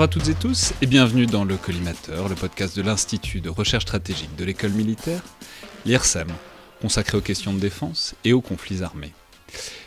Bonjour 0.00 0.08
à 0.08 0.18
toutes 0.18 0.28
et 0.30 0.34
tous 0.34 0.72
et 0.80 0.86
bienvenue 0.86 1.26
dans 1.26 1.44
le 1.44 1.58
Collimateur, 1.58 2.30
le 2.30 2.34
podcast 2.34 2.74
de 2.74 2.80
l'Institut 2.80 3.42
de 3.42 3.50
recherche 3.50 3.82
stratégique 3.82 4.34
de 4.34 4.46
l'école 4.46 4.70
militaire, 4.70 5.22
l'IRSEM, 5.84 6.28
consacré 6.80 7.18
aux 7.18 7.20
questions 7.20 7.52
de 7.52 7.60
défense 7.60 8.14
et 8.24 8.32
aux 8.32 8.40
conflits 8.40 8.82
armés. 8.82 9.12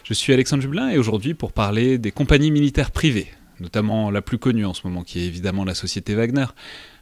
Je 0.03 0.13
suis 0.13 0.31
Alexandre 0.31 0.61
Jublin 0.61 0.89
et 0.89 0.99
aujourd'hui 0.99 1.33
pour 1.33 1.51
parler 1.51 1.97
des 1.97 2.11
compagnies 2.11 2.51
militaires 2.51 2.91
privées, 2.91 3.31
notamment 3.59 4.11
la 4.11 4.21
plus 4.21 4.37
connue 4.37 4.67
en 4.67 4.75
ce 4.75 4.85
moment 4.85 5.01
qui 5.01 5.19
est 5.19 5.25
évidemment 5.25 5.65
la 5.65 5.73
société 5.73 6.13
Wagner, 6.13 6.45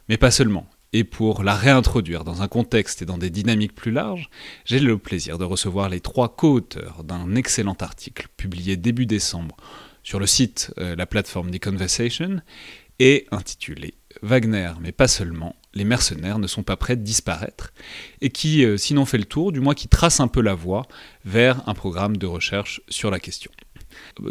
mais 0.08 0.16
pas 0.16 0.30
seulement. 0.30 0.66
Et 0.94 1.04
pour 1.04 1.42
la 1.42 1.54
réintroduire 1.54 2.24
dans 2.24 2.40
un 2.40 2.48
contexte 2.48 3.02
et 3.02 3.06
dans 3.06 3.18
des 3.18 3.28
dynamiques 3.28 3.74
plus 3.74 3.92
larges, 3.92 4.30
j'ai 4.64 4.80
le 4.80 4.96
plaisir 4.96 5.36
de 5.36 5.44
recevoir 5.44 5.90
les 5.90 6.00
trois 6.00 6.34
co-auteurs 6.34 7.04
d'un 7.04 7.34
excellent 7.34 7.76
article 7.78 8.28
publié 8.38 8.78
début 8.78 9.04
décembre 9.04 9.58
sur 10.02 10.18
le 10.18 10.26
site, 10.26 10.72
euh, 10.78 10.96
la 10.96 11.06
plateforme 11.06 11.50
The 11.50 11.62
Conversation, 11.62 12.40
et 12.98 13.26
intitulé 13.30 13.94
Wagner, 14.22 14.72
mais 14.80 14.92
pas 14.92 15.08
seulement, 15.08 15.56
les 15.74 15.84
mercenaires 15.84 16.38
ne 16.38 16.46
sont 16.46 16.62
pas 16.62 16.76
prêts 16.76 16.96
de 16.96 17.02
disparaître, 17.02 17.72
et 18.20 18.30
qui, 18.30 18.64
euh, 18.64 18.76
sinon 18.76 19.04
fait 19.06 19.18
le 19.18 19.24
tour, 19.24 19.52
du 19.52 19.60
moins 19.60 19.74
qui 19.74 19.88
trace 19.88 20.20
un 20.20 20.28
peu 20.28 20.40
la 20.42 20.54
voie 20.54 20.86
vers 21.24 21.66
un 21.68 21.74
programme 21.74 22.16
de 22.16 22.26
recherche 22.26 22.82
sur 22.88 23.10
la 23.10 23.20
question. 23.20 23.50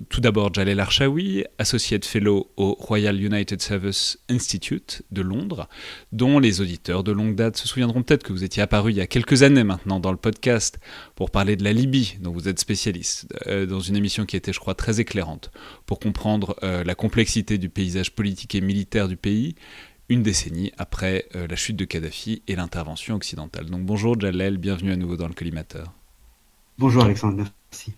Tout 0.09 0.21
d'abord, 0.21 0.53
Jalel 0.53 0.79
Archaoui, 0.79 1.43
Associate 1.57 2.05
Fellow 2.05 2.51
au 2.57 2.73
Royal 2.79 3.21
United 3.21 3.61
Service 3.61 4.19
Institute 4.29 5.03
de 5.11 5.21
Londres, 5.21 5.67
dont 6.11 6.39
les 6.39 6.61
auditeurs 6.61 7.03
de 7.03 7.11
longue 7.11 7.35
date 7.35 7.57
se 7.57 7.67
souviendront 7.67 8.03
peut-être 8.03 8.23
que 8.23 8.33
vous 8.33 8.43
étiez 8.43 8.61
apparu 8.61 8.91
il 8.91 8.97
y 8.97 9.01
a 9.01 9.07
quelques 9.07 9.43
années 9.43 9.63
maintenant 9.63 9.99
dans 9.99 10.11
le 10.11 10.17
podcast 10.17 10.79
pour 11.15 11.31
parler 11.31 11.55
de 11.55 11.63
la 11.63 11.73
Libye, 11.73 12.17
dont 12.19 12.31
vous 12.31 12.47
êtes 12.47 12.59
spécialiste, 12.59 13.27
euh, 13.47 13.65
dans 13.65 13.79
une 13.79 13.95
émission 13.95 14.25
qui 14.25 14.35
était, 14.35 14.53
je 14.53 14.59
crois, 14.59 14.75
très 14.75 14.99
éclairante 14.99 15.51
pour 15.85 15.99
comprendre 15.99 16.55
euh, 16.63 16.83
la 16.83 16.95
complexité 16.95 17.57
du 17.57 17.69
paysage 17.69 18.11
politique 18.11 18.55
et 18.55 18.61
militaire 18.61 19.07
du 19.07 19.17
pays, 19.17 19.55
une 20.09 20.23
décennie 20.23 20.71
après 20.77 21.25
euh, 21.35 21.47
la 21.47 21.55
chute 21.55 21.77
de 21.77 21.85
Kadhafi 21.85 22.41
et 22.47 22.55
l'intervention 22.55 23.15
occidentale. 23.15 23.65
Donc 23.67 23.85
bonjour 23.85 24.19
Jalel, 24.19 24.57
bienvenue 24.57 24.91
à 24.91 24.97
nouveau 24.97 25.15
dans 25.15 25.27
le 25.27 25.33
collimateur. 25.33 25.93
Bonjour 26.77 27.03
Alexandre, 27.03 27.45
merci. 27.71 27.93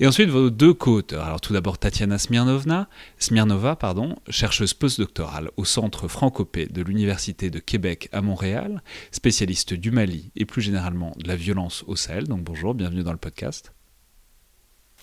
Et 0.00 0.06
ensuite, 0.06 0.28
vos 0.28 0.50
deux 0.50 0.74
co-auteurs. 0.74 1.24
Alors, 1.24 1.40
tout 1.40 1.52
d'abord, 1.52 1.78
Tatiana 1.78 2.18
Smirnova, 2.18 2.88
Smirnova 3.18 3.76
pardon, 3.76 4.16
chercheuse 4.28 4.74
postdoctorale 4.74 5.50
au 5.56 5.64
Centre 5.64 6.08
Francopé 6.08 6.66
de 6.66 6.82
l'Université 6.82 7.50
de 7.50 7.58
Québec 7.58 8.08
à 8.12 8.22
Montréal, 8.22 8.82
spécialiste 9.10 9.74
du 9.74 9.90
Mali 9.90 10.30
et 10.36 10.44
plus 10.44 10.62
généralement 10.62 11.12
de 11.18 11.28
la 11.28 11.36
violence 11.36 11.84
au 11.86 11.96
Sahel. 11.96 12.26
Donc, 12.26 12.42
bonjour, 12.42 12.74
bienvenue 12.74 13.02
dans 13.02 13.12
le 13.12 13.18
podcast. 13.18 13.72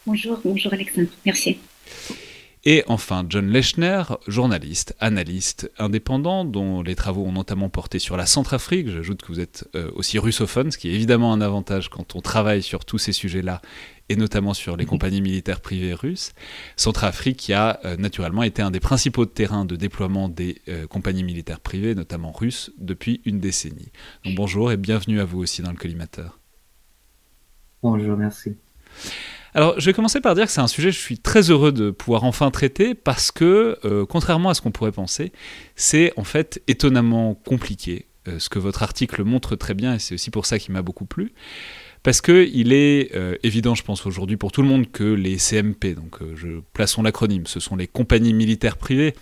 Bonjour, 0.06 0.40
bonjour 0.44 0.73
Alexandre, 0.73 1.10
merci. 1.26 1.60
Et 2.66 2.84
enfin, 2.88 3.26
John 3.30 3.50
Lechner, 3.50 4.04
journaliste, 4.28 4.94
analyste 5.00 5.72
indépendant, 5.80 6.44
dont 6.44 6.82
les 6.82 6.96
travaux 6.96 7.26
ont 7.26 7.32
notamment 7.32 7.70
porté 7.70 8.00
sur 8.00 8.18
la 8.18 8.26
Centrafrique. 8.26 8.90
J'ajoute 8.90 9.22
que 9.22 9.28
vous 9.28 9.40
êtes 9.40 9.70
euh, 9.76 9.90
aussi 9.96 10.20
russophone, 10.20 10.70
ce 10.70 10.78
qui 10.78 10.90
est 10.90 10.94
évidemment 10.94 11.32
un 11.32 11.40
avantage 11.40 11.90
quand 11.90 12.16
on 12.16 12.22
travaille 12.22 12.62
sur 12.62 12.84
tous 12.84 12.98
ces 12.98 13.14
sujets-là, 13.14 13.62
et 14.10 14.18
notamment 14.18 14.54
sur 14.54 14.76
les 14.76 14.84
mhm. 14.84 14.90
compagnies 14.90 15.22
militaires 15.22 15.62
privées 15.62 15.94
russes. 15.94 16.34
Centrafrique 16.76 17.38
qui 17.38 17.54
a 17.54 17.80
euh, 17.86 17.96
naturellement 17.96 18.44
été 18.44 18.62
un 18.62 18.72
des 18.72 18.82
principaux 18.82 19.26
terrains 19.26 19.64
de 19.64 19.78
déploiement 19.78 20.28
des 20.28 20.62
euh, 20.68 20.86
compagnies 20.86 21.23
militaires 21.23 21.62
privées, 21.62 21.95
notamment 21.95 22.33
russes, 22.33 22.72
depuis 22.78 23.22
une 23.23 23.39
décennie. 23.39 23.92
Donc 24.26 24.36
bonjour 24.36 24.73
et 24.73 24.78
bienvenue 24.78 25.22
à 25.22 25.26
vous 25.26 25.39
aussi 25.39 25.62
dans 25.62 25.72
le 25.72 25.78
collimateur. 25.78 26.39
Bonjour, 27.82 28.17
merci. 28.17 28.58
Alors, 29.55 29.80
je 29.80 29.86
vais 29.86 29.93
commencer 29.93 30.21
par 30.21 30.36
dire 30.36 30.45
que 30.45 30.52
c'est 30.52 30.61
un 30.61 30.67
sujet 30.67 30.89
que 30.89 30.95
je 30.95 31.02
suis 31.02 31.17
très 31.17 31.49
heureux 31.49 31.71
de 31.71 31.89
pouvoir 31.89 32.23
enfin 32.23 32.52
traiter 32.52 32.93
parce 32.93 33.32
que, 33.32 33.80
euh, 33.83 34.05
contrairement 34.05 34.49
à 34.49 34.54
ce 34.54 34.61
qu'on 34.61 34.71
pourrait 34.71 34.92
penser, 34.92 35.32
c'est 35.76 36.14
en 36.17 36.23
fait 36.23 36.61
étonnamment 36.67 37.33
compliqué, 37.33 38.05
euh, 38.27 38.38
ce 38.38 38.49
que 38.49 38.59
votre 38.59 38.83
article 38.83 39.23
montre 39.23 39.55
très 39.55 39.73
bien, 39.73 39.95
et 39.95 39.99
c'est 39.99 40.14
aussi 40.14 40.30
pour 40.30 40.45
ça 40.45 40.59
qu'il 40.59 40.73
m'a 40.73 40.83
beaucoup 40.83 41.05
plu. 41.05 41.33
Parce 42.04 42.21
qu'il 42.21 42.71
est 42.71 43.14
euh, 43.15 43.36
évident, 43.43 43.76
je 43.76 43.83
pense 43.83 44.05
aujourd'hui 44.05 44.38
pour 44.38 44.52
tout 44.52 44.61
le 44.61 44.67
monde, 44.67 44.92
que 44.92 45.04
les 45.04 45.38
CMP, 45.38 45.95
donc 45.95 46.20
je 46.36 46.61
plaçons 46.73 47.02
l'acronyme, 47.02 47.48
ce 47.48 47.59
sont 47.59 47.76
les 47.76 47.88
compagnies 47.88 48.33
militaires 48.33 48.77
privées, 48.77 49.15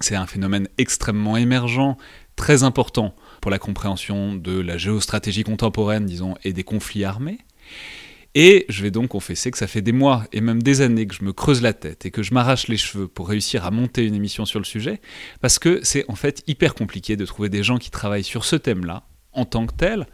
c'est 0.00 0.16
un 0.16 0.26
phénomène 0.26 0.68
extrêmement 0.78 1.36
émergent, 1.36 1.96
très 2.36 2.64
important 2.64 3.14
pour 3.40 3.52
la 3.52 3.60
compréhension 3.60 4.34
de 4.34 4.60
la 4.60 4.76
géostratégie 4.76 5.44
contemporaine, 5.44 6.04
disons, 6.06 6.34
et 6.42 6.52
des 6.52 6.64
conflits 6.64 7.04
armés. 7.04 7.38
Et 8.34 8.66
je 8.68 8.82
vais 8.82 8.90
donc 8.90 9.08
confesser 9.08 9.50
que 9.52 9.58
ça 9.58 9.68
fait 9.68 9.80
des 9.80 9.92
mois 9.92 10.24
et 10.32 10.40
même 10.40 10.62
des 10.62 10.80
années 10.80 11.06
que 11.06 11.14
je 11.14 11.24
me 11.24 11.32
creuse 11.32 11.62
la 11.62 11.72
tête 11.72 12.04
et 12.04 12.10
que 12.10 12.22
je 12.22 12.34
m'arrache 12.34 12.66
les 12.66 12.76
cheveux 12.76 13.06
pour 13.06 13.28
réussir 13.28 13.64
à 13.64 13.70
monter 13.70 14.04
une 14.04 14.14
émission 14.14 14.44
sur 14.44 14.58
le 14.58 14.64
sujet, 14.64 15.00
parce 15.40 15.60
que 15.60 15.80
c'est 15.84 16.04
en 16.08 16.16
fait 16.16 16.42
hyper 16.48 16.74
compliqué 16.74 17.16
de 17.16 17.24
trouver 17.24 17.48
des 17.48 17.62
gens 17.62 17.78
qui 17.78 17.90
travaillent 17.90 18.24
sur 18.24 18.44
ce 18.44 18.56
thème-là 18.56 19.04
en 19.34 19.44
tant 19.44 19.66
que 19.66 19.74
tel. 19.74 20.06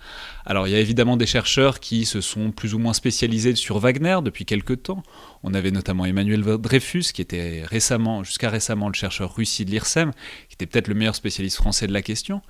Alors 0.45 0.67
il 0.67 0.73
y 0.73 0.75
a 0.75 0.81
évidemment 0.81 1.17
des 1.17 1.27
chercheurs 1.27 1.81
qui 1.81 2.05
se 2.05 2.21
sont 2.21 2.53
plus 2.53 2.75
ou 2.75 2.79
moins 2.79 2.93
spécialisés 2.93 3.55
sur 3.55 3.79
Wagner 3.79 4.19
depuis 4.23 4.45
quelques 4.45 4.83
temps. 4.83 5.03
On 5.43 5.55
avait 5.55 5.71
notamment 5.71 6.05
Emmanuel 6.05 6.43
Dreyfus, 6.43 7.13
qui 7.15 7.23
était 7.23 7.63
récemment, 7.65 8.25
jusqu'à 8.25 8.51
récemment, 8.51 8.89
le 8.89 8.95
chercheur 8.95 9.35
russie 9.35 9.65
de 9.65 9.71
l'IRSEM, 9.71 10.13
qui 10.49 10.55
était 10.55 10.67
peut-être 10.67 10.89
le 10.89 10.95
meilleur 10.95 11.15
spécialiste 11.15 11.57
français 11.57 11.87
de 11.87 11.93
la 11.93 12.03
question. 12.03 12.43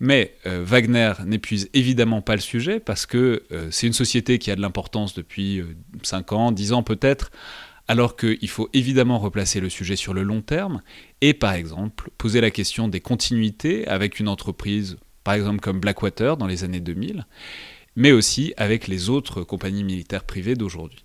Mais 0.00 0.36
euh, 0.46 0.62
Wagner 0.64 1.12
n'épuise 1.24 1.68
évidemment 1.74 2.22
pas 2.22 2.34
le 2.34 2.40
sujet 2.40 2.80
parce 2.80 3.06
que 3.06 3.44
euh, 3.52 3.68
c'est 3.70 3.86
une 3.86 3.92
société 3.92 4.38
qui 4.38 4.50
a 4.50 4.56
de 4.56 4.60
l'importance 4.60 5.14
depuis 5.14 5.62
5 6.02 6.32
euh, 6.32 6.36
ans, 6.36 6.52
10 6.52 6.72
ans 6.72 6.82
peut-être, 6.82 7.30
alors 7.88 8.16
qu'il 8.16 8.48
faut 8.48 8.68
évidemment 8.72 9.18
replacer 9.18 9.60
le 9.60 9.68
sujet 9.68 9.96
sur 9.96 10.14
le 10.14 10.22
long 10.22 10.40
terme 10.40 10.82
et 11.20 11.34
par 11.34 11.52
exemple 11.52 12.10
poser 12.18 12.40
la 12.40 12.50
question 12.50 12.88
des 12.88 13.00
continuités 13.00 13.86
avec 13.86 14.18
une 14.18 14.28
entreprise, 14.28 14.96
par 15.24 15.34
exemple 15.34 15.60
comme 15.60 15.80
Blackwater 15.80 16.36
dans 16.36 16.46
les 16.46 16.64
années 16.64 16.80
2000, 16.80 17.26
mais 17.96 18.12
aussi 18.12 18.54
avec 18.56 18.88
les 18.88 19.10
autres 19.10 19.42
compagnies 19.42 19.84
militaires 19.84 20.24
privées 20.24 20.54
d'aujourd'hui. 20.54 21.04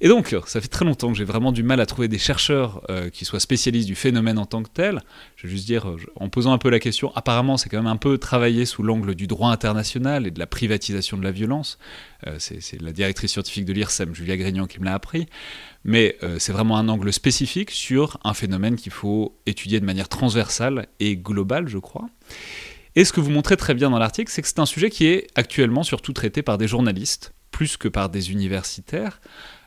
Et 0.00 0.08
donc, 0.08 0.34
ça 0.46 0.60
fait 0.60 0.68
très 0.68 0.84
longtemps 0.84 1.10
que 1.10 1.16
j'ai 1.16 1.24
vraiment 1.24 1.52
du 1.52 1.62
mal 1.62 1.80
à 1.80 1.86
trouver 1.86 2.08
des 2.08 2.18
chercheurs 2.18 2.82
euh, 2.90 3.10
qui 3.10 3.24
soient 3.24 3.40
spécialistes 3.40 3.86
du 3.86 3.94
phénomène 3.94 4.38
en 4.38 4.46
tant 4.46 4.62
que 4.62 4.68
tel. 4.68 5.00
Je 5.36 5.46
vais 5.46 5.52
juste 5.52 5.66
dire, 5.66 5.88
euh, 5.88 5.96
en 6.16 6.28
posant 6.28 6.52
un 6.52 6.58
peu 6.58 6.70
la 6.70 6.78
question, 6.78 7.12
apparemment, 7.14 7.56
c'est 7.56 7.68
quand 7.68 7.78
même 7.78 7.86
un 7.86 7.96
peu 7.96 8.18
travaillé 8.18 8.66
sous 8.66 8.82
l'angle 8.82 9.14
du 9.14 9.26
droit 9.26 9.50
international 9.50 10.26
et 10.26 10.30
de 10.30 10.38
la 10.38 10.46
privatisation 10.46 11.16
de 11.16 11.24
la 11.24 11.30
violence. 11.30 11.78
Euh, 12.26 12.36
c'est 12.38 12.80
la 12.80 12.92
directrice 12.92 13.32
scientifique 13.32 13.64
de 13.64 13.72
l'IRSEM, 13.72 14.14
Julia 14.14 14.36
Grignon, 14.36 14.66
qui 14.66 14.80
me 14.80 14.84
l'a 14.84 14.94
appris. 14.94 15.26
Mais 15.86 16.16
c'est 16.38 16.52
vraiment 16.52 16.78
un 16.78 16.88
angle 16.88 17.12
spécifique 17.12 17.70
sur 17.70 18.16
un 18.24 18.32
phénomène 18.32 18.76
qu'il 18.76 18.90
faut 18.90 19.36
étudier 19.44 19.80
de 19.80 19.84
manière 19.84 20.08
transversale 20.08 20.86
et 20.98 21.14
globale, 21.14 21.68
je 21.68 21.76
crois. 21.76 22.08
Et 22.96 23.04
ce 23.04 23.12
que 23.12 23.20
vous 23.20 23.30
montrez 23.30 23.56
très 23.56 23.74
bien 23.74 23.90
dans 23.90 23.98
l'article, 23.98 24.30
c'est 24.30 24.42
que 24.42 24.48
c'est 24.48 24.60
un 24.60 24.66
sujet 24.66 24.90
qui 24.90 25.06
est 25.06 25.26
actuellement 25.34 25.82
surtout 25.82 26.12
traité 26.12 26.42
par 26.42 26.58
des 26.58 26.68
journalistes, 26.68 27.34
plus 27.50 27.76
que 27.76 27.88
par 27.88 28.08
des 28.08 28.30
universitaires. 28.30 29.20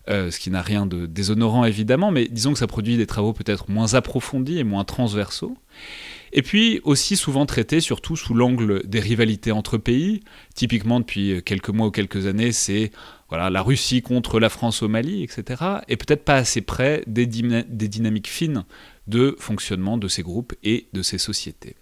Euh, 0.10 0.32
ce 0.32 0.40
qui 0.40 0.50
n'a 0.50 0.62
rien 0.62 0.86
de 0.86 1.06
déshonorant 1.06 1.66
évidemment, 1.66 2.12
mais 2.12 2.30
disons 2.30 2.54
que 2.54 2.60
ça 2.60 2.68
produit 2.68 2.96
des 2.96 3.06
travaux 3.06 3.34
peut-être 3.34 3.70
moins 3.70 3.94
approfondis 3.94 4.58
et 4.58 4.64
moins 4.64 4.86
transversaux. 4.86 5.58
Et 6.32 6.42
puis 6.42 6.80
aussi 6.86 7.18
souvent 7.18 7.46
traités 7.46 7.82
surtout 7.82 8.16
sous 8.16 8.34
l'angle 8.34 8.88
des 8.88 9.02
rivalités 9.02 9.52
entre 9.52 9.78
pays. 9.78 10.22
Typiquement 10.56 11.02
depuis 11.02 11.42
quelques 11.44 11.70
mois 11.70 11.88
ou 11.88 11.92
quelques 11.92 12.26
années, 12.26 12.54
c'est 12.54 12.92
la 13.32 13.62
Russie 13.62 14.02
contre 14.02 14.40
la 14.40 14.48
France 14.48 14.82
au 14.82 14.88
Mali, 14.88 15.24
etc. 15.24 15.64
Et 15.90 15.98
peut-être 15.98 16.24
pas 16.24 16.36
assez 16.36 16.62
près 16.62 17.04
des 17.06 17.26
dynamiques 17.26 18.30
fines 18.30 18.64
de 19.08 19.36
fonctionnement 19.40 19.98
de 19.98 20.08
ces 20.08 20.24
groupes 20.24 20.54
et 20.64 20.88
de 20.94 21.02
ces 21.02 21.18
sociétés. 21.18 21.76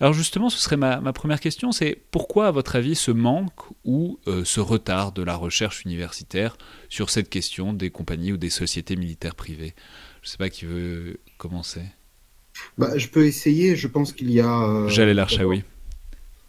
Alors 0.00 0.12
justement, 0.12 0.50
ce 0.50 0.58
serait 0.58 0.76
ma, 0.76 1.00
première 1.12 1.40
question, 1.40 1.72
c'est 1.72 1.98
pourquoi 2.10 2.48
à 2.48 2.50
votre 2.50 2.76
avis 2.76 2.94
ce 2.94 3.10
manque 3.10 3.60
ou 3.84 4.18
euh, 4.26 4.44
ce 4.44 4.60
retard 4.60 5.12
de 5.12 5.22
la 5.22 5.36
recherche 5.36 5.84
universitaire 5.84 6.58
sur 6.88 7.10
cette 7.10 7.30
question 7.30 7.72
des 7.72 7.90
compagnies 7.90 8.32
ou 8.32 8.36
des 8.36 8.50
sociétés 8.50 8.96
militaires 8.96 9.34
privées? 9.34 9.74
Je 10.22 10.28
ne 10.28 10.30
sais 10.32 10.38
pas 10.38 10.50
qui 10.50 10.66
veut 10.66 11.18
commencer. 11.38 11.82
Bah, 12.78 12.96
je 12.96 13.08
peux 13.08 13.26
essayer, 13.26 13.76
je 13.76 13.88
pense 13.88 14.12
qu'il 14.12 14.30
y 14.30 14.40
a... 14.40 14.62
Euh, 14.62 14.88
J'allais 14.88 15.14
l'archer, 15.14 15.44
oui. 15.44 15.62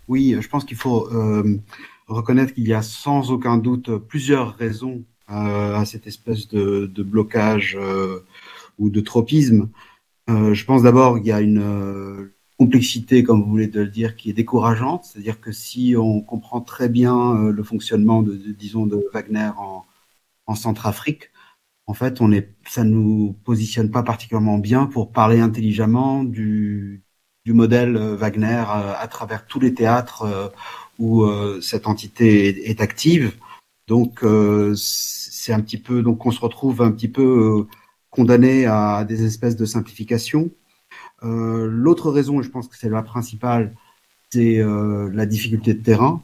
Oui, 0.07 0.35
je 0.39 0.47
pense 0.47 0.63
qu'il 0.63 0.77
faut 0.77 1.07
euh, 1.13 1.57
reconnaître 2.07 2.53
qu'il 2.53 2.67
y 2.67 2.73
a 2.73 2.81
sans 2.81 3.31
aucun 3.31 3.57
doute 3.57 3.97
plusieurs 3.97 4.55
raisons 4.55 5.03
à 5.29 5.83
cette 5.83 6.07
espèce 6.07 6.47
de, 6.47 6.85
de 6.85 7.03
blocage 7.03 7.77
ou 8.79 8.89
de 8.89 9.01
tropisme. 9.01 9.67
je 10.29 10.63
pense 10.63 10.83
d'abord 10.83 11.17
qu'il 11.17 11.27
y 11.27 11.31
a 11.33 11.41
une 11.41 12.31
complexité, 12.57 13.24
comme 13.24 13.44
vous 13.44 13.50
voulez 13.50 13.68
de 13.68 13.81
le 13.81 13.88
dire, 13.88 14.15
qui 14.15 14.30
est 14.30 14.33
décourageante. 14.33 15.06
C'est-à-dire 15.06 15.39
que 15.39 15.51
si 15.51 15.95
on 15.98 16.21
comprend 16.21 16.62
très 16.62 16.89
bien 16.89 17.36
euh, 17.36 17.51
le 17.51 17.63
fonctionnement 17.63 18.24
de, 18.24 18.36
disons, 18.36 18.86
de 18.88 19.07
Wagner 19.13 19.51
en, 19.57 19.86
en 20.48 20.56
Centrafrique, 20.56 21.31
en 21.86 21.94
fait, 21.94 22.19
on 22.21 22.31
est, 22.31 22.56
ça 22.68 22.83
nous 22.83 23.36
positionne 23.45 23.92
pas 23.92 24.04
particulièrement 24.04 24.57
bien 24.57 24.88
pour 24.88 25.12
parler 25.12 25.39
intelligemment 25.39 26.24
du, 26.24 27.04
du 27.45 27.54
modèle 27.54 27.95
euh, 27.95 28.15
Wagner 28.15 28.63
euh, 28.68 28.94
à, 28.98 29.07
travers 29.07 29.45
tous 29.48 29.59
les 29.59 29.74
théâtres 29.74 30.54
où 31.00 31.27
cette 31.62 31.86
entité 31.88 32.69
est, 32.71 32.81
active. 32.81 33.38
Donc, 33.88 34.25
c'est 34.75 35.54
un 35.54 35.62
petit 35.62 35.77
peu, 35.77 36.01
donc 36.01 36.25
on 36.25 36.31
se 36.31 36.39
retrouve 36.39 36.81
un 36.81 36.92
petit 36.92 37.07
peu 37.07 37.68
condamné 38.09 38.65
à 38.65 39.06
des 39.06 39.24
espèces 39.24 39.56
de 39.56 39.65
simplifications. 39.65 40.50
L'autre 41.21 42.11
raison, 42.11 42.41
je 42.41 42.49
pense 42.49 42.67
que 42.67 42.77
c'est 42.77 42.89
la 42.89 43.03
principale, 43.03 43.75
c'est 44.29 44.61
la 44.61 45.25
difficulté 45.25 45.73
de 45.73 45.81
terrain. 45.81 46.21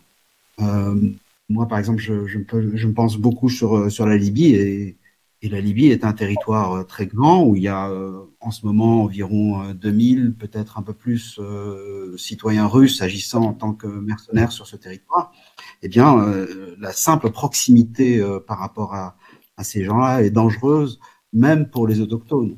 moi, 1.50 1.68
par 1.68 1.80
exemple, 1.80 2.02
je, 2.02 2.88
pense 2.88 3.18
beaucoup 3.18 3.50
sur, 3.50 4.06
la 4.06 4.18
Libye 4.18 4.98
et 5.44 5.50
la 5.50 5.60
Libye 5.60 5.88
est 5.88 6.06
un 6.06 6.14
territoire 6.14 6.72
euh, 6.72 6.84
très 6.84 7.06
grand 7.06 7.44
où 7.44 7.58
il 7.58 7.64
y 7.64 7.68
a 7.68 7.90
euh, 7.90 8.22
en 8.40 8.50
ce 8.50 8.66
moment 8.66 9.04
environ 9.04 9.74
2000, 9.74 10.28
euh, 10.28 10.32
peut-être 10.32 10.80
un 10.80 10.82
peu 10.82 10.94
plus, 10.94 11.40
citoyens 12.18 12.66
russes 12.66 13.02
agissant 13.02 13.44
en 13.44 13.54
tant 13.54 13.74
que 13.74 13.88
mercenaires 13.88 14.54
sur 14.54 14.66
ce 14.68 14.78
territoire. 14.78 15.34
Eh 15.82 15.90
bien, 15.90 16.26
la 16.80 16.94
simple 16.94 17.30
proximité 17.32 18.24
par 18.48 18.60
rapport 18.60 18.94
à, 18.94 19.18
à 19.58 19.64
ces 19.66 19.84
gens-là 19.84 20.24
est 20.24 20.30
dangereuse, 20.30 21.00
même 21.34 21.70
pour 21.70 21.88
les 21.88 22.00
autochtones. 22.00 22.58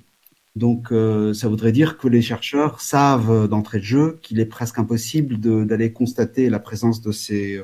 Donc, 0.55 0.93
ça 1.33 1.49
voudrait 1.49 1.73
dire 1.73 1.97
que 1.97 2.07
les 2.07 2.21
chercheurs 2.21 2.79
savent 2.79 3.49
d'entrée 3.49 3.79
de 3.79 3.83
jeu 3.83 4.19
qu'il 4.21 4.39
est 4.39 4.45
presque 4.45 4.79
impossible 4.79 5.37
d'aller 5.39 5.91
constater 5.91 6.49
la 6.49 6.59
présence 6.59 7.01
de 7.01 7.11
ces, 7.11 7.61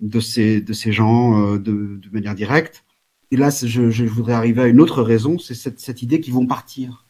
de 0.00 0.18
ces, 0.18 0.60
de 0.60 0.72
ces 0.72 0.90
gens 0.90 1.54
de, 1.54 1.58
de 1.58 2.10
manière 2.10 2.34
directe 2.34 2.84
et 3.30 3.36
là, 3.36 3.50
je, 3.50 3.90
je, 3.90 4.04
voudrais 4.04 4.34
arriver 4.34 4.62
à 4.62 4.66
une 4.66 4.80
autre 4.80 5.02
raison, 5.02 5.38
c'est 5.38 5.54
cette, 5.54 5.80
cette, 5.80 6.02
idée 6.02 6.20
qu'ils 6.20 6.34
vont 6.34 6.46
partir. 6.46 7.04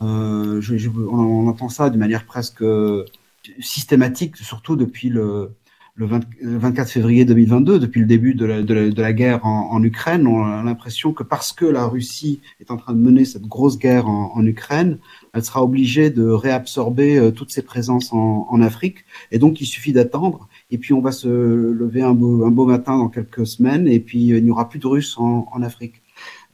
Euh, 0.00 0.60
je, 0.60 0.88
on, 0.88 1.48
entend 1.48 1.68
ça 1.68 1.90
d'une 1.90 1.98
manière 1.98 2.24
presque 2.24 2.64
systématique, 3.58 4.36
surtout 4.36 4.76
depuis 4.76 5.08
le, 5.08 5.50
le, 6.00 6.58
24 6.58 6.90
février 6.90 7.24
2022, 7.24 7.78
depuis 7.78 8.00
le 8.00 8.06
début 8.06 8.34
de 8.34 8.44
la, 8.46 9.12
guerre 9.12 9.44
en, 9.44 9.82
Ukraine. 9.82 10.26
On 10.26 10.42
a 10.42 10.62
l'impression 10.62 11.12
que 11.12 11.22
parce 11.22 11.52
que 11.52 11.66
la 11.66 11.86
Russie 11.86 12.40
est 12.60 12.70
en 12.70 12.76
train 12.76 12.94
de 12.94 12.98
mener 12.98 13.24
cette 13.24 13.46
grosse 13.46 13.78
guerre 13.78 14.08
en, 14.08 14.44
Ukraine, 14.46 14.98
elle 15.34 15.44
sera 15.44 15.62
obligée 15.62 16.10
de 16.10 16.24
réabsorber 16.24 17.18
euh, 17.18 17.30
toutes 17.30 17.50
ses 17.50 17.62
présences 17.62 18.12
en, 18.12 18.60
Afrique. 18.62 19.04
Et 19.30 19.38
donc, 19.38 19.60
il 19.60 19.66
suffit 19.66 19.92
d'attendre 19.92 20.48
et 20.70 20.78
puis 20.78 20.92
on 20.92 21.00
va 21.00 21.12
se 21.12 21.28
lever 21.28 22.02
un 22.02 22.14
beau, 22.14 22.64
matin 22.64 22.96
dans 22.98 23.08
quelques 23.08 23.46
semaines, 23.46 23.86
et 23.86 24.00
puis 24.00 24.32
euh, 24.32 24.38
il 24.38 24.44
n'y 24.44 24.50
aura 24.50 24.68
plus 24.68 24.78
de 24.78 24.86
Russes 24.86 25.16
en, 25.18 25.62
Afrique. 25.62 26.02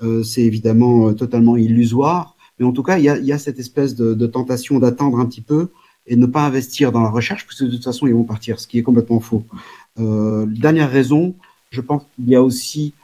Euh, 0.02 0.22
c'est 0.22 0.42
évidemment 0.42 1.14
totalement 1.14 1.56
illusoire, 1.56 2.36
mais 2.58 2.66
en 2.66 2.72
tout 2.72 2.82
cas, 2.82 2.98
il 2.98 3.04
y 3.04 3.32
a, 3.32 3.38
cette 3.38 3.58
espèce 3.58 3.94
de 3.94 4.26
tentation 4.26 4.78
d'attendre 4.78 5.20
un 5.20 5.26
petit 5.26 5.42
peu 5.42 5.68
et 6.06 6.16
ne 6.16 6.26
pas 6.26 6.44
investir 6.44 6.92
dans 6.92 7.02
la 7.02 7.10
recherche, 7.10 7.46
parce 7.46 7.58
que 7.58 7.64
de 7.64 7.70
toute 7.70 7.84
façon, 7.84 8.06
ils 8.06 8.14
vont 8.14 8.24
partir, 8.24 8.58
ce 8.60 8.66
qui 8.66 8.78
est 8.78 8.82
complètement 8.82 9.20
faux. 9.20 9.44
Euh, 9.98 10.46
dernière 10.46 10.90
raison, 10.90 11.34
je 11.70 11.80
pense 11.80 12.02
qu'il 12.14 12.28
y 12.28 12.36
a 12.36 12.42
aussi 12.42 12.94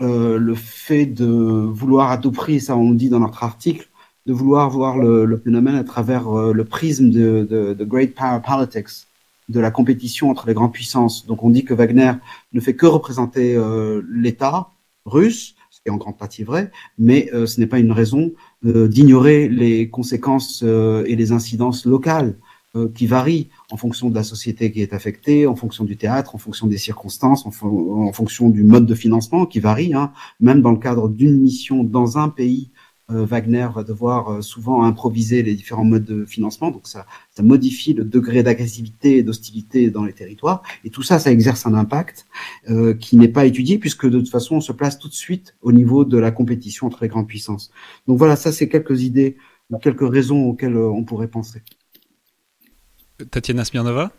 euh, 0.00 0.38
le 0.38 0.54
fait 0.54 1.06
de 1.06 1.26
vouloir 1.26 2.10
à 2.10 2.18
tout 2.18 2.32
prix, 2.32 2.60
ça 2.60 2.76
on 2.76 2.92
dit 2.92 3.08
dans 3.08 3.20
notre 3.20 3.44
article, 3.44 3.88
de 4.26 4.32
vouloir 4.32 4.68
voir 4.70 4.98
le, 4.98 5.24
le 5.24 5.36
phénomène 5.38 5.76
à 5.76 5.84
travers 5.84 6.30
le 6.30 6.64
prisme 6.64 7.10
de, 7.10 7.46
de, 7.48 7.74
de 7.74 7.84
Great 7.84 8.14
Power 8.14 8.40
Politics, 8.46 9.06
de 9.50 9.60
la 9.60 9.70
compétition 9.70 10.30
entre 10.30 10.46
les 10.46 10.54
grandes 10.54 10.72
puissances. 10.72 11.26
Donc 11.26 11.42
on 11.42 11.50
dit 11.50 11.64
que 11.64 11.74
Wagner 11.74 12.12
ne 12.52 12.60
fait 12.60 12.74
que 12.74 12.86
représenter 12.86 13.56
euh, 13.56 14.02
l'État 14.10 14.70
russe, 15.04 15.54
ce 15.70 15.80
qui 15.80 15.88
est 15.88 15.90
en 15.90 15.96
grande 15.96 16.18
partie 16.18 16.44
vrai, 16.44 16.70
mais 16.98 17.30
euh, 17.34 17.46
ce 17.46 17.58
n'est 17.58 17.66
pas 17.66 17.78
une 17.78 17.92
raison 17.92 18.32
euh, 18.64 18.86
d'ignorer 18.86 19.48
les 19.48 19.88
conséquences 19.88 20.62
et 20.62 21.16
les 21.16 21.32
incidences 21.32 21.84
locales 21.84 22.36
qui 22.94 23.06
varient 23.06 23.48
en 23.72 23.76
fonction 23.76 24.10
de 24.10 24.14
la 24.14 24.22
société 24.22 24.70
qui 24.70 24.80
est 24.80 24.92
affectée, 24.92 25.46
en 25.46 25.56
fonction 25.56 25.84
du 25.84 25.96
théâtre, 25.96 26.36
en 26.36 26.38
fonction 26.38 26.68
des 26.68 26.78
circonstances, 26.78 27.44
en, 27.44 28.12
fonction 28.12 28.48
du 28.48 28.62
mode 28.62 28.86
de 28.86 28.94
financement 28.94 29.44
qui 29.44 29.58
varie. 29.58 29.92
Hein. 29.92 30.12
Même 30.38 30.62
dans 30.62 30.70
le 30.70 30.78
cadre 30.78 31.08
d'une 31.08 31.40
mission 31.40 31.82
dans 31.82 32.16
un 32.16 32.28
pays, 32.28 32.70
euh, 33.12 33.24
Wagner 33.24 33.68
va 33.74 33.82
devoir 33.82 34.28
euh, 34.28 34.40
souvent 34.40 34.84
improviser 34.84 35.42
les 35.42 35.54
différents 35.54 35.84
modes 35.84 36.04
de 36.04 36.24
financement, 36.24 36.70
donc 36.70 36.86
ça, 36.86 37.06
ça 37.30 37.42
modifie 37.42 37.92
le 37.92 38.04
degré 38.04 38.42
d'agressivité 38.42 39.16
et 39.18 39.22
d'hostilité 39.22 39.90
dans 39.90 40.04
les 40.04 40.12
territoires, 40.12 40.62
et 40.84 40.90
tout 40.90 41.02
ça, 41.02 41.18
ça 41.18 41.32
exerce 41.32 41.66
un 41.66 41.74
impact 41.74 42.26
euh, 42.68 42.94
qui 42.94 43.16
n'est 43.16 43.28
pas 43.28 43.46
étudié, 43.46 43.78
puisque 43.78 44.06
de 44.08 44.18
toute 44.18 44.30
façon, 44.30 44.56
on 44.56 44.60
se 44.60 44.72
place 44.72 44.98
tout 44.98 45.08
de 45.08 45.14
suite 45.14 45.56
au 45.62 45.72
niveau 45.72 46.04
de 46.04 46.18
la 46.18 46.30
compétition 46.30 46.86
entre 46.86 47.02
les 47.02 47.08
grandes 47.08 47.26
puissances. 47.26 47.70
Donc 48.06 48.18
voilà, 48.18 48.36
ça 48.36 48.52
c'est 48.52 48.68
quelques 48.68 49.02
idées, 49.02 49.36
quelques 49.82 50.08
raisons 50.08 50.44
auxquelles 50.44 50.76
on 50.76 51.04
pourrait 51.04 51.28
penser. 51.28 51.62
Tatiana 53.30 53.64
Smirnova? 53.64 54.10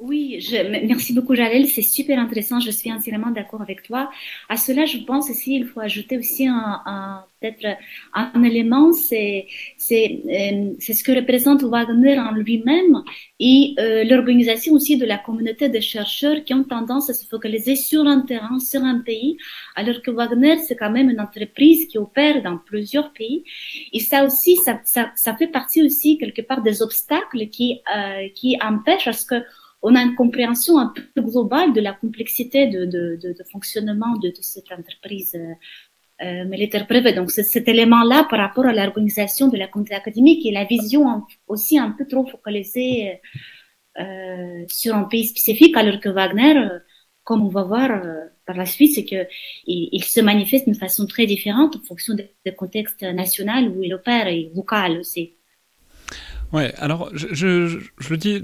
Oui, 0.00 0.40
je, 0.40 0.56
merci 0.86 1.12
beaucoup 1.14 1.36
Jalel, 1.36 1.68
c'est 1.68 1.82
super 1.82 2.18
intéressant, 2.18 2.58
je 2.58 2.70
suis 2.70 2.92
entièrement 2.92 3.30
d'accord 3.30 3.62
avec 3.62 3.84
toi. 3.84 4.10
À 4.48 4.56
cela, 4.56 4.86
je 4.86 4.98
pense 4.98 5.30
aussi 5.30 5.54
il 5.54 5.66
faut 5.66 5.80
ajouter 5.80 6.18
aussi 6.18 6.48
un, 6.48 6.82
un 6.84 7.24
peut-être 7.40 7.78
un 8.12 8.42
élément, 8.42 8.92
c'est 8.92 9.46
c'est 9.78 10.22
euh, 10.26 10.74
ce 10.80 11.02
que 11.04 11.12
représente 11.12 11.62
Wagner 11.62 12.18
en 12.18 12.32
lui-même 12.32 13.02
et 13.38 13.74
euh, 13.78 14.04
l'organisation 14.04 14.74
aussi 14.74 14.96
de 14.96 15.04
la 15.06 15.18
communauté 15.18 15.68
de 15.68 15.78
chercheurs 15.80 16.42
qui 16.44 16.54
ont 16.54 16.64
tendance 16.64 17.08
à 17.10 17.14
se 17.14 17.26
focaliser 17.26 17.76
sur 17.76 18.06
un 18.06 18.20
terrain, 18.22 18.58
sur 18.58 18.82
un 18.82 18.98
pays, 19.00 19.36
alors 19.76 20.02
que 20.02 20.10
Wagner 20.10 20.58
c'est 20.58 20.76
quand 20.76 20.90
même 20.90 21.08
une 21.08 21.20
entreprise 21.20 21.86
qui 21.86 21.98
opère 21.98 22.42
dans 22.42 22.58
plusieurs 22.58 23.12
pays 23.12 23.44
et 23.92 24.00
ça 24.00 24.24
aussi 24.24 24.56
ça 24.56 24.80
ça, 24.84 25.12
ça 25.14 25.36
fait 25.36 25.48
partie 25.48 25.82
aussi 25.82 26.18
quelque 26.18 26.42
part 26.42 26.62
des 26.62 26.82
obstacles 26.82 27.48
qui 27.48 27.80
euh, 27.96 28.28
qui 28.34 28.56
empêchent 28.60 29.06
à 29.06 29.12
ce 29.12 29.26
que 29.26 29.36
on 29.84 29.94
a 29.94 30.02
une 30.02 30.14
compréhension 30.14 30.78
un 30.78 30.92
peu 31.14 31.20
globale 31.20 31.72
de 31.72 31.80
la 31.80 31.92
complexité 31.92 32.66
de, 32.66 32.86
de, 32.86 33.44
fonctionnement 33.52 34.16
de, 34.16 34.32
cette 34.40 34.72
entreprise 34.72 35.34
euh, 35.34 35.52
euh, 36.22 36.44
militaire 36.44 36.86
privée. 36.86 37.12
Donc, 37.12 37.30
cet 37.32 37.68
élément-là 37.68 38.26
par 38.30 38.38
rapport 38.38 38.66
à 38.66 38.72
l'organisation 38.72 39.48
de 39.48 39.56
la 39.56 39.66
communauté 39.66 39.94
académique 39.94 40.46
et 40.46 40.52
la 40.52 40.64
vision 40.64 41.24
aussi 41.48 41.76
un 41.76 41.90
peu 41.90 42.06
trop 42.06 42.24
focalisée 42.24 43.20
euh, 43.98 44.64
sur 44.68 44.94
un 44.94 45.04
pays 45.04 45.26
spécifique, 45.26 45.76
alors 45.76 45.98
que 46.00 46.08
Wagner, 46.08 46.56
euh, 46.56 46.78
comme 47.24 47.44
on 47.44 47.48
va 47.48 47.64
voir 47.64 47.90
par 48.46 48.56
la 48.56 48.66
suite, 48.66 48.94
c'est 48.94 49.04
que 49.04 49.26
il, 49.66 50.04
se 50.04 50.20
manifeste 50.20 50.66
d'une 50.66 50.74
façon 50.76 51.06
très 51.06 51.26
différente 51.26 51.76
en 51.76 51.80
fonction 51.80 52.14
du 52.14 52.52
contexte 52.54 53.02
national 53.02 53.68
où 53.68 53.82
il 53.82 53.92
opère 53.92 54.28
et 54.28 54.52
local 54.54 54.98
aussi. 54.98 55.36
Ouais, 56.54 56.72
alors 56.78 57.10
je, 57.12 57.80
le 58.08 58.16
dis, 58.16 58.40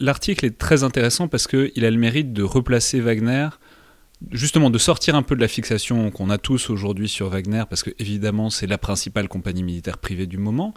l'article 0.00 0.46
est 0.46 0.56
très 0.56 0.82
intéressant 0.82 1.28
parce 1.28 1.46
qu'il 1.46 1.84
a 1.84 1.90
le 1.90 1.98
mérite 1.98 2.32
de 2.32 2.42
replacer 2.42 3.00
Wagner, 3.00 3.48
justement 4.32 4.70
de 4.70 4.78
sortir 4.78 5.14
un 5.14 5.22
peu 5.22 5.36
de 5.36 5.42
la 5.42 5.48
fixation 5.48 6.10
qu'on 6.10 6.30
a 6.30 6.38
tous 6.38 6.70
aujourd'hui 6.70 7.06
sur 7.06 7.28
Wagner, 7.28 7.64
parce 7.68 7.82
que 7.82 7.90
évidemment 7.98 8.48
c'est 8.48 8.66
la 8.66 8.78
principale 8.78 9.28
compagnie 9.28 9.62
militaire 9.62 9.98
privée 9.98 10.26
du 10.26 10.38
moment, 10.38 10.72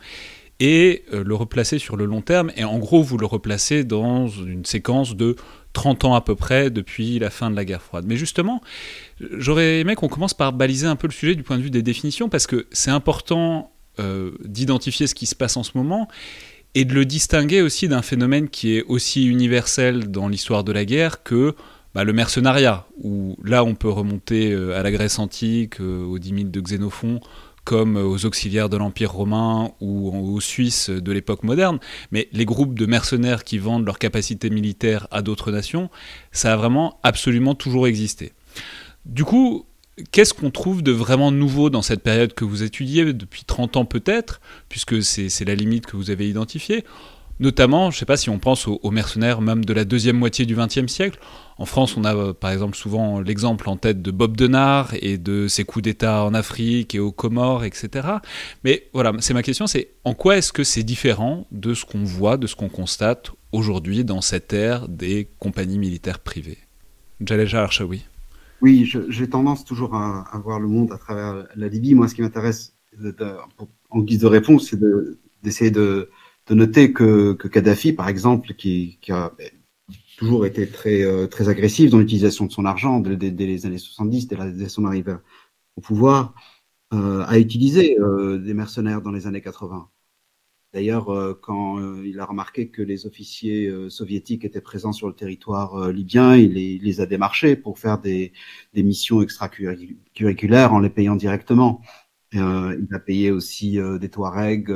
et 0.60 1.06
euh, 1.14 1.24
le 1.24 1.36
replacer 1.36 1.80
sur 1.80 1.96
le 1.96 2.04
long 2.04 2.20
terme, 2.22 2.52
et 2.58 2.66
en 2.66 2.80
gros 2.80 3.02
vous 3.02 3.18
le 3.18 3.26
replacez 3.26 3.86
dans 3.86 4.28
une 4.28 4.66
séquence 4.66 5.16
de 5.16 5.38
30 5.72 6.04
ans 6.04 6.16
à 6.16 6.22
peu 6.22 6.36
près 6.36 6.70
depuis 6.70 7.18
la 7.20 7.30
fin 7.30 7.50
de 7.50 7.56
la 7.56 7.64
guerre 7.64 7.82
froide. 7.82 8.04
Mais 8.06 8.18
justement, 8.18 8.62
j'aurais 9.22 9.80
aimé 9.80 9.96
qu'on 9.96 10.10
commence 10.10 10.34
par 10.34 10.52
baliser 10.52 10.88
un 10.88 10.98
peu 10.98 11.08
le 11.08 11.14
sujet 11.14 11.36
du 11.36 11.44
point 11.44 11.58
de 11.58 11.64
vue 11.64 11.72
des 11.72 11.82
définitions, 11.82 12.28
parce 12.28 12.46
que 12.46 12.68
c'est 12.74 12.92
important 12.92 13.72
d'identifier 14.46 15.08
ce 15.08 15.16
qui 15.16 15.26
se 15.26 15.36
passe 15.36 15.58
en 15.58 15.64
ce 15.64 15.72
moment 15.76 16.08
et 16.76 16.86
de 16.86 16.94
le 16.94 17.06
distinguer 17.06 17.62
aussi 17.62 17.88
d'un 17.88 18.02
phénomène 18.02 18.50
qui 18.50 18.76
est 18.76 18.84
aussi 18.84 19.26
universel 19.26 20.12
dans 20.12 20.28
l'histoire 20.28 20.64
de 20.64 20.72
la 20.72 20.86
guerre 20.86 21.24
que 21.24 21.56
bah, 21.96 22.04
le 22.04 22.14
mercenariat, 22.14 22.86
où 23.02 23.36
là 23.44 23.64
on 23.64 23.74
peut 23.74 23.90
remonter 23.90 24.52
euh, 24.52 24.78
à 24.78 24.84
la 24.84 24.92
Grèce 24.92 25.18
antique, 25.18 25.82
euh, 25.82 26.04
aux 26.06 26.20
dix 26.20 26.32
de 26.32 26.62
Xénophon, 26.62 27.20
comme 27.64 27.98
aux 27.98 28.26
auxiliaires 28.26 28.70
de 28.70 28.78
l'Empire 28.78 29.12
romain 29.12 29.72
ou 29.80 30.36
aux 30.36 30.40
Suisses 30.40 30.90
de 30.90 31.12
l'époque 31.12 31.44
moderne, 31.44 31.80
mais 32.12 32.28
les 32.32 32.46
groupes 32.46 32.78
de 32.78 32.86
mercenaires 32.86 33.44
qui 33.44 33.58
vendent 33.58 33.86
leurs 33.86 34.00
capacités 34.00 34.50
militaires 34.50 35.08
à 35.12 35.22
d'autres 35.22 35.52
nations, 35.52 35.90
ça 36.32 36.54
a 36.54 36.58
vraiment 36.58 37.00
absolument 37.04 37.56
toujours 37.56 37.88
existé. 37.88 38.34
Du 39.06 39.24
coup, 39.24 39.66
Qu'est-ce 40.12 40.34
qu'on 40.34 40.52
trouve 40.52 40.82
de 40.82 40.92
vraiment 40.92 41.32
nouveau 41.32 41.70
dans 41.70 41.82
cette 41.82 42.04
période 42.04 42.34
que 42.34 42.46
vous 42.46 42.64
étudiez 42.64 43.14
depuis 43.14 43.44
30 43.46 43.78
ans 43.78 43.86
peut-être, 43.86 44.42
puisque 44.70 45.04
c'est 45.04 45.46
la 45.46 45.56
limite 45.56 45.86
que 45.86 45.98
vous 45.98 46.10
avez 46.12 46.30
identifiée? 46.30 46.84
Notamment, 47.40 47.90
je 47.90 47.96
ne 47.96 48.00
sais 48.00 48.06
pas 48.06 48.18
si 48.18 48.30
on 48.30 48.38
pense 48.38 48.68
aux, 48.68 48.92
mercenaires 48.92 49.40
même 49.40 49.64
de 49.64 49.72
la 49.72 49.86
deuxième 49.86 50.18
moitié 50.18 50.46
du 50.46 50.56
XXe 50.56 50.92
siècle. 50.92 51.20
En 51.58 51.66
France, 51.66 51.96
on 51.96 52.04
a 52.04 52.14
euh, 52.14 52.34
par 52.34 52.52
exemple 52.52 52.76
souvent 52.76 53.22
l'exemple 53.22 53.70
en 53.70 53.78
tête 53.78 54.02
de 54.02 54.12
Bob 54.12 54.36
Denard 54.36 54.94
et 55.02 55.18
de 55.18 55.48
ses 55.48 55.64
coups 55.64 55.84
d'État 55.84 56.26
en 56.26 56.34
Afrique 56.34 56.96
et 56.96 57.00
aux 57.00 57.14
Comores, 57.14 57.64
etc. 57.64 58.08
Mais 58.66 58.88
voilà, 58.94 59.14
c'est 59.20 59.34
ma 59.34 59.44
question, 59.44 59.68
c'est 59.68 59.92
en 60.04 60.14
quoi 60.14 60.38
est-ce 60.38 60.52
que 60.52 60.66
c'est 60.66 60.84
différent 60.84 61.48
de 61.52 61.74
ce 61.74 61.86
qu'on 61.86 62.04
voit, 62.04 62.36
de 62.36 62.46
ce 62.46 62.56
qu'on 62.56 62.70
constate 62.70 63.32
aujourd'hui 63.54 64.04
dans 64.04 64.22
cette 64.22 64.52
ère 64.52 64.90
des 64.90 65.30
compagnies 65.40 65.80
militaires 65.80 66.20
privées? 66.20 66.58
Archaoui. 67.64 68.04
Oui, 68.62 68.86
j'ai 68.86 69.30
tendance 69.30 69.64
toujours 69.64 69.96
à, 69.96 70.22
à, 70.36 70.38
voir 70.40 70.60
le 70.60 70.68
monde 70.68 70.92
à 70.92 70.98
travers 70.98 71.48
la 71.56 71.68
Libye. 71.68 71.96
Moi, 71.96 72.08
ce 72.08 72.16
qui 72.16 72.22
m'intéresse 72.22 72.76
en 73.90 74.02
guise 74.02 74.20
de 74.20 74.28
réponse, 74.28 74.70
c'est 74.70 74.80
d'essayer 75.44 75.72
de, 75.72 76.10
de, 76.48 76.56
noter 76.56 76.92
que, 76.92 77.34
que, 77.34 77.48
Kadhafi, 77.48 77.94
par 77.94 78.10
exemple, 78.10 78.54
qui, 78.54 78.98
qui 79.02 79.12
a 79.12 79.32
toujours 80.18 80.46
été 80.46 80.68
très, 80.68 81.04
euh, 81.04 81.28
très 81.28 81.48
agressif 81.50 81.90
dans 81.92 82.00
l'utilisation 82.00 82.46
de 82.46 82.52
son 82.52 82.66
argent 82.66 83.00
dès, 83.00 83.30
les 83.30 83.66
années 83.66 83.78
70, 83.78 84.28
dès, 84.28 84.52
dès 84.52 84.70
son 84.70 84.86
arrivée 84.86 85.16
au 85.78 85.82
pouvoir, 85.82 86.34
euh, 86.94 87.24
a 87.26 87.40
utilisé 87.40 87.98
euh, 88.00 88.38
des 88.38 88.54
mercenaires 88.54 89.02
dans 89.02 89.12
les 89.12 89.28
années 89.28 89.42
80. 89.42 89.90
D'ailleurs, 90.74 91.10
euh, 91.10 91.34
quand 91.42 91.80
euh, 91.80 92.04
il 92.06 92.20
a 92.20 92.26
remarqué 92.26 92.70
que 92.70 92.84
les 92.84 93.08
officiers 93.08 93.68
euh, 93.68 93.90
soviétiques 93.90 94.46
étaient 94.46 94.62
présents 94.62 94.92
sur 94.92 95.08
le 95.08 95.16
territoire 95.16 95.90
libyen, 95.92 96.36
il 96.36 96.54
les, 96.54 97.02
a 97.02 97.08
démarchés 97.08 97.56
pour 97.56 97.80
faire 97.80 98.00
des, 98.00 98.34
missions 98.76 99.22
extracurriculaires 99.24 100.74
en 100.74 100.80
les 100.80 100.90
payant 100.92 101.16
directement. 101.16 101.82
il 102.34 102.88
a 102.92 103.00
payé 103.00 103.32
aussi 103.32 103.80
des 104.00 104.10
Touaregs 104.10 104.72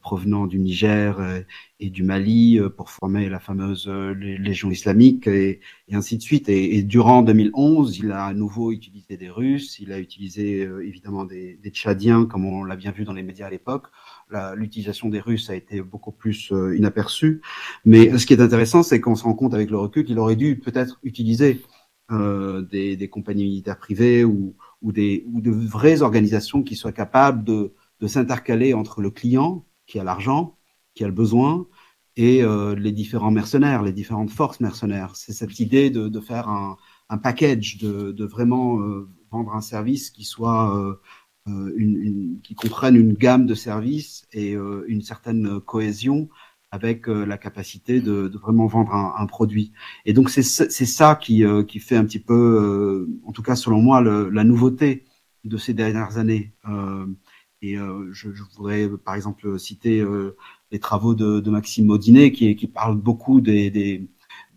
provenant 0.00 0.46
du 0.46 0.58
Niger 0.58 1.44
et, 1.80 1.90
du 1.90 2.02
Mali 2.04 2.58
pour 2.76 2.90
former 2.90 3.28
la 3.28 3.40
fameuse 3.40 3.88
Légion 3.88 4.70
islamique 4.70 5.26
et, 5.26 5.60
ainsi 5.92 6.16
de 6.16 6.22
suite. 6.22 6.48
Et, 6.48 6.82
durant 6.82 7.22
2011, 7.22 7.98
il 7.98 8.12
a 8.12 8.24
à 8.26 8.34
nouveau 8.34 8.72
utilisé 8.72 9.16
des 9.16 9.30
Russes, 9.30 9.78
il 9.78 9.92
a 9.92 9.98
utilisé 9.98 10.62
évidemment 10.82 11.24
des, 11.24 11.56
des 11.62 11.70
Tchadiens, 11.70 12.24
comme 12.26 12.44
on 12.46 12.64
l'a 12.64 12.76
bien 12.76 12.92
vu 12.92 13.04
dans 13.04 13.12
les 13.12 13.22
médias 13.22 13.46
à 13.46 13.50
l'époque, 13.50 13.88
l'utilisation 14.56 15.08
des 15.08 15.20
Russes 15.20 15.50
a 15.50 15.54
été 15.54 15.80
beaucoup 15.80 16.12
plus 16.12 16.52
euh, 16.52 16.76
inaperçue. 16.76 17.40
Mais 17.84 18.16
ce 18.18 18.26
qui 18.26 18.32
est 18.32 18.40
intéressant, 18.40 18.82
c'est 18.82 19.00
qu'on 19.00 19.14
se 19.14 19.24
rend 19.24 19.34
compte 19.34 19.54
avec 19.54 19.70
le 19.70 19.78
recul 19.78 20.04
qu'il 20.04 20.18
aurait 20.18 20.36
dû 20.36 20.58
peut-être 20.58 20.98
utiliser 21.02 21.62
euh, 22.10 22.62
des, 22.62 23.08
compagnies 23.08 23.44
militaires 23.44 23.78
privées 23.78 24.24
ou, 24.24 24.54
des, 24.82 25.24
ou 25.32 25.40
de 25.40 25.50
vraies 25.50 26.02
organisations 26.02 26.62
qui 26.62 26.76
soient 26.76 26.92
capables 26.92 27.44
de, 27.44 27.72
s'intercaler 28.06 28.74
entre 28.74 29.00
le 29.00 29.10
client 29.10 29.64
qui 29.86 30.00
a 30.00 30.04
l'argent, 30.04 30.58
qui 30.94 31.04
a 31.04 31.06
le 31.06 31.12
besoin, 31.12 31.68
et 32.16 32.42
euh, 32.42 32.74
les 32.74 32.90
différents 32.90 33.30
mercenaires, 33.30 33.82
les 33.82 33.92
différentes 33.92 34.30
forces 34.30 34.58
mercenaires. 34.58 35.14
C'est 35.14 35.32
cette 35.32 35.60
idée 35.60 35.88
de, 35.88 36.20
faire 36.20 36.48
un, 36.48 36.76
package, 37.18 37.78
de, 37.78 38.24
vraiment 38.24 38.78
vendre 39.30 39.54
un 39.54 39.60
service 39.60 40.10
qui 40.10 40.24
soit 40.24 40.98
euh, 41.48 41.50
euh, 41.52 41.72
une, 41.76 42.40
qui 42.42 42.54
comprennent 42.54 42.96
une 42.96 43.14
gamme 43.14 43.46
de 43.46 43.54
services 43.54 44.24
et 44.32 44.54
euh, 44.54 44.84
une 44.88 45.02
certaine 45.02 45.60
cohésion 45.60 46.28
avec 46.70 47.08
euh, 47.08 47.26
la 47.26 47.36
capacité 47.36 48.00
de, 48.00 48.28
de, 48.28 48.38
vraiment 48.38 48.66
vendre 48.66 48.94
un, 48.94 49.14
un, 49.18 49.26
produit. 49.26 49.72
Et 50.06 50.12
donc 50.12 50.30
c'est 50.30 50.42
ça 50.42 51.16
qui, 51.16 51.44
qui 51.68 51.78
fait 51.80 51.96
un 51.96 52.04
petit 52.04 52.20
peu, 52.20 53.08
en 53.24 53.32
tout 53.32 53.42
cas 53.42 53.56
selon 53.56 53.82
moi, 53.82 54.00
le, 54.00 54.30
la 54.30 54.44
nouveauté 54.44 55.04
de 55.44 55.56
ces 55.56 55.74
dernières 55.74 56.18
années. 56.18 56.52
et 57.60 57.76
je, 57.76 58.32
je, 58.32 58.42
voudrais 58.56 58.88
par 59.04 59.14
exemple 59.14 59.58
citer 59.58 60.04
les 60.70 60.78
travaux 60.78 61.14
de, 61.14 61.40
de 61.40 61.50
Maxime 61.50 61.86
Maudinet 61.86 62.32
qui, 62.32 62.54
qui 62.56 62.66
parle 62.68 62.96
beaucoup 62.96 63.40
des, 63.40 63.70
des 63.70 64.08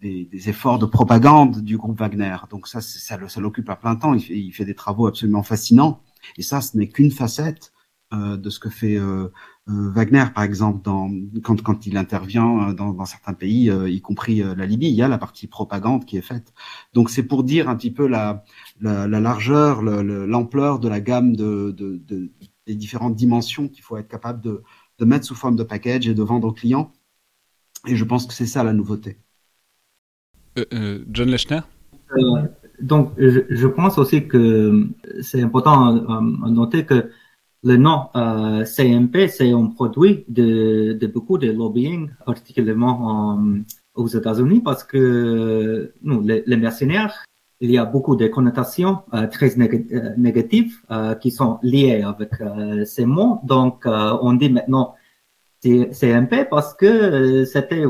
des, 0.01 0.25
des, 0.25 0.49
efforts 0.49 0.79
de 0.79 0.85
propagande 0.85 1.61
du 1.63 1.77
groupe 1.77 1.97
Wagner. 1.99 2.35
Donc 2.49 2.67
ça, 2.67 2.81
ça, 2.81 3.17
ça 3.27 3.41
l'occupe 3.41 3.69
à 3.69 3.75
plein 3.75 3.95
temps. 3.95 4.13
Il 4.13 4.21
fait, 4.21 4.37
il 4.37 4.51
fait, 4.51 4.65
des 4.65 4.75
travaux 4.75 5.07
absolument 5.07 5.43
fascinants. 5.43 6.01
Et 6.37 6.41
ça, 6.41 6.61
ce 6.61 6.77
n'est 6.77 6.87
qu'une 6.87 7.11
facette 7.11 7.73
euh, 8.13 8.37
de 8.37 8.49
ce 8.49 8.59
que 8.59 8.69
fait 8.69 8.97
euh, 8.97 9.27
euh, 9.67 9.91
Wagner, 9.91 10.25
par 10.33 10.43
exemple, 10.43 10.83
dans, 10.83 11.09
quand, 11.43 11.61
quand 11.61 11.87
il 11.87 11.97
intervient 11.97 12.73
dans, 12.73 12.93
dans 12.93 13.05
certains 13.05 13.33
pays, 13.33 13.71
y 13.71 14.01
compris 14.01 14.43
la 14.43 14.65
Libye, 14.65 14.89
il 14.89 14.95
y 14.95 15.01
a 15.01 15.07
la 15.07 15.17
partie 15.17 15.47
propagande 15.47 16.05
qui 16.05 16.17
est 16.17 16.21
faite. 16.21 16.53
Donc 16.93 17.09
c'est 17.09 17.23
pour 17.23 17.43
dire 17.43 17.67
un 17.67 17.75
petit 17.75 17.91
peu 17.91 18.07
la, 18.07 18.43
la, 18.79 19.07
la 19.07 19.19
largeur, 19.19 19.81
l'ampleur 19.81 20.79
de 20.79 20.87
la 20.87 21.01
gamme 21.01 21.35
de, 21.35 21.71
de, 21.71 21.97
de 21.97 22.31
des 22.67 22.75
différentes 22.75 23.15
dimensions 23.15 23.67
qu'il 23.67 23.83
faut 23.83 23.97
être 23.97 24.07
capable 24.07 24.41
de, 24.41 24.63
de 24.97 25.05
mettre 25.05 25.25
sous 25.25 25.35
forme 25.35 25.55
de 25.55 25.63
package 25.63 26.07
et 26.07 26.15
de 26.15 26.23
vendre 26.23 26.47
aux 26.47 26.53
clients. 26.53 26.91
Et 27.87 27.95
je 27.95 28.03
pense 28.03 28.25
que 28.25 28.33
c'est 28.33 28.47
ça 28.47 28.63
la 28.63 28.73
nouveauté. 28.73 29.19
John 30.55 31.29
Lechner? 31.29 31.61
Donc, 32.81 33.13
je, 33.17 33.67
pense 33.67 33.97
aussi 33.97 34.27
que 34.27 34.87
c'est 35.21 35.41
important 35.41 35.95
à, 36.07 36.21
noter 36.49 36.85
que 36.85 37.09
le 37.63 37.77
nom 37.77 38.09
euh, 38.15 38.63
CMP, 38.63 39.27
c'est 39.27 39.51
un 39.51 39.67
produit 39.67 40.23
de, 40.27 40.93
de, 40.93 41.07
beaucoup 41.07 41.37
de 41.37 41.51
lobbying, 41.51 42.09
particulièrement 42.25 43.39
aux 43.95 44.07
États-Unis, 44.07 44.61
parce 44.61 44.83
que 44.83 45.93
nous, 46.03 46.21
les, 46.21 46.57
mercenaires, 46.57 47.25
il 47.61 47.71
y 47.71 47.77
a 47.77 47.85
beaucoup 47.85 48.15
de 48.15 48.27
connotations 48.27 49.03
euh, 49.13 49.27
très 49.27 49.57
euh, 49.59 50.13
négatives 50.17 50.75
euh, 50.91 51.15
qui 51.15 51.31
sont 51.31 51.59
liées 51.63 52.01
avec 52.01 52.31
ces 52.85 53.05
mots. 53.05 53.39
Donc, 53.43 53.85
on 53.85 54.33
dit 54.33 54.49
maintenant 54.49 54.95
CMP 55.63 56.47
parce 56.49 56.73
que 56.73 57.45
c'était 57.45 57.85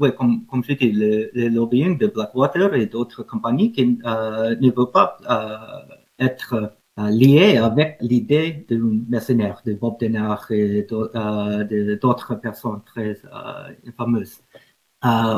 oui, 0.00 0.14
comme, 0.16 0.46
comme 0.46 0.62
je 0.64 0.74
dis, 0.74 0.92
le, 0.92 1.30
le, 1.34 1.48
lobbying 1.48 1.98
de 1.98 2.06
Blackwater 2.06 2.74
et 2.74 2.86
d'autres 2.86 3.24
compagnies 3.24 3.72
qui 3.72 3.98
euh, 4.04 4.54
ne 4.60 4.70
veulent 4.70 4.92
pas 4.92 5.16
euh, 5.28 5.94
être 6.24 6.72
euh, 6.98 7.10
liés 7.10 7.56
avec 7.58 7.98
l'idée 8.00 8.64
de 8.68 8.76
mercenaire, 9.08 9.60
de 9.64 9.74
Bob 9.74 9.98
Denard 10.00 10.50
et 10.50 10.86
euh, 10.92 11.96
d'autres 12.00 12.34
personnes 12.36 12.80
très 12.84 13.18
euh, 13.32 13.90
fameuses. 13.96 14.40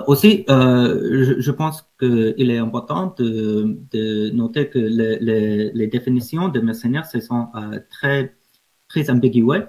aussi, 0.06 0.44
je, 0.48 1.34
je, 1.38 1.50
pense 1.50 1.82
qu'il 1.98 2.50
est 2.50 2.58
important 2.58 3.14
de, 3.18 3.78
de 3.90 4.30
noter 4.30 4.68
que 4.68 4.78
les, 4.78 5.18
les, 5.20 5.70
les, 5.72 5.86
définitions 5.86 6.48
de 6.48 6.60
mercenaires 6.60 7.06
ce 7.06 7.20
sont 7.20 7.48
très, 7.90 8.34
très 8.88 9.10
ambiguës. 9.10 9.64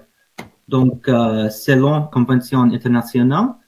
Donc, 0.68 1.06
selon 1.06 2.04
convention 2.06 2.62
internationale, 2.62 3.48
euh, 3.48 3.61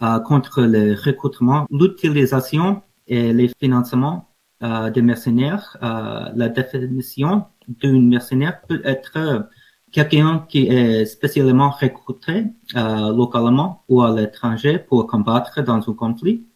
contre 0.00 0.62
le 0.62 0.94
recrutement, 0.94 1.66
l'utilisation 1.70 2.82
et 3.06 3.32
les 3.32 3.50
financements 3.60 4.28
euh, 4.62 4.90
des 4.90 5.02
mercenaires. 5.02 5.76
Euh, 5.82 6.30
la 6.34 6.48
définition 6.48 7.44
d'un 7.66 8.00
mercenaire 8.00 8.60
peut 8.62 8.82
être 8.84 9.48
quelqu'un 9.92 10.44
qui 10.48 10.66
est 10.66 11.04
spécialement 11.06 11.70
recruté 11.70 12.46
localement 12.74 13.84
ou 13.88 14.02
à 14.02 14.14
l'étranger 14.14 14.78
pour 14.78 15.06
combattre 15.06 15.62
dans 15.62 15.88
un 15.88 15.94
conflit 15.94 16.46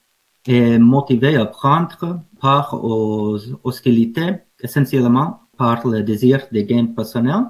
et 0.46 0.78
motivé 0.78 1.36
à 1.36 1.46
prendre 1.46 2.20
part 2.40 2.74
aux 2.82 3.38
hostilités 3.62 4.38
essentiellement 4.60 5.40
par 5.56 5.86
le 5.86 6.02
désir 6.02 6.46
de 6.50 6.60
gain 6.62 6.86
personnel 6.86 7.44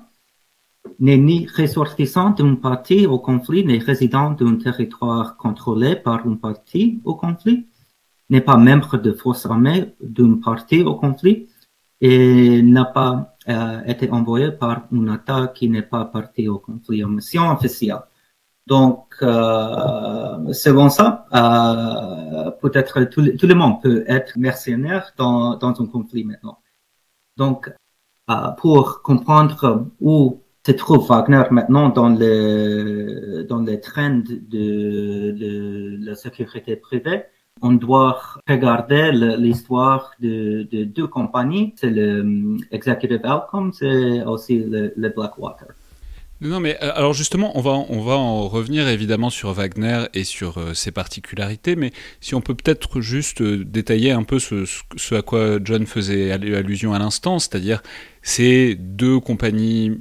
n'est 0.98 1.18
ni 1.18 1.46
ressortissant 1.46 2.30
d'un 2.30 2.54
parti 2.56 3.06
au 3.06 3.18
conflit, 3.18 3.64
ni 3.64 3.78
résident 3.78 4.30
d'un 4.32 4.56
territoire 4.56 5.36
contrôlé 5.36 5.96
par 5.96 6.26
un 6.26 6.34
parti 6.34 7.00
au 7.04 7.14
conflit, 7.14 7.66
n'est 8.30 8.40
pas 8.40 8.56
membre 8.56 8.98
de 8.98 9.12
forces 9.12 9.46
armées 9.46 9.94
d'un 10.00 10.34
parti 10.36 10.82
au 10.82 10.94
conflit 10.96 11.48
et 12.00 12.62
n'a 12.62 12.84
pas 12.84 13.36
euh, 13.48 13.82
été 13.84 14.10
envoyé 14.10 14.52
par 14.52 14.86
un 14.92 15.14
État 15.14 15.48
qui 15.48 15.68
n'est 15.68 15.82
pas 15.82 16.04
parti 16.04 16.48
au 16.48 16.58
conflit 16.58 17.04
en 17.04 17.08
mission 17.08 17.50
officielle. 17.50 18.02
Donc, 18.66 19.14
euh, 19.22 20.52
selon 20.52 20.90
ça, 20.90 21.26
euh, 21.32 22.50
peut-être 22.60 23.04
tout, 23.04 23.24
tout, 23.38 23.46
le 23.46 23.54
monde 23.54 23.80
peut 23.80 24.04
être 24.06 24.36
mercenaire 24.36 25.12
dans, 25.16 25.56
dans 25.56 25.80
un 25.80 25.86
conflit 25.86 26.24
maintenant. 26.24 26.58
Donc, 27.38 27.72
euh, 28.30 28.50
pour 28.58 29.00
comprendre 29.02 29.86
où 30.00 30.42
se 30.68 30.72
trouve 30.72 31.08
Wagner 31.08 31.44
maintenant 31.50 31.88
dans 31.88 32.10
les, 32.10 33.44
dans 33.48 33.62
les 33.62 33.80
trends 33.80 34.22
de, 34.28 35.98
la 36.04 36.14
sécurité 36.14 36.76
privée. 36.76 37.22
On 37.62 37.72
doit 37.72 38.20
regarder 38.46 39.10
l'histoire 39.12 40.12
de, 40.20 40.68
de, 40.70 40.84
deux 40.84 41.06
compagnies, 41.06 41.74
c'est 41.76 41.90
le 41.90 42.20
um, 42.20 42.58
Executive 42.70 43.22
Outcomes 43.24 43.72
et 43.80 44.22
aussi 44.24 44.58
le, 44.58 45.08
Blackwater. 45.16 45.68
Non, 46.40 46.60
mais 46.60 46.76
euh, 46.82 46.92
alors 46.94 47.14
justement, 47.14 47.50
on 47.58 47.62
va, 47.62 47.70
on 47.70 48.00
va 48.00 48.16
en 48.16 48.46
revenir 48.46 48.86
évidemment 48.86 49.30
sur 49.30 49.52
Wagner 49.52 50.04
et 50.14 50.22
sur 50.22 50.58
euh, 50.58 50.72
ses 50.72 50.92
particularités, 50.92 51.74
mais 51.74 51.90
si 52.20 52.36
on 52.36 52.40
peut 52.40 52.54
peut-être 52.54 53.00
juste 53.00 53.40
euh, 53.40 53.64
détailler 53.64 54.12
un 54.12 54.22
peu 54.22 54.38
ce, 54.38 55.14
à 55.14 55.22
quoi 55.22 55.58
John 55.64 55.84
faisait 55.86 56.30
allusion 56.30 56.92
à 56.92 57.00
l'instant, 57.00 57.40
c'est-à-dire 57.40 57.82
ces 58.22 58.76
deux 58.76 59.18
compagnies 59.18 59.98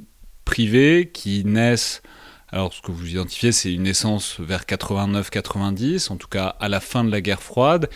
privés 0.48 1.10
qui 1.12 1.44
naissent. 1.44 2.00
Alors, 2.48 2.72
ce 2.72 2.80
que 2.80 2.90
vous 2.90 3.10
identifiez, 3.10 3.52
c'est 3.52 3.70
une 3.70 3.82
naissance 3.82 4.40
vers 4.40 4.62
89-90, 4.62 6.10
en 6.10 6.16
tout 6.16 6.26
cas 6.26 6.56
à 6.58 6.70
la 6.70 6.80
fin 6.80 7.04
de 7.04 7.10
la 7.10 7.20
guerre 7.20 7.42
froide. 7.42 7.90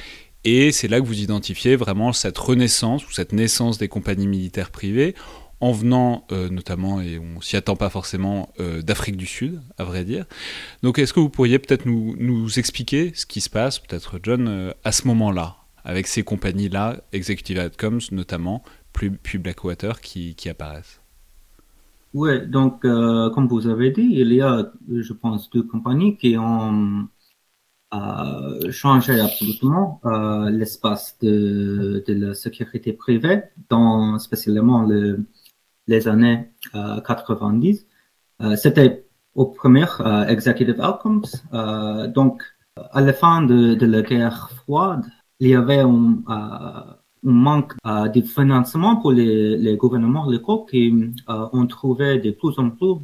Et 0.44 0.71
c'est 0.71 0.87
là 0.87 1.00
que 1.00 1.06
vous 1.06 1.21
identifiez 1.21 1.76
vraiment 1.76 2.12
cette 2.12 2.37
renaissance 2.37 3.09
ou 3.09 3.11
cette 3.11 3.32
naissance 3.32 3.78
des 3.78 3.88
compagnies 3.88 4.26
militaires 4.26 4.71
privées, 4.71 5.14
en 5.61 5.73
venant 5.73 6.26
euh, 6.30 6.50
notamment, 6.50 7.00
et 7.00 7.18
on 7.18 7.40
s'y 7.40 7.56
attend 7.56 7.75
pas 7.75 7.88
forcément, 7.88 8.52
euh, 8.61 8.82
d'Afrique 8.82 9.16
du 9.16 9.26
Sud, 9.26 9.62
à 9.78 9.85
vrai 9.85 10.04
dire. 10.04 10.26
Donc, 10.82 10.99
est-ce 10.99 11.14
que 11.14 11.21
vous 11.21 11.30
pourriez 11.30 11.59
peut-être 11.59 11.87
nous, 11.87 12.59
expliquer 12.59 13.12
ce 13.14 13.25
qui 13.25 13.40
se 13.40 13.49
passe, 13.49 13.78
peut-être 13.78 14.21
John, 14.23 14.47
euh, 14.47 14.73
à 14.85 14.92
ce 14.92 15.09
moment-là, 15.09 15.56
avec 15.87 16.06
ces 16.06 16.23
compagnies-là, 16.23 17.00
Executive 17.14 17.59
Outcomes 17.59 18.02
notamment, 18.11 18.62
puis 18.92 19.38
Blackwater, 19.38 20.02
qui 20.02 20.37
apparaissent? 20.50 21.01
Oui, 22.14 22.47
donc 22.47 22.85
euh, 22.85 23.31
comme 23.31 23.49
vous 23.49 23.66
avez 23.69 23.90
dit, 23.90 24.02
il 24.02 24.33
y 24.33 24.42
a, 24.42 24.71
je 24.90 25.12
pense, 25.14 25.49
deux 25.50 25.62
compagnies 25.62 26.16
qui 26.19 26.37
ont 26.37 27.09
euh, 27.95 28.71
changé 28.71 29.19
absolument 29.21 30.00
euh, 30.04 30.50
l'espace 30.50 31.19
de, 31.21 32.04
de 32.07 32.14
la 32.14 32.35
sécurité 32.35 32.92
privée, 32.92 33.45
dans 33.71 34.19
spécialement 34.19 34.83
le, 34.83 35.26
les 35.87 36.09
années 36.09 36.52
90. 37.07 37.87
C'était 38.57 39.07
aux 39.35 39.47
premières 39.47 40.00
executive 40.28 40.81
outcomes. 40.81 41.25
donc, 42.12 42.42
à 42.76 43.00
la 43.00 43.12
fin 43.12 43.42
de, 43.42 43.75
de, 43.75 43.87
la 43.87 44.02
guerre 44.02 44.50
froide, 44.50 45.04
il 45.40 45.49
y 45.49 45.54
avait 45.54 45.81
un, 45.81 46.97
manque 47.23 47.75
de 47.85 48.21
financement 48.23 48.97
pour 48.97 49.12
les, 49.12 49.57
les 49.57 49.76
gouvernements 49.76 50.29
locaux 50.29 50.64
qui 50.64 50.93
ont 51.29 51.67
trouvé 51.67 52.19
de 52.19 52.31
plus 52.33 52.59
en 52.59 52.71
plus 52.71 52.97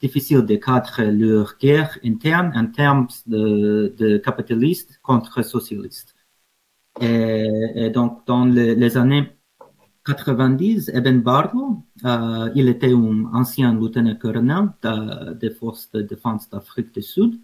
difficile 0.00 0.42
de 0.42 0.56
cadrer 0.56 1.10
leur 1.10 1.56
guerre 1.58 1.98
interne 2.04 2.52
en 2.54 2.66
termes 2.66 3.08
de, 3.26 3.94
de 3.98 4.18
capitalistes 4.18 5.00
contre 5.02 5.42
socialistes. 5.42 6.14
Et, 7.00 7.90
donc, 7.90 8.26
dans 8.26 8.44
les, 8.44 8.96
années 8.96 9.28
90, 10.04 10.90
Eben 10.94 11.20
Barlow, 11.22 11.82
euh, 12.04 12.50
il 12.54 12.68
était 12.68 12.92
un 12.92 13.24
ancien 13.32 13.74
lieutenant-colonel 13.74 14.70
des 15.40 15.50
forces 15.50 15.90
de 15.92 16.02
défense 16.02 16.48
d'Afrique 16.50 16.92
du 16.94 17.02
Sud, 17.02 17.38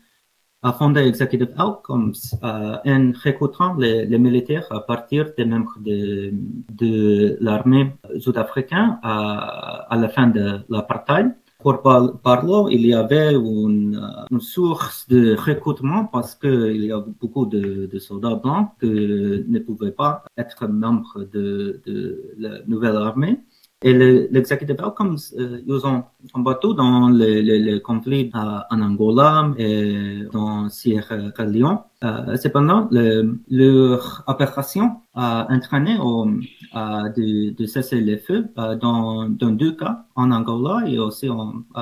a 0.65 0.73
fondé 0.73 1.01
Executive 1.03 1.55
Outcomes 1.59 2.15
euh, 2.43 2.77
en 2.87 3.13
recrutant 3.25 3.75
les, 3.75 4.07
les, 4.07 4.19
militaires 4.19 4.67
à 4.71 4.81
partir 4.81 5.33
des 5.37 5.45
membres 5.45 5.77
de, 5.81 6.33
de 6.73 7.37
l'armée 7.41 7.93
sud-africaine 8.19 8.99
à, 9.03 9.87
à 9.93 9.97
la 9.97 10.09
fin 10.09 10.27
de 10.29 10.61
l'apartheid 10.71 11.35
pour 11.65 11.81
Barlow, 12.23 12.69
il 12.69 12.85
y 12.85 12.93
avait 12.93 13.33
une, 13.33 13.99
une, 14.31 14.41
source 14.41 15.09
de 15.09 15.35
recrutement 15.35 16.05
parce 16.05 16.35
qu'il 16.35 16.85
y 16.85 16.93
a 16.93 17.01
beaucoup 17.21 17.47
de, 17.47 17.87
de, 17.91 17.99
soldats 17.99 18.35
blancs 18.35 18.69
qui 18.79 18.87
ne 18.87 19.59
pouvaient 19.61 19.91
pas 19.93 20.25
être 20.37 20.67
membres 20.67 21.25
de, 21.33 21.81
de 21.87 22.35
la 22.37 22.59
nouvelle 22.67 22.97
armée. 22.97 23.41
Et 23.87 23.93
l'executive 23.93 24.77
outcomes, 24.83 25.19
euh, 25.39 25.61
ils 25.67 25.87
ont 25.87 26.05
combattu 26.33 26.69
dans 26.75 27.11
les, 27.11 27.83
conflits 27.83 28.31
en 28.33 28.81
Angola 28.81 29.53
et 29.59 30.23
dans 30.33 30.71
Sierra 30.71 31.17
Leone. 31.45 31.81
Euh, 32.03 32.35
cependant, 32.39 32.89
le, 32.91 33.39
leur 33.51 34.25
opération 34.27 35.03
a 35.15 35.47
entraîné 35.51 35.97
de, 35.97 37.51
de, 37.51 37.67
cesser 37.67 38.01
les 38.01 38.17
feux 38.17 38.47
euh, 38.57 38.75
dans, 38.75 39.29
deux 39.29 39.77
cas, 39.77 40.07
en 40.17 40.31
Angola 40.31 40.89
et 40.89 40.99
aussi 40.99 41.29
en, 41.29 41.53
euh, 41.77 41.81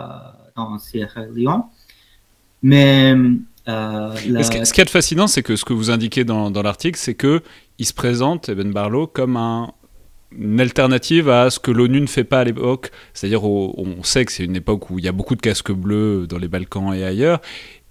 dans 0.57 0.77
Sierra 0.79 1.27
Leone. 1.27 1.63
Mais 2.63 3.15
euh, 3.69 4.15
la... 4.29 4.43
ce, 4.43 4.73
qui, 4.73 4.81
est 4.81 4.91
fascinant, 4.91 5.29
c'est 5.29 5.45
que 5.45 5.55
ce 5.55 5.65
que 5.65 5.73
vous 5.73 5.93
indiquez 5.93 6.25
dans, 6.25 6.51
l'article, 6.51 6.99
c'est 6.99 7.15
que 7.15 7.43
il 7.79 7.87
se 7.87 7.95
présente, 7.95 8.49
Eben 8.49 8.73
Barlow, 8.73 9.07
comme 9.07 9.37
un 9.37 9.73
une 10.39 10.61
alternative 10.61 11.29
à 11.29 11.51
ce 11.51 11.59
que 11.59 11.71
l'ONU 11.71 12.01
ne 12.01 12.07
fait 12.07 12.25
pas 12.25 12.41
à 12.41 12.45
l'époque. 12.45 12.91
C'est-à-dire, 13.15 13.45
on 13.45 14.03
sait 14.03 14.25
que 14.25 14.33
c'est 14.33 14.45
une 14.45 14.57
époque 14.57 14.91
où 14.91 14.99
il 14.99 15.05
y 15.05 15.09
a 15.09 15.13
beaucoup 15.13 15.35
de 15.35 15.41
casques 15.41 15.73
bleus 15.73 16.27
dans 16.27 16.39
les 16.39 16.49
Balkans 16.49 16.95
et 16.95 17.05
ailleurs. 17.05 17.41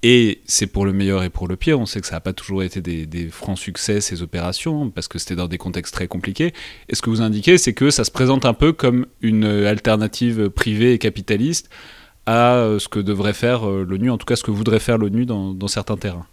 Et 0.04 0.42
c'est 0.46 0.66
pour 0.66 0.86
le 0.86 0.94
meilleur 0.94 1.24
et 1.24 1.30
pour 1.30 1.48
le 1.48 1.56
pire. 1.56 1.80
On 1.80 1.86
sait 1.86 2.02
que 2.02 2.08
ça 2.08 2.16
n'a 2.16 2.22
pas 2.22 2.34
toujours 2.34 2.64
été 2.64 2.82
des, 2.82 3.28
francs 3.30 3.58
succès, 3.58 4.02
ces 4.02 4.24
opérations, 4.24 4.90
parce 4.90 5.08
que 5.08 5.20
c'était 5.20 5.36
dans 5.36 5.48
des 5.48 5.60
contextes 5.60 5.94
très 5.94 6.08
compliqués. 6.08 6.54
Et 6.90 6.96
ce 6.96 7.02
que 7.02 7.10
vous 7.10 7.22
indiquez, 7.22 7.58
c'est 7.58 7.74
que 7.74 7.92
ça 7.92 8.04
se 8.04 8.12
présente 8.12 8.46
un 8.46 8.54
peu 8.54 8.74
comme 8.74 9.06
une 9.22 9.46
alternative 9.46 10.50
privée 10.50 10.94
et 10.94 10.98
capitaliste 10.98 11.70
à 12.26 12.76
ce 12.80 12.88
que 12.88 13.00
devrait 13.00 13.34
faire 13.34 13.68
euh, 13.68 13.84
l'ONU, 13.88 14.12
en 14.12 14.18
tout 14.18 14.26
cas 14.26 14.36
ce 14.36 14.44
que 14.44 14.52
voudrait 14.52 14.80
faire 14.80 15.00
l'ONU 15.00 15.26
dans 15.26 15.68
certains 15.68 15.98
terrains. 15.98 16.28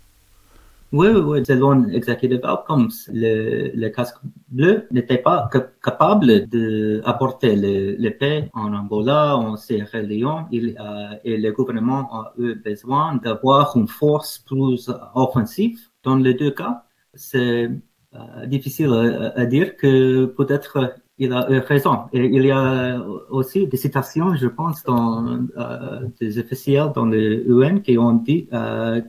Oui, 0.90 1.08
oui, 1.08 1.20
oui. 1.20 1.44
Selon 1.44 1.86
Executive 1.90 2.40
Outcomes, 2.44 2.90
le, 3.12 3.70
le 3.74 3.88
casque 3.90 4.16
bleu 4.48 4.86
n'était 4.90 5.18
pas 5.18 5.50
capable 5.82 6.46
d'apporter 6.48 7.56
le, 7.56 8.08
paix 8.10 8.48
en 8.54 8.72
Angola, 8.72 9.36
en 9.36 9.56
Sierra 9.56 10.00
Leone, 10.00 10.46
euh, 10.50 11.14
et 11.24 11.36
le 11.36 11.52
gouvernement 11.52 12.08
a 12.10 12.32
eu 12.38 12.54
besoin 12.54 13.16
d'avoir 13.16 13.76
une 13.76 13.86
force 13.86 14.38
plus 14.38 14.90
offensive. 15.14 15.78
Dans 16.04 16.16
les 16.16 16.32
deux 16.32 16.52
cas, 16.52 16.84
c'est 17.12 17.70
euh, 18.14 18.46
difficile 18.46 19.32
à, 19.36 19.44
dire 19.44 19.76
que 19.76 20.24
peut-être 20.24 20.94
il 21.18 21.34
a 21.34 21.50
eu 21.50 21.58
raison. 21.58 22.04
Il 22.14 22.42
y 22.46 22.50
a 22.50 22.98
aussi 23.28 23.66
des 23.66 23.76
citations, 23.76 24.34
je 24.36 24.46
pense, 24.46 24.84
dans 24.84 25.46
euh, 25.58 26.08
des 26.18 26.38
officiels 26.38 26.92
dans 26.94 27.04
le 27.04 27.46
UN 27.46 27.82
qui 27.82 27.98
ont 27.98 28.14
dit 28.14 28.46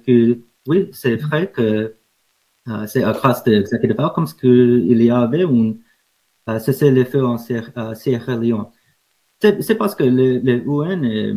que 0.05 0.39
oui, 0.67 0.89
c'est 0.93 1.15
vrai 1.15 1.51
que 1.51 1.95
euh, 2.67 2.87
c'est 2.87 3.03
à 3.03 3.13
cause 3.13 3.43
de 3.43 3.53
Executive 3.53 3.99
Outcomes 3.99 4.27
qu'il 4.39 5.01
y 5.01 5.09
avait 5.11 5.43
un 5.43 5.73
euh, 6.49 6.59
cessez-le-feu 6.59 7.25
en 7.25 7.37
Sierra 7.37 8.35
Leone. 8.35 8.67
C'est 9.41 9.75
parce 9.75 9.95
que 9.95 10.03
les, 10.03 10.39
les 10.41 10.57
UN 10.65 11.03
et 11.05 11.33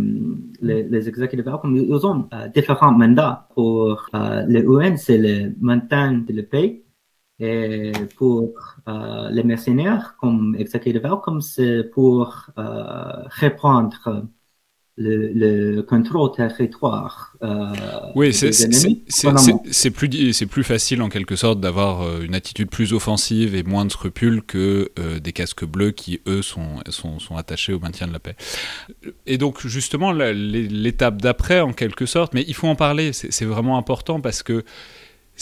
les, 0.60 0.82
les 0.82 1.08
Executive 1.08 1.46
Outcomes, 1.46 1.76
ils 1.76 2.04
ont 2.06 2.28
euh, 2.34 2.48
différents 2.48 2.90
mandats. 2.90 3.48
Pour 3.54 4.08
euh, 4.14 4.44
les 4.48 4.62
UN, 4.62 4.96
c'est 4.96 5.18
le 5.18 5.54
maintien 5.60 6.12
de 6.14 6.32
la 6.32 6.42
paix. 6.42 6.82
Et 7.38 7.92
pour 8.16 8.54
euh, 8.88 9.30
les 9.30 9.44
mercenaires, 9.44 10.16
comme 10.20 10.56
Executive 10.58 11.04
Outcomes, 11.06 11.40
c'est 11.42 11.84
pour 11.84 12.50
reprendre 12.56 14.26
le, 14.96 15.80
contrôle 15.82 16.32
territoire. 16.32 17.34
Euh, 17.42 17.72
oui, 18.14 18.32
c'est 18.32 19.90
plus, 19.90 20.46
plus 20.46 20.64
facile 20.64 21.02
en 21.02 21.08
quelque 21.08 21.36
sorte 21.36 21.60
d'avoir 21.60 22.02
euh, 22.02 22.20
une 22.22 22.34
attitude 22.34 22.68
plus 22.70 22.92
offensive 22.92 23.54
et 23.54 23.62
moins 23.62 23.84
de 23.84 23.90
scrupules 23.90 24.42
que 24.42 24.90
euh, 24.98 25.18
des 25.18 25.32
casques 25.32 25.64
bleus 25.64 25.92
qui, 25.92 26.20
eux, 26.26 26.42
sont, 26.42 26.80
sont, 26.90 27.18
sont, 27.18 27.36
attachés 27.36 27.72
au 27.72 27.80
maintien 27.80 28.06
de 28.06 28.12
la 28.12 28.18
paix. 28.18 28.36
Et 29.26 29.38
donc, 29.38 29.66
justement, 29.66 30.12
l'étape 30.12 31.22
d'après, 31.22 31.60
en 31.60 31.72
quelque 31.72 32.06
sorte, 32.06 32.34
mais 32.34 32.44
il 32.46 32.54
faut 32.54 32.68
en 32.68 32.76
parler, 32.76 33.12
c'est 33.12 33.44
vraiment 33.44 33.78
important 33.78 34.20
parce 34.20 34.42
que 34.42 34.64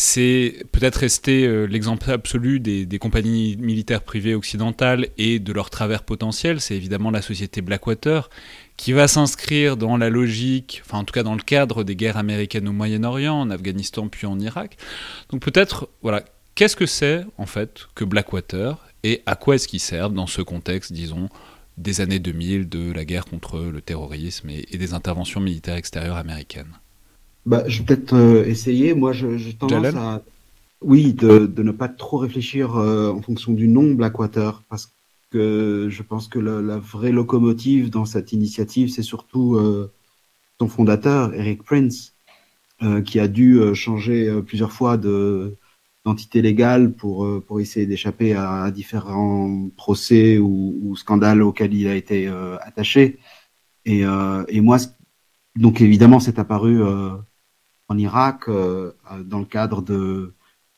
c'est 0.01 0.65
peut-être 0.73 0.97
resté 0.97 1.47
euh, 1.47 1.67
l'exemple 1.67 2.11
absolu 2.11 2.59
des, 2.59 2.99
compagnies 2.99 3.59
militaires 3.59 4.01
privées 4.01 4.35
occidentales 4.35 5.09
et 5.19 5.39
de 5.41 5.53
leur 5.53 5.69
travers 5.69 6.05
potentiel, 6.05 6.63
c'est 6.63 6.75
évidemment 6.75 7.11
la 7.11 7.21
société 7.21 7.61
Blackwater, 7.61 8.31
qui 8.79 8.95
va 8.95 9.09
s'inscrire 9.09 9.77
dans 9.77 9.99
la 9.99 10.09
logique, 10.09 10.81
enfin 10.87 11.01
en 11.01 11.05
tout 11.05 11.13
cas 11.13 11.23
dans 11.23 11.35
le 11.35 11.43
cadre 11.43 11.85
des 11.85 11.97
guerres 11.97 12.17
américaines 12.17 12.67
au 12.67 12.73
Moyen-Orient, 12.73 13.39
en 13.39 13.51
Afghanistan 13.51 14.09
puis 14.09 14.27
en 14.27 14.41
Irak. 14.41 14.79
Donc 15.29 15.43
peut-être, 15.43 15.91
voilà, 16.01 16.25
qu'est-ce 16.55 16.77
que 16.77 16.87
c'est 16.87 17.27
en 17.37 17.45
fait 17.45 17.81
que 17.95 18.05
Blackwater 18.05 18.79
et 19.03 19.23
à 19.27 19.37
quoi 19.37 19.57
est-ce 19.57 19.69
qu'il 19.69 19.81
sert 19.81 20.09
dans 20.09 20.27
ce 20.27 20.41
contexte, 20.41 20.95
disons, 20.95 21.29
des 21.77 22.01
années 22.01 22.21
2000 22.21 22.71
de 22.71 22.91
la 22.91 23.05
guerre 23.05 23.27
contre 23.27 23.59
le 23.59 23.83
terrorisme 23.83 24.49
et, 24.49 24.65
des 24.79 24.95
interventions 24.95 25.41
militaires 25.41 25.77
extérieures 25.77 26.17
américaines? 26.17 26.80
Bah, 27.46 27.64
Je 27.66 27.79
vais 27.79 27.85
peut-être 27.85 28.14
euh, 28.14 28.44
essayer. 28.44 28.94
Moi, 28.94 29.12
je, 29.12 29.37
je 29.38 29.50
tendance 29.53 29.94
à... 29.94 30.22
Oui, 30.83 31.12
de, 31.12 31.46
de, 31.46 31.62
ne 31.62 31.72
pas 31.72 31.88
trop 31.88 32.16
réfléchir 32.16 32.76
euh, 32.76 33.11
en 33.11 33.20
fonction 33.20 33.53
du 33.53 33.68
nom 33.68 33.92
Blackwater, 33.92 34.62
parce 34.70 34.90
que 35.31 35.88
je 35.90 36.03
pense 36.03 36.26
que 36.26 36.38
la, 36.38 36.62
la, 36.62 36.79
vraie 36.79 37.12
locomotive 37.12 37.90
dans 37.90 38.07
cette 38.07 38.33
initiative, 38.33 38.88
c'est 38.88 39.03
surtout 39.03 39.57
euh, 39.57 39.92
son 40.59 40.68
fondateur, 40.68 41.35
Eric 41.35 41.62
Prince, 41.62 42.14
euh, 42.83 43.03
qui 43.03 43.20
a 43.20 43.29
dû 43.29 43.59
euh, 43.59 43.74
changer 43.74 44.26
euh, 44.29 44.42
plusieurs 44.42 44.72
fois 44.72 44.96
de 44.96 45.57
d'entité 46.07 46.40
légale 46.40 46.94
pour 46.94 47.26
euh, 47.26 47.44
pour 47.46 47.61
essayer 47.61 47.85
d'échapper 47.85 48.35
à, 48.35 48.70
différents 48.70 49.68
procès 49.76 50.38
ou, 50.38 50.79
ou, 50.83 50.96
scandales 50.96 51.42
auxquels 51.42 51.74
il 51.74 51.87
a 51.88 51.94
été 51.94 52.26
attaché. 52.62 53.18
Et, 53.85 54.00
et 54.48 54.61
moi, 54.61 54.79
donc 55.57 55.81
évidemment, 55.81 56.20
c'est 56.20 56.38
apparu 56.38 56.81
en 57.90 57.98
Irak 57.98 58.48
dans 58.48 59.38
le 59.38 59.44
cadre 59.44 59.83
de 59.83 60.33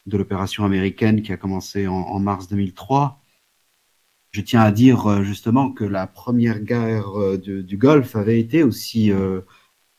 l'opération 0.06 0.64
américaine 0.64 1.22
qui 1.22 1.32
a 1.32 1.36
commencé 1.36 1.86
en, 1.86 2.18
mars 2.18 2.48
2003 2.48 3.22
je 4.32 4.40
tiens 4.40 4.62
à 4.62 4.72
dire 4.72 5.06
euh, 5.06 5.22
justement 5.22 5.70
que 5.70 5.84
la 5.84 6.06
première 6.06 6.60
guerre 6.60 7.20
euh, 7.20 7.36
du, 7.36 7.76
Golfe 7.76 8.16
avait 8.16 8.40
été 8.40 8.62
aussi 8.62 9.12
euh, 9.12 9.42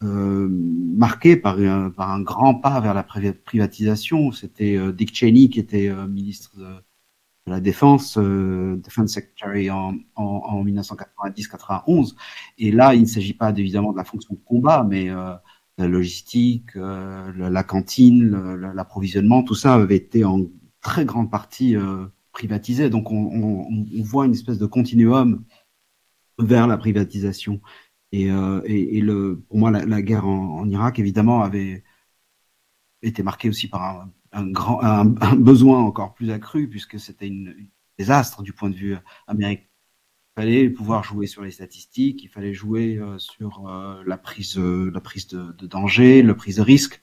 euh, 0.03 0.47
marquée 0.49 1.37
par 1.37 1.59
un, 1.59 2.21
grand 2.21 2.55
pas 2.55 2.81
vers 2.81 2.93
la 2.93 3.03
privatisation. 3.03 4.31
C'était 4.31 4.75
euh, 4.75 4.91
Dick 4.91 5.15
Cheney 5.15 5.49
qui 5.49 5.59
était 5.59 5.89
euh, 5.89 6.07
ministre 6.07 6.57
de, 6.57 6.65
la 7.45 7.59
Défense, 7.59 8.17
Defense 8.17 9.13
Secretary 9.13 9.69
en 9.69 9.93
1990-91. 10.15 12.15
Et 12.57 12.71
là, 12.71 12.95
il 12.95 13.01
ne 13.01 13.05
s'agit 13.05 13.33
pas 13.33 13.51
évidemment 13.51 13.91
de 13.91 13.97
la 13.97 14.05
fonction 14.05 14.33
de 14.33 14.39
combat, 14.45 14.85
mais 14.89 15.09
la 15.77 15.87
logistique, 15.87 16.75
la 16.75 17.63
cantine, 17.63 18.55
l'approvisionnement, 18.55 19.43
tout 19.43 19.55
ça 19.55 19.73
avait 19.73 19.95
été 19.95 20.23
en 20.23 20.45
très 20.81 21.05
grande 21.05 21.31
partie 21.31 21.75
privatisé. 22.33 22.89
Donc 22.89 23.11
on, 23.11 23.85
voit 24.03 24.25
une 24.25 24.33
espèce 24.33 24.57
de 24.57 24.65
continuum 24.65 25.43
vers 26.39 26.67
la 26.67 26.77
privatisation. 26.77 27.61
Et, 28.11 28.29
euh, 28.31 29.35
pour 29.47 29.57
moi, 29.57 29.71
la, 29.71 30.01
guerre 30.01 30.27
en, 30.27 30.69
Irak, 30.69 30.99
évidemment, 30.99 31.41
avait 31.41 31.83
été 33.01 33.23
marquée 33.23 33.49
aussi 33.49 33.67
par 33.69 34.07
un, 34.31 35.05
besoin 35.35 35.79
encore 35.79 36.13
plus 36.13 36.31
accru, 36.31 36.69
puisque 36.69 36.99
c'était 36.99 37.29
un 37.29 37.53
désastre 37.97 38.43
du 38.43 38.53
point 38.53 38.69
de 38.69 38.75
vue 38.75 38.95
américain 39.27 39.63
fallait 40.35 40.69
pouvoir 40.69 41.03
jouer 41.03 41.27
sur 41.27 41.43
les 41.43 41.51
statistiques, 41.51 42.23
il 42.23 42.29
fallait 42.29 42.53
jouer 42.53 42.99
sur 43.17 43.69
la 44.05 44.17
prise, 44.17 44.57
la 44.57 44.99
prise 44.99 45.27
de, 45.27 45.51
de, 45.53 45.67
danger, 45.67 46.23
la 46.23 46.33
prise 46.33 46.57
de 46.57 46.61
risque, 46.61 47.01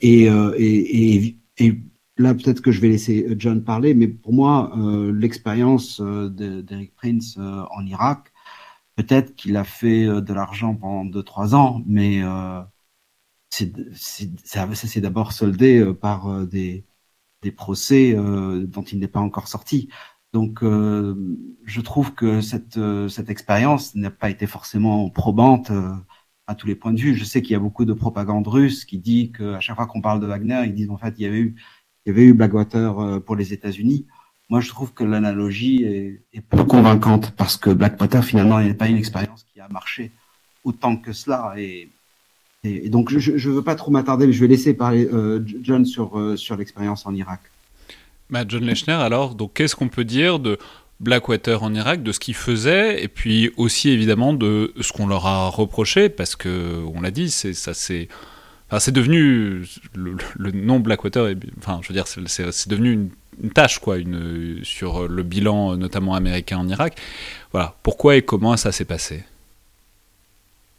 et, 0.00 0.24
et, 0.26 1.36
et, 1.58 1.82
là 2.18 2.34
peut-être 2.34 2.60
que 2.60 2.72
je 2.72 2.80
vais 2.80 2.88
laisser 2.88 3.26
John 3.38 3.64
parler, 3.64 3.94
mais 3.94 4.08
pour 4.08 4.32
moi 4.34 4.72
l'expérience 5.14 6.00
d'Eric 6.00 6.94
Prince 6.94 7.38
en 7.38 7.86
Irak, 7.86 8.32
peut-être 8.96 9.34
qu'il 9.34 9.56
a 9.56 9.64
fait 9.64 10.04
de 10.04 10.34
l'argent 10.34 10.74
pendant 10.74 11.06
2-3 11.06 11.54
ans, 11.54 11.82
mais 11.86 12.20
ça 13.50 13.64
s'est 14.74 15.00
d'abord 15.00 15.32
soldé 15.32 15.90
par 15.94 16.46
des, 16.46 16.84
des 17.42 17.52
procès 17.52 18.12
dont 18.14 18.82
il 18.82 18.98
n'est 18.98 19.08
pas 19.08 19.20
encore 19.20 19.48
sorti. 19.48 19.88
Donc, 20.32 20.62
euh, 20.62 21.14
je 21.64 21.80
trouve 21.80 22.14
que 22.14 22.40
cette, 22.40 22.76
euh, 22.76 23.08
cette 23.08 23.30
expérience 23.30 23.94
n'a 23.96 24.10
pas 24.10 24.30
été 24.30 24.46
forcément 24.46 25.10
probante 25.10 25.70
euh, 25.72 25.90
à 26.46 26.54
tous 26.54 26.68
les 26.68 26.76
points 26.76 26.92
de 26.92 27.00
vue. 27.00 27.16
Je 27.16 27.24
sais 27.24 27.42
qu'il 27.42 27.52
y 27.52 27.56
a 27.56 27.60
beaucoup 27.60 27.84
de 27.84 27.92
propagande 27.92 28.46
russe 28.46 28.84
qui 28.84 28.98
dit 28.98 29.32
qu'à 29.32 29.60
chaque 29.60 29.76
fois 29.76 29.86
qu'on 29.86 30.00
parle 30.00 30.20
de 30.20 30.26
Wagner, 30.26 30.62
ils 30.66 30.74
disent 30.74 30.90
en 30.90 30.98
fait 30.98 31.14
il 31.18 31.22
y 31.22 31.26
avait 31.26 32.22
eu, 32.22 32.32
Blackwater 32.34 33.22
pour 33.24 33.36
les 33.36 33.52
États-Unis. 33.52 34.06
Moi, 34.48 34.60
je 34.60 34.68
trouve 34.68 34.92
que 34.92 35.04
l'analogie 35.04 35.84
est, 35.84 36.22
est, 36.32 36.40
peu 36.40 36.64
convaincante 36.64 37.32
parce 37.36 37.56
que 37.56 37.70
Blackwater 37.70 38.24
finalement 38.24 38.60
n'est 38.60 38.74
pas 38.74 38.88
une 38.88 38.96
expérience 38.96 39.44
qui 39.52 39.60
a 39.60 39.68
marché 39.68 40.10
autant 40.64 40.96
que 40.96 41.12
cela. 41.12 41.54
Et, 41.56 41.88
et, 42.64 42.88
donc, 42.88 43.16
je 43.16 43.32
ne 43.32 43.54
veux 43.54 43.62
pas 43.62 43.76
trop 43.76 43.92
m'attarder, 43.92 44.26
mais 44.26 44.32
je 44.32 44.40
vais 44.40 44.48
laisser 44.48 44.74
parler 44.74 45.08
John 45.62 45.84
sur, 45.84 46.36
sur 46.36 46.56
l'expérience 46.56 47.06
en 47.06 47.14
Irak. 47.14 47.40
Bah, 48.30 48.44
John 48.46 48.64
Lechner, 48.64 48.94
alors, 48.94 49.34
donc 49.34 49.54
qu'est-ce 49.54 49.74
qu'on 49.74 49.88
peut 49.88 50.04
dire 50.04 50.38
de 50.38 50.58
Blackwater 51.00 51.62
en 51.62 51.74
Irak, 51.74 52.02
de 52.02 52.12
ce 52.12 52.20
qu'il 52.20 52.34
faisait, 52.34 53.02
et 53.02 53.08
puis 53.08 53.50
aussi 53.56 53.88
évidemment 53.88 54.34
de 54.34 54.72
ce 54.80 54.92
qu'on 54.92 55.06
leur 55.06 55.26
a 55.26 55.48
reproché, 55.48 56.08
parce 56.08 56.36
que 56.36 56.82
on 56.94 57.00
l'a 57.00 57.10
dit, 57.10 57.30
c'est 57.30 57.54
ça 57.54 57.74
c'est 57.74 58.08
enfin, 58.68 58.78
c'est 58.78 58.92
devenu 58.92 59.66
le, 59.94 60.50
nom 60.52 60.78
Blackwater, 60.78 61.34
enfin 61.58 61.80
je 61.82 61.88
veux 61.88 61.94
dire 61.94 62.06
c'est 62.06 62.68
devenu 62.68 62.92
une, 62.92 63.10
une, 63.42 63.50
tâche 63.50 63.78
quoi, 63.78 63.96
une 63.96 64.60
sur 64.62 65.08
le 65.08 65.22
bilan 65.22 65.76
notamment 65.76 66.14
américain 66.14 66.58
en 66.58 66.68
Irak. 66.68 67.00
Voilà, 67.52 67.74
pourquoi 67.82 68.16
et 68.16 68.22
comment 68.22 68.56
ça 68.56 68.70
s'est 68.70 68.84
passé? 68.84 69.24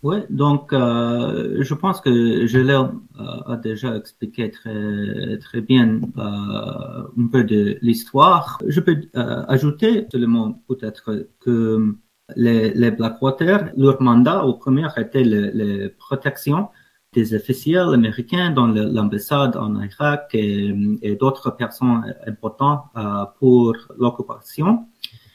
Oui, 0.03 0.17
donc 0.29 0.73
euh, 0.73 1.57
je 1.61 1.73
pense 1.75 2.01
que 2.01 2.47
je 2.47 2.57
l'ai 2.57 2.73
euh, 2.73 3.55
déjà 3.57 3.95
expliqué 3.95 4.49
très 4.49 5.37
très 5.39 5.61
bien 5.61 6.01
euh, 6.17 7.03
un 7.17 7.27
peu 7.31 7.43
de 7.43 7.77
l'histoire. 7.81 8.57
Je 8.67 8.79
peux 8.79 8.97
euh, 9.15 9.43
ajouter 9.47 10.07
seulement 10.11 10.61
peut-être 10.67 11.27
que 11.39 11.95
les, 12.35 12.73
les 12.73 12.91
Blackwater, 12.91 13.71
leur 13.77 14.01
mandat 14.01 14.43
au 14.45 14.53
premier 14.55 14.87
était 14.97 15.23
la 15.23 15.89
protection 15.99 16.69
des 17.13 17.33
officiels 17.35 17.93
américains 17.93 18.51
dans 18.51 18.67
l'ambassade 18.67 19.57
en 19.57 19.81
Irak 19.81 20.29
et, 20.33 20.73
et 21.01 21.15
d'autres 21.15 21.51
personnes 21.51 22.15
importantes 22.25 22.85
euh, 22.95 23.25
pour 23.37 23.75
l'occupation. 23.97 24.85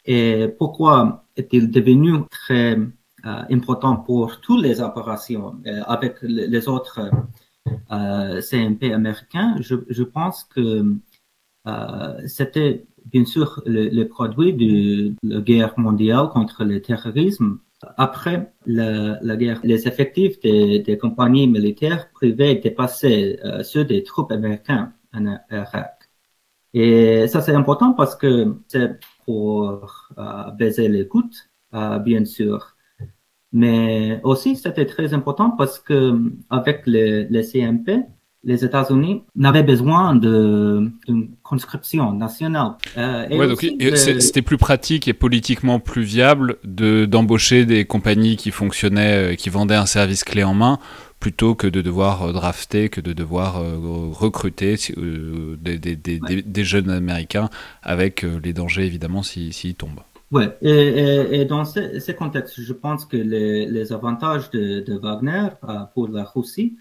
Et 0.07 0.49
pourquoi 0.59 1.25
est-il 1.37 1.71
devenu 1.71 2.25
très 2.31 2.79
important 3.51 3.97
pour 3.97 4.41
toutes 4.41 4.63
les 4.63 4.81
opérations 4.81 5.57
euh, 5.67 5.83
avec 5.87 6.17
les 6.23 6.69
autres 6.69 7.11
euh, 7.93 8.41
CMP 8.41 8.93
américains, 8.93 9.57
je, 9.61 9.75
je 9.89 10.03
pense 10.03 10.45
que 10.45 10.95
c'était 12.27 12.87
bien 13.07 13.25
sûr 13.25 13.61
le, 13.67 14.05
produit 14.05 14.53
de 14.53 15.15
la 15.25 15.41
guerre 15.41 15.75
mondiale 15.77 16.29
contre 16.29 16.65
le 16.65 16.81
terrorisme. 16.81 17.59
Après 17.97 18.53
la, 18.67 19.19
la 19.21 19.37
guerre, 19.37 19.61
les 19.65 19.89
effectifs 19.89 20.39
des, 20.41 20.79
des, 20.79 20.97
compagnies 20.97 21.49
militaires 21.49 22.09
privées 22.13 22.55
dépassaient 22.55 23.41
ceux 23.65 23.85
des 23.85 24.05
troupes 24.05 24.31
américaines 24.31 24.93
en 25.13 25.39
Irak. 25.51 26.09
Et 26.73 27.27
ça, 27.27 27.41
c'est 27.41 27.55
important 27.55 27.95
parce 27.95 28.15
que 28.15 28.59
c'est 28.69 29.01
pour 29.25 30.09
baiser 30.57 30.89
les 30.89 31.09
coûts, 31.09 31.31
bien 32.05 32.25
sûr. 32.25 32.76
Mais 33.57 34.21
aussi, 34.23 34.55
c'était 34.55 34.85
très 34.85 35.15
important 35.15 35.49
parce 35.49 35.79
que 35.79 36.13
avec 36.51 36.83
les, 36.85 37.27
CMP, 37.43 38.03
les 38.45 38.67
États-Unis 38.67 39.23
n'avaient 39.35 39.63
besoin 39.63 40.15
d'une 40.15 40.93
conscription 41.43 42.13
nationale. 42.13 42.73
Euh, 42.99 43.55
c'était 43.97 44.43
plus 44.43 44.59
pratique 44.59 45.09
et 45.09 45.15
politiquement 45.15 45.81
plus 45.81 46.03
viable 46.03 46.57
de 46.65 47.07
d'embaucher 47.07 47.65
des 47.65 47.87
compagnies 47.87 48.37
qui 48.37 48.51
fonctionnaient, 48.51 49.33
euh, 49.33 49.35
qui 49.37 49.49
vendaient 49.49 49.75
un 49.75 49.87
service 49.87 50.23
clé 50.23 50.45
en 50.45 50.53
main, 50.53 50.79
plutôt 51.19 51.55
que 51.55 51.67
de 51.67 51.81
devoir 51.81 52.25
euh, 52.25 52.33
drafter, 52.33 52.91
que 52.91 53.01
de 53.01 53.15
devoir 53.15 53.55
recruter 54.13 54.77
des, 54.99 55.79
des, 55.79 55.97
des, 55.97 56.43
des, 56.43 56.65
jeunes 56.65 56.91
Américains 56.91 57.49
avec 57.83 58.27
les 58.45 58.53
dangers 58.53 58.85
évidemment 58.85 59.23
s'ils 59.23 59.77
tombent. 59.77 60.03
Oui, 60.33 60.45
et, 60.61 61.41
et, 61.41 61.45
dans 61.45 61.65
ce, 61.65 62.01
ce, 62.01 62.11
contexte, 62.13 62.61
je 62.61 62.73
pense 62.73 63.05
que 63.07 63.17
les, 63.17 63.67
les 63.67 63.93
avantages 63.93 64.51
de, 64.51 64.81
de 64.81 64.95
Wagner 64.99 65.49
euh, 65.69 65.85
pour 65.95 66.09
la 66.09 66.25
Russie 66.25 66.77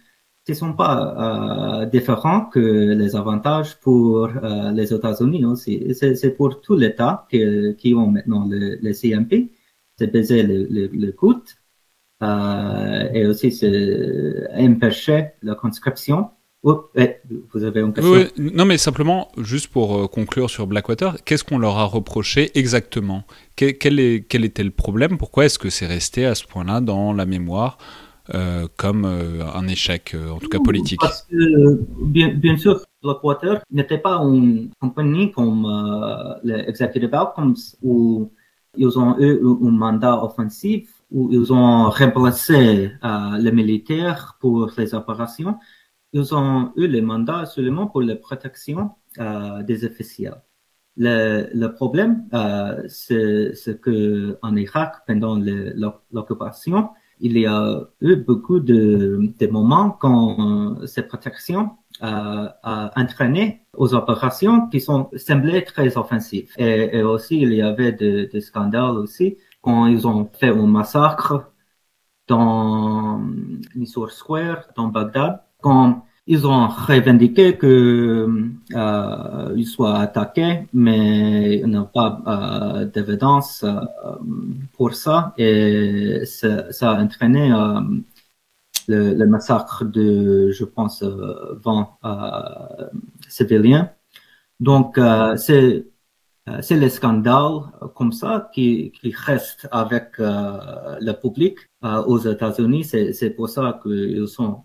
ne 0.50 0.54
sont 0.54 0.74
pas 0.74 1.82
euh, 1.82 1.86
différents 1.86 2.46
que 2.46 2.60
les 2.60 3.16
avantages 3.16 3.80
pour 3.80 4.26
euh, 4.26 4.72
les 4.72 4.94
États-Unis 4.94 5.46
aussi. 5.46 5.94
C'est 5.94 6.32
pour 6.32 6.62
tous 6.62 6.76
les 6.76 6.88
États 6.88 7.28
qui, 7.30 7.94
ont 7.94 8.08
maintenant 8.08 8.48
le, 8.48 8.78
le 8.82 8.94
CMP, 8.94 9.52
c'est 9.98 10.08
baiser 10.12 10.44
le, 10.44 10.66
le, 10.70 10.88
le 10.88 11.12
coût 11.12 11.42
euh, 12.24 13.10
et 13.14 13.26
aussi 13.28 13.50
empêcher 14.58 15.34
la 15.44 15.56
conscription 15.56 16.32
vous 16.66 17.64
avez 17.64 17.82
une 17.82 17.94
question 17.94 18.28
Non, 18.38 18.66
mais 18.66 18.78
simplement, 18.78 19.30
juste 19.38 19.68
pour 19.68 19.98
euh, 19.98 20.08
conclure 20.08 20.50
sur 20.50 20.66
Blackwater, 20.66 21.16
qu'est-ce 21.24 21.44
qu'on 21.44 21.60
leur 21.60 21.78
a 21.78 21.86
reproché 21.86 22.52
exactement? 22.58 23.24
Quel, 23.56 24.00
est, 24.00 24.26
quel, 24.28 24.44
était 24.44 24.64
le 24.64 24.72
problème? 24.72 25.18
Pourquoi 25.18 25.46
est-ce 25.46 25.60
que 25.60 25.70
c'est 25.70 25.86
resté 25.86 26.26
à 26.26 26.34
ce 26.34 26.46
point-là 26.46 26.82
dans 26.82 27.14
la 27.14 27.28
mémoire 27.28 27.78
euh, 28.34 28.68
comme 28.78 29.06
euh, 29.06 29.46
un 29.54 29.68
échec, 29.68 30.16
en 30.16 30.40
tout 30.40 30.50
cas 30.50 30.60
politique? 30.60 31.02
Parce 31.02 31.28
que, 31.30 31.80
bien, 32.02 32.30
bien 32.34 32.58
sûr, 32.58 32.82
Blackwater 33.04 33.62
n'était 33.72 34.00
pas 34.00 34.16
une 34.24 34.72
compagnie 34.82 35.32
comme 35.32 35.68
les 36.44 36.64
Executive 36.68 37.14
Outcomes 37.14 37.58
où 37.84 38.32
ils 38.76 38.98
ont 38.98 39.20
eu 39.20 39.40
un 39.40 39.72
mandat 39.72 40.24
offensif, 40.24 40.90
où 41.12 41.30
ils 41.32 41.54
ont 41.54 41.92
remplacé 41.92 42.90
les 43.38 43.52
militaires 43.52 44.36
pour 44.40 44.72
les 44.76 44.96
opérations 44.96 45.58
ils 46.16 46.34
ont 46.34 46.72
eu 46.78 46.88
le 46.88 47.02
mandat 47.02 47.46
seulement 47.46 47.88
pour 47.88 48.02
la 48.02 48.16
protection 48.16 48.92
euh, 49.20 49.64
des 49.64 49.84
officiels. 49.86 50.42
Le, 50.96 51.50
le 51.54 51.68
problème, 51.74 52.14
euh, 52.34 52.84
c'est 52.88 53.82
que 53.82 54.38
en 54.42 54.56
Irak, 54.56 54.92
pendant 55.06 55.36
l'occupation, 56.16 56.90
il 57.20 57.38
y 57.38 57.46
a 57.46 57.82
eu 58.00 58.16
beaucoup 58.16 58.62
de, 58.62 59.20
de 59.42 59.48
moments 59.48 59.90
quand 59.92 60.86
cette 60.86 61.10
protection 61.10 61.72
euh, 62.02 62.48
a 62.64 62.92
entraîné 62.96 63.66
aux 63.74 63.94
opérations 63.94 64.70
qui 64.70 64.80
sont 64.80 65.10
semblées 65.18 65.66
très 65.66 65.98
offensives. 65.98 66.50
Et, 66.58 66.98
et 66.98 67.04
aussi, 67.04 67.42
il 67.42 67.54
y 67.54 67.62
avait 67.62 67.92
des 67.92 68.28
de 68.28 68.40
scandales 68.40 68.98
aussi 68.98 69.38
quand 69.62 69.88
ils 69.88 70.08
ont 70.08 70.30
fait 70.40 70.50
un 70.50 70.68
massacre 70.68 71.52
dans 72.28 73.20
Nisour 73.76 74.12
Square, 74.12 74.68
dans 74.78 74.88
Bagdad, 74.88 75.42
quand 75.62 76.05
ils 76.28 76.48
ont 76.48 76.68
revendiqué 76.68 77.58
que 77.58 78.28
euh, 78.74 79.64
soient 79.66 80.00
attaqués, 80.00 80.68
mais 80.74 81.60
ils 81.60 81.68
n'ont 81.68 81.86
pas 81.86 82.22
euh, 82.28 82.86
d'évidence 82.86 83.64
euh, 83.64 83.80
pour 84.74 84.96
ça, 84.96 85.34
et 85.38 86.24
ça, 86.26 86.72
ça 86.72 86.92
a 86.92 87.02
entraîné 87.04 87.52
euh, 87.54 87.82
le, 88.88 89.14
le, 89.14 89.28
massacre 89.28 89.86
de, 89.86 90.52
je 90.52 90.66
pense, 90.66 91.04
20 91.04 91.90
euh, 92.06 92.88
civiliens. 93.30 93.92
Donc, 94.60 95.00
c'est 95.38 95.88
c'est 96.62 96.78
les 96.78 96.90
scandales 96.90 97.62
comme 97.96 98.12
ça 98.12 98.50
qui, 98.54 98.92
qui 98.92 99.12
restent 99.12 99.68
avec 99.72 100.18
le 100.20 101.12
public 101.14 101.58
aux 101.82 102.20
États-Unis. 102.20 102.84
C'est 102.86 103.30
pour 103.32 103.50
ça 103.50 103.80
qu'ils 103.84 104.28
sont 104.28 104.64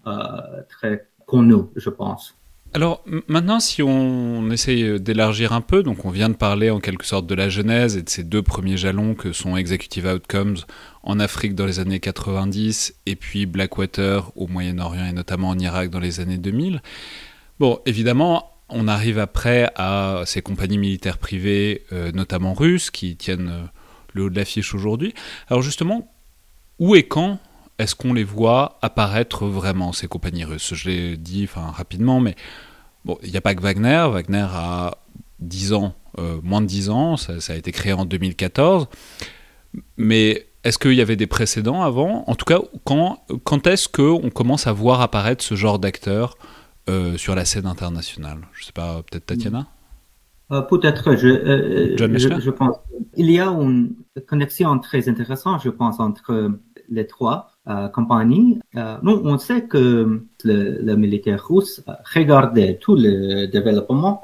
très 0.68 1.10
nous, 1.38 1.71
je 1.77 1.90
pense. 1.90 2.35
Alors 2.73 3.03
maintenant, 3.27 3.59
si 3.59 3.83
on 3.83 4.49
essaye 4.51 5.01
d'élargir 5.01 5.53
un 5.53 5.61
peu, 5.61 5.83
donc 5.83 6.05
on 6.05 6.11
vient 6.11 6.29
de 6.29 6.37
parler 6.37 6.71
en 6.71 6.79
quelque 6.79 7.05
sorte 7.05 7.27
de 7.27 7.35
la 7.35 7.49
genèse 7.49 7.97
et 7.97 8.03
de 8.03 8.09
ces 8.09 8.23
deux 8.23 8.43
premiers 8.43 8.77
jalons 8.77 9.14
que 9.14 9.33
sont 9.33 9.57
Executive 9.57 10.07
Outcomes 10.07 10.59
en 11.03 11.19
Afrique 11.19 11.57
dans 11.57 11.66
les 11.66 11.81
années 11.81 11.99
90 11.99 12.95
et 13.07 13.16
puis 13.16 13.47
Blackwater 13.47 14.31
au 14.37 14.47
Moyen-Orient 14.47 15.07
et 15.07 15.12
notamment 15.12 15.49
en 15.49 15.59
Irak 15.59 15.90
dans 15.90 15.99
les 15.99 16.21
années 16.21 16.38
2000. 16.38 16.81
Bon, 17.59 17.81
évidemment, 17.87 18.53
on 18.69 18.87
arrive 18.87 19.19
après 19.19 19.69
à 19.75 20.23
ces 20.25 20.40
compagnies 20.40 20.79
militaires 20.79 21.19
privées, 21.19 21.83
euh, 21.93 22.12
notamment 22.12 22.55
russes, 22.55 22.93
qui 22.93 23.16
tiennent 23.16 23.49
euh, 23.49 23.66
le 24.12 24.25
haut 24.25 24.31
de 24.31 24.37
l'affiche 24.37 24.75
aujourd'hui. 24.75 25.12
Alors 25.49 25.62
justement, 25.62 26.09
où 26.79 26.95
et 26.95 27.03
quand 27.03 27.40
est-ce 27.81 27.95
qu'on 27.95 28.12
les 28.12 28.25
voit 28.25 28.79
apparaître 28.83 29.47
vraiment, 29.47 29.93
ces 29.93 30.07
compagnies 30.07 30.45
russes? 30.45 30.75
Je 30.75 30.90
l'ai 30.90 31.16
dit 31.16 31.45
enfin, 31.45 31.71
rapidement, 31.71 32.21
mais 32.21 32.37
bon, 33.07 33.19
il 33.23 33.31
n'y 33.31 33.38
a 33.38 33.40
pas 33.40 33.55
que 33.55 33.62
Wagner. 33.62 34.07
Wagner 34.12 34.47
a 34.53 34.99
10 35.38 35.73
ans, 35.73 35.95
euh, 36.19 36.40
moins 36.43 36.61
de 36.61 36.66
10 36.66 36.90
ans, 36.90 37.16
ça, 37.16 37.33
a 37.49 37.57
été 37.57 37.73
créé 37.73 37.95
en 37.95 38.05
2014. 38.05 38.87
Mais 39.97 40.47
est-ce 40.62 40.79
qu'il 40.79 40.93
y 40.93 41.01
avait 41.01 41.16
des 41.16 41.27
précédents 41.27 41.83
avant? 41.83 42.25
En 42.27 42.35
tout 42.35 42.45
cas, 42.45 42.61
quand, 42.85 43.25
quand 43.45 43.66
est-ce 43.66 43.88
qu'on 43.88 44.29
commence 44.29 44.66
à 44.66 44.73
voir 44.73 45.01
apparaître 45.01 45.43
ce 45.43 45.55
genre 45.55 45.79
d'acteurs 45.79 46.37
euh, 46.90 47.16
sur 47.16 47.35
la 47.35 47.47
scène 47.47 47.66
internationale? 47.66 48.40
Je 48.53 48.61
ne 48.61 48.66
sais 48.66 48.73
pas, 48.73 49.03
peut-être 49.11 49.25
Tatiana? 49.25 49.66
Euh, 50.53 50.61
Peut-être, 50.62 51.14
je, 51.14 51.97
je, 51.97 52.40
je, 52.40 52.51
pense. 52.51 52.75
Il 53.16 53.31
y 53.31 53.38
a 53.38 53.47
une 53.47 53.95
connexion 54.27 54.77
très 54.81 55.09
intéressante, 55.09 55.62
je 55.64 55.71
pense, 55.71 56.01
entre 56.01 56.51
les 56.88 57.07
trois 57.07 57.50
euh, 57.68 57.88
compagnies. 57.88 58.59
Euh, 58.75 58.96
nous, 59.03 59.20
on 59.23 59.37
sait 59.37 59.66
que 59.66 60.25
le, 60.44 60.96
militaire 60.96 61.46
russe 61.46 61.85
regardait 62.14 62.79
tout 62.79 62.96
le 62.96 63.46
développement 63.46 64.23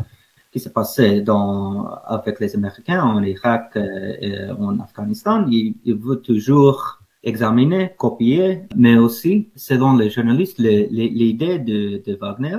qui 0.51 0.59
s'est 0.59 0.73
passé 0.73 1.21
dans, 1.21 1.87
avec 2.07 2.41
les 2.41 2.55
Américains 2.55 3.03
en 3.03 3.23
Irak 3.23 3.77
et 3.77 4.51
en 4.59 4.81
Afghanistan. 4.81 5.47
Il, 5.51 5.75
veut 5.85 6.17
toujours 6.17 7.01
examiner, 7.23 7.93
copier, 7.99 8.63
mais 8.75 8.97
aussi, 8.97 9.51
selon 9.55 9.97
les 9.97 10.09
journalistes, 10.09 10.59
l'idée 10.59 11.59
de, 11.59 12.19
Wagner 12.19 12.59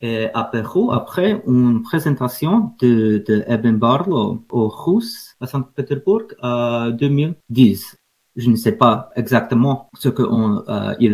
et 0.00 0.26
à 0.34 0.50
après 0.90 1.42
une 1.46 1.82
présentation 1.82 2.72
de, 2.80 3.22
de 3.24 3.44
Eben 3.46 3.78
Barlow 3.78 4.44
aux 4.50 4.68
Russes 4.68 5.36
à 5.40 5.46
Saint-Pétersbourg 5.46 6.22
en 6.42 6.90
2010 6.90 7.98
je 8.38 8.48
ne 8.50 8.56
sais 8.56 8.72
pas 8.72 9.10
exactement 9.16 9.90
ce 9.94 10.08
qu'il 10.08 10.24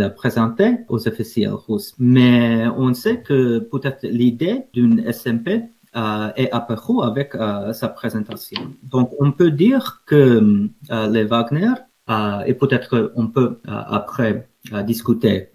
euh, 0.00 0.06
a 0.06 0.10
présenté 0.10 0.76
aux 0.88 1.08
officiels 1.08 1.54
russes, 1.54 1.94
mais 1.98 2.66
on 2.76 2.92
sait 2.92 3.22
que 3.22 3.58
peut-être 3.60 4.02
l'idée 4.02 4.64
d'une 4.74 5.10
SMP 5.10 5.62
euh, 5.96 6.28
est 6.36 6.50
apparue 6.52 7.02
avec 7.02 7.34
euh, 7.34 7.72
sa 7.72 7.88
présentation. 7.88 8.60
Donc, 8.82 9.12
on 9.18 9.32
peut 9.32 9.50
dire 9.50 10.02
que 10.04 10.68
euh, 10.90 11.08
les 11.08 11.24
Wagner, 11.24 11.72
euh, 12.10 12.40
et 12.44 12.52
peut-être 12.52 13.12
on 13.16 13.28
peut 13.28 13.58
après 13.64 14.48
discuter 14.86 15.50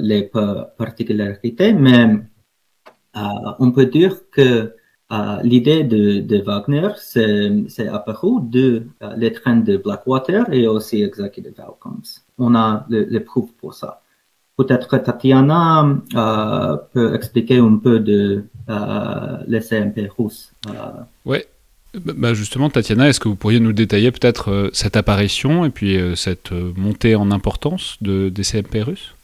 les 0.00 0.30
particularités, 0.76 1.72
mais 1.72 2.18
on 3.58 3.70
peut 3.72 3.86
dire 3.86 4.28
que 4.30 4.74
l'idée 5.42 5.84
de, 5.84 6.20
de, 6.20 6.38
Wagner, 6.42 6.88
c'est 6.96 7.88
apparu 7.88 8.40
de 8.42 8.86
euh, 9.02 9.14
les 9.16 9.32
trains 9.32 9.56
de 9.56 9.76
Blackwater 9.76 10.52
et 10.52 10.66
aussi 10.66 11.02
Executive 11.02 11.54
Outcomes. 11.58 12.02
On 12.38 12.54
a 12.54 12.86
les 12.88 13.04
le 13.04 13.20
preuves 13.22 13.52
pour 13.60 13.74
ça. 13.74 14.02
Peut-être 14.56 14.98
Tatiana 14.98 15.84
euh, 16.14 16.76
peut 16.92 17.14
expliquer 17.14 17.58
un 17.58 17.76
peu 17.76 17.98
de 18.00 18.44
euh, 18.70 19.36
les 19.46 19.60
CMP 19.60 20.08
russes. 20.16 20.52
Euh. 20.68 20.72
Oui, 21.24 21.38
bah 21.94 22.34
justement, 22.34 22.70
Tatiana, 22.70 23.08
est-ce 23.08 23.20
que 23.20 23.28
vous 23.28 23.36
pourriez 23.36 23.60
nous 23.60 23.72
détailler 23.72 24.10
peut-être 24.12 24.50
euh, 24.50 24.70
cette 24.72 24.96
apparition 24.96 25.64
et 25.64 25.70
puis 25.70 25.98
cette 26.14 26.52
montée 26.52 27.14
en 27.14 27.30
importance 27.30 27.98
de, 28.00 28.28
des 28.28 28.42
CMP 28.42 28.82
russes? 28.82 29.14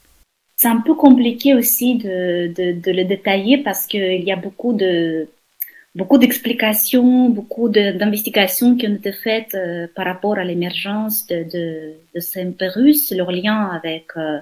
C'est 0.57 0.67
un 0.67 0.81
peu 0.81 0.93
compliqué 0.93 1.55
aussi 1.55 1.95
de, 1.95 2.53
de, 2.53 2.79
de 2.79 2.91
le 2.91 3.05
détailler 3.05 3.57
parce 3.57 3.87
qu'il 3.87 4.21
y 4.21 4.31
a 4.31 4.35
beaucoup 4.35 4.73
de 4.73 5.27
beaucoup 5.95 6.17
d'explications, 6.17 7.29
beaucoup 7.29 7.69
d'investigations 7.69 8.75
qui 8.77 8.87
ont 8.87 8.95
été 8.95 9.11
faites 9.11 9.55
euh, 9.55 9.87
par 9.95 10.05
rapport 10.05 10.37
à 10.37 10.43
l'émergence 10.43 11.27
de, 11.27 11.43
de, 11.43 11.95
de 12.15 13.15
leur 13.15 13.31
lien 13.31 13.67
avec 13.67 14.07
euh, 14.17 14.39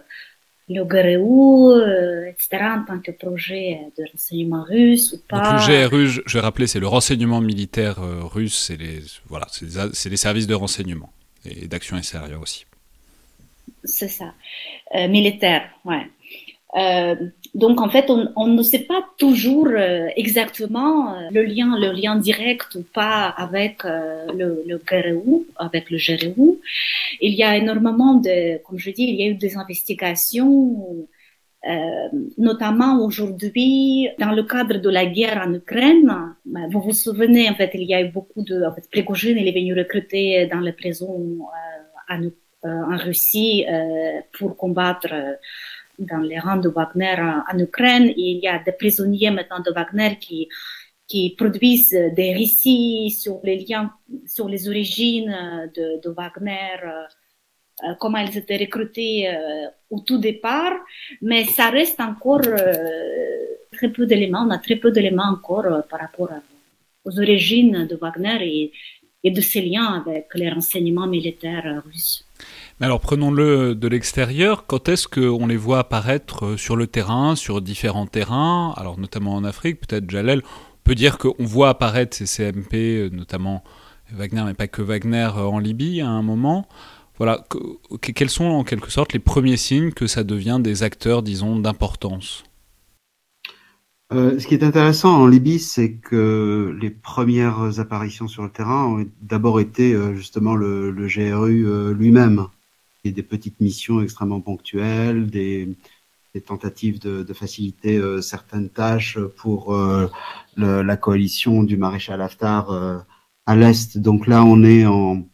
le 0.70 0.84
GRU, 0.84 1.72
euh, 1.72 2.30
etc., 2.30 2.64
en 2.78 2.84
tant 2.84 3.00
que 3.00 3.12
projet 3.12 3.80
de 3.98 4.04
renseignement 4.12 4.64
russe 4.64 5.14
ou 5.14 5.22
pas. 5.28 5.66
le 5.68 5.88
GRU, 5.88 6.08
je 6.08 6.34
vais 6.34 6.40
rappeler, 6.40 6.68
c'est 6.68 6.80
le 6.80 6.88
renseignement 6.88 7.42
militaire 7.42 7.98
russe, 8.00 8.66
c'est 8.68 8.78
les, 8.78 9.02
voilà, 9.28 9.48
c'est 9.50 10.10
les, 10.10 10.18
services 10.18 10.46
de 10.46 10.54
renseignement 10.54 11.12
et 11.44 11.68
d'action 11.68 11.98
extérieure 11.98 12.42
aussi. 12.42 12.68
C'est 13.84 14.10
ça, 14.10 14.34
militaire, 15.08 15.70
ouais. 15.86 16.06
Euh, 17.56 17.60
donc 17.60 17.82
en 17.82 17.90
fait, 17.90 18.10
on, 18.10 18.32
on, 18.36 18.48
ne 18.48 18.64
sait 18.64 18.80
pas 18.86 19.04
toujours 19.18 19.68
euh, 19.68 20.08
exactement 20.16 21.14
euh, 21.14 21.30
le 21.32 21.44
lien, 21.44 21.78
le 21.80 21.92
lien 21.92 22.16
direct 22.16 22.76
ou 22.76 22.84
pas 22.84 23.28
avec 23.28 23.86
euh, 23.86 24.26
le, 24.34 24.64
le 24.68 24.78
GRU, 24.78 25.46
avec 25.58 25.90
le 25.90 25.98
GRU. 25.98 26.60
Il 27.22 27.34
y 27.34 27.44
a 27.44 27.58
énormément 27.58 28.16
de, 28.16 28.58
comme 28.64 28.78
je 28.78 28.92
dis, 28.92 29.04
il 29.04 29.16
y 29.16 29.24
a 29.24 29.28
eu 29.28 29.36
des 29.36 29.58
investigations, 29.58 31.08
notamment 32.38 33.04
aujourd'hui 33.06 34.08
dans 34.18 34.32
le 34.32 34.44
cadre 34.44 34.78
de 34.78 34.90
la 34.90 35.06
guerre 35.06 35.44
en 35.46 35.54
Ukraine. 35.54 36.36
Vous 36.72 36.82
vous 36.82 36.94
souvenez, 36.94 37.50
en 37.50 37.56
fait, 37.56 37.72
il 37.74 37.84
y 37.84 37.94
a 37.94 38.02
eu 38.02 38.10
beaucoup 38.10 38.44
de, 38.44 38.64
en 38.64 38.74
fait, 38.74 38.90
Prigogine, 38.90 39.38
il 39.38 39.48
est 39.48 39.52
venu 39.52 39.78
recruter 39.78 40.48
dans 40.48 40.62
les 40.62 40.72
prisons 40.72 41.40
en, 42.10 42.22
en 42.64 42.98
Russie 42.98 43.66
pour 44.32 44.56
combattre 44.56 45.14
dans 46.00 46.18
les 46.18 46.40
rangs 46.40 46.58
de 46.58 46.70
Wagner 46.70 47.16
en, 47.20 47.60
Ukraine. 47.60 48.14
il 48.16 48.40
y 48.40 48.48
a 48.48 48.60
des 48.60 48.72
prisonniers 48.72 49.32
maintenant 49.32 49.60
de 49.60 49.72
Wagner 49.72 50.18
qui, 50.20 50.48
qui 51.08 51.36
produisent 51.38 51.98
des 52.16 52.34
récits 52.34 53.12
sur 53.12 53.40
les 53.44 53.66
liens, 53.66 53.92
sur 54.26 54.48
les 54.48 54.68
origines 54.68 55.70
de, 55.76 56.02
de 56.02 56.10
Wagner, 56.10 56.78
euh, 57.84 57.94
comment 58.00 58.18
ils 58.18 58.38
étaient 58.38 58.58
recrutés 58.58 59.30
euh, 59.30 59.68
au 59.90 60.02
tout 60.02 60.18
départ, 60.18 60.74
mais 61.22 61.46
ça 61.46 61.70
reste 61.70 62.00
encore 62.02 62.42
euh, 62.46 63.46
très 63.72 63.90
peu 63.90 64.06
d'éléments, 64.06 64.46
on 64.46 64.50
a 64.50 64.58
très 64.58 64.76
peu 64.76 64.92
d'éléments 64.92 65.32
encore 65.32 65.84
par 65.90 66.00
rapport 66.02 66.30
aux 67.06 67.20
origines 67.20 67.88
de 67.88 67.96
Wagner 67.96 68.72
et 69.24 69.32
de 69.32 69.42
ses 69.42 69.62
liens 69.62 70.02
avec 70.02 70.28
les 70.36 70.50
renseignements 70.50 71.08
militaires 71.08 71.82
russes. 71.86 72.26
Mais 72.80 72.86
alors 72.86 73.02
prenons-le 73.02 73.76
de 73.76 73.88
l'extérieur, 73.90 74.66
quand 74.66 74.88
est-ce 74.88 75.10
qu'on 75.10 75.48
les 75.48 75.58
voit 75.58 75.80
apparaître 75.80 76.46
euh, 76.46 76.58
sur 76.58 76.78
le 76.78 76.88
terrain, 76.88 77.36
sur 77.36 77.62
différents 77.62 78.08
terrains, 78.08 78.74
alors 78.78 78.98
notamment 78.98 79.36
en 79.36 79.44
Afrique, 79.44 79.82
peut-être 79.82 80.10
Jalel, 80.10 80.44
on 80.46 80.84
peut 80.86 80.96
dire 80.96 81.18
qu'on 81.18 81.36
voit 81.40 81.70
apparaître 81.70 82.16
ces 82.16 82.26
CMP, 82.26 82.76
euh, 82.76 83.10
notamment 83.10 83.66
Wagner, 84.14 84.44
mais 84.46 84.54
pas 84.54 84.70
que 84.70 84.82
Wagner 84.82 85.30
euh, 85.36 85.42
en 85.42 85.60
Libye 85.60 86.00
à 86.00 86.08
un 86.08 86.22
moment. 86.22 86.70
Voilà, 87.18 87.46
quels 88.02 88.30
sont 88.30 88.46
en 88.46 88.64
quelque 88.64 88.90
sorte 88.90 89.12
les 89.12 89.20
premiers 89.20 89.58
signes 89.58 89.92
que 89.92 90.08
ça 90.08 90.24
devient 90.24 90.60
des 90.62 90.84
acteurs, 90.84 91.22
disons, 91.22 91.60
d'importance? 91.60 92.46
Ce 94.12 94.48
qui 94.48 94.54
est 94.54 94.64
intéressant 94.64 95.18
en 95.18 95.28
Libye, 95.28 95.60
c'est 95.60 95.92
que 95.96 96.74
les 96.80 96.90
premières 96.90 97.82
apparitions 97.82 98.30
sur 98.30 98.44
le 98.44 98.50
terrain 98.50 98.86
ont 98.86 99.06
d'abord 99.22 99.60
été 99.60 99.94
justement 100.16 100.56
le, 100.56 100.92
le 100.92 101.08
GRU 101.08 101.94
lui-même 101.94 102.48
des 103.06 103.24
petites 103.24 103.60
missions 103.60 104.02
extrêmement 104.02 104.42
ponctuelles, 104.42 105.28
des, 105.28 105.76
des 106.34 106.42
tentatives 106.42 107.00
de, 107.00 107.24
de 107.24 107.34
faciliter 107.34 107.98
euh, 107.98 108.22
certaines 108.22 108.70
tâches 108.70 109.18
pour 109.38 109.74
euh, 109.74 110.08
le, 110.56 110.84
la 110.84 110.98
coalition 110.98 111.64
du 111.64 111.78
maréchal 111.78 112.22
Haftar 112.22 112.70
euh, 112.72 113.00
à 113.46 113.56
l'est. 113.56 113.98
Donc 113.98 114.28
là, 114.28 114.44
on 114.44 114.64
est 114.64 114.86
en 114.86 115.26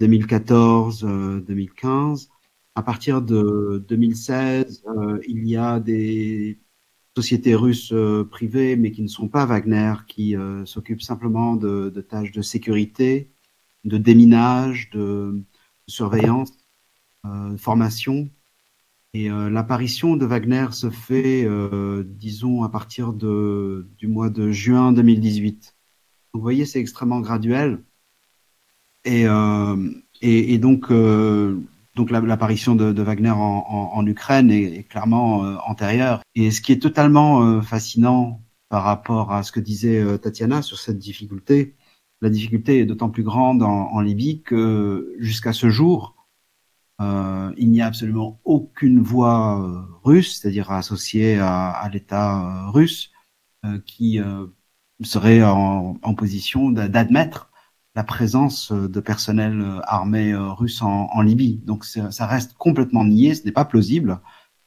2014-2015. 0.00 2.28
à 2.74 2.82
partir 2.82 3.20
de 3.22 3.84
2016, 3.88 4.84
il 5.28 5.46
y 5.46 5.56
a 5.56 5.78
des 5.78 6.58
sociétés 7.16 7.54
russes 7.54 7.94
privées, 8.30 8.74
mais 8.76 8.90
qui 8.90 9.02
ne 9.02 9.08
sont 9.08 9.28
pas 9.28 9.46
Wagner, 9.46 9.94
qui 10.08 10.34
s'occupent 10.64 11.02
simplement 11.02 11.54
de, 11.54 11.90
de, 11.90 12.00
tâches 12.00 12.32
de 12.32 12.42
sécurité, 12.42 13.30
de 13.84 13.98
déminage, 13.98 14.90
de 14.90 15.42
surveillance 15.86 16.50
euh, 16.50 16.61
formation. 17.58 18.28
Et 19.14 19.30
euh, 19.30 19.50
l'apparition 19.50 20.16
de 20.16 20.24
Wagner 20.24 20.68
se 20.72 20.88
fait, 20.88 21.44
euh, 21.44 22.02
disons, 22.06 22.62
à 22.62 22.70
partir 22.70 23.12
de, 23.12 23.86
du 23.98 24.08
mois 24.08 24.30
de 24.30 24.50
juin 24.50 24.92
2018. 24.92 25.76
Vous 26.32 26.40
voyez, 26.40 26.64
c'est 26.64 26.80
extrêmement 26.80 27.20
graduel. 27.20 27.82
Et, 29.04 29.24
et, 30.22 30.54
et, 30.54 30.58
donc, 30.58 30.92
donc 30.92 32.10
l'apparition 32.10 32.76
de, 32.76 32.92
de, 32.92 33.02
Wagner 33.02 33.30
en, 33.30 33.66
en, 33.68 33.90
en 33.94 34.06
Ukraine 34.06 34.50
est, 34.50 34.78
est 34.78 34.82
clairement 34.84 35.40
antérieure. 35.66 36.22
Et 36.36 36.52
ce 36.52 36.60
qui 36.60 36.70
est 36.70 36.78
totalement 36.78 37.60
fascinant 37.60 38.40
par 38.68 38.84
rapport 38.84 39.32
à 39.32 39.42
ce 39.42 39.50
que 39.50 39.58
disait 39.58 40.18
Tatiana 40.20 40.62
sur 40.62 40.78
cette 40.78 40.98
difficulté, 40.98 41.74
la 42.22 42.30
difficulté 42.30 42.78
est 42.78 42.86
d'autant 42.86 43.10
plus 43.10 43.24
grande 43.24 43.64
en, 43.64 43.90
en 43.92 44.00
Libye 44.00 44.40
que 44.42 45.12
jusqu'à 45.18 45.52
ce 45.52 45.68
jour, 45.68 46.21
euh, 47.02 47.52
il 47.56 47.70
n'y 47.70 47.80
a 47.80 47.86
absolument 47.86 48.40
aucune 48.44 49.00
voix 49.00 49.60
euh, 49.60 49.82
russe, 50.04 50.38
c'est-à-dire 50.38 50.70
associée 50.70 51.38
à, 51.40 51.88
l'État 51.92 52.66
euh, 52.66 52.70
russe, 52.70 53.10
qui 53.86 54.18
serait 55.04 55.40
en, 55.44 55.94
position 56.16 56.70
d'admettre 56.70 57.52
la 57.94 58.02
présence 58.02 58.72
de 58.72 59.00
personnel 59.00 59.80
armé 59.84 60.34
russe 60.34 60.82
en, 60.82 61.22
Libye. 61.22 61.60
Donc 61.64 61.84
ça 61.84 62.26
reste 62.26 62.54
complètement 62.54 63.04
nié, 63.04 63.36
ce 63.36 63.44
n'est 63.44 63.52
pas 63.52 63.64
plausible, 63.64 64.20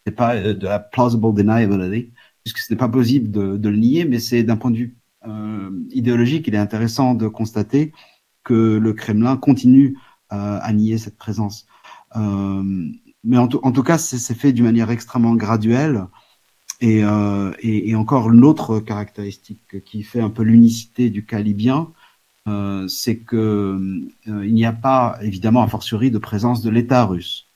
ce 0.06 0.10
n'est 0.10 0.16
pas 0.16 0.54
de 0.54 0.66
la 0.66 0.80
plausible 0.80 1.34
deniability, 1.34 2.14
puisque 2.46 2.60
ce 2.60 2.72
n'est 2.72 2.78
pas 2.78 2.88
possible 2.88 3.32
de, 3.32 3.58
de, 3.58 3.70
le 3.70 3.76
nier, 3.78 4.06
mais 4.06 4.20
c'est 4.20 4.44
d'un 4.44 4.56
point 4.56 4.72
de 4.72 4.78
vue 4.78 4.98
idéologique, 5.92 6.48
il 6.48 6.56
est 6.56 6.60
intéressant 6.60 7.16
de 7.16 7.28
constater 7.28 7.92
que 8.46 8.78
le 8.78 8.94
Kremlin 8.94 9.36
continue 9.36 9.98
à 10.30 10.72
nier 10.72 10.98
cette 10.98 11.18
présence. 11.18 11.68
Euh, 12.16 12.90
mais 13.24 13.38
en, 13.38 13.50
en, 13.64 13.72
tout 13.72 13.84
cas, 13.84 13.98
c'est 13.98 14.36
fait 14.36 14.54
d'une 14.54 14.66
manière 14.66 14.92
extrêmement 14.92 15.36
graduelle. 15.36 16.08
Et, 16.82 17.04
euh, 17.04 17.54
et, 17.60 17.90
et 17.90 17.96
encore 17.96 18.30
l'autre 18.30 18.80
caractéristique 18.80 19.84
qui 19.86 20.04
fait 20.04 20.20
un 20.20 20.30
peu 20.30 20.44
l'unicité 20.44 21.10
du 21.10 21.26
cas 21.26 21.42
euh, 22.48 22.88
c'est 22.88 23.18
que 23.18 23.36
euh, 24.28 24.46
il 24.46 24.54
n'y 24.54 24.66
a 24.66 24.74
pas, 24.74 25.18
évidemment, 25.22 25.64
a 25.64 25.68
fortiori, 25.68 26.12
de 26.12 26.18
présence 26.20 26.62
de 26.62 26.70
l'État 26.70 27.06
russe. 27.06 27.48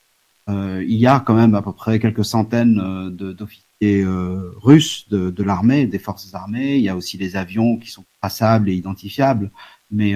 Euh, 0.48 0.84
il 0.86 0.96
y 0.96 1.06
a 1.06 1.20
quand 1.20 1.34
même 1.34 1.54
à 1.54 1.62
peu 1.62 1.72
près 1.72 2.00
quelques 2.00 2.24
centaines 2.24 2.80
euh, 2.80 3.10
d'officiers 3.10 3.66
russes 4.62 5.08
de, 5.08 5.30
de 5.30 5.42
l'armée, 5.42 5.86
des 5.86 5.98
forces 5.98 6.34
armées. 6.34 6.76
Il 6.76 6.82
y 6.82 6.88
a 6.88 6.96
aussi 6.96 7.16
des 7.16 7.36
avions 7.36 7.78
qui 7.78 7.90
sont 7.90 8.04
traçables 8.20 8.68
et 8.68 8.74
identifiables. 8.74 9.50
Mais 9.90 10.12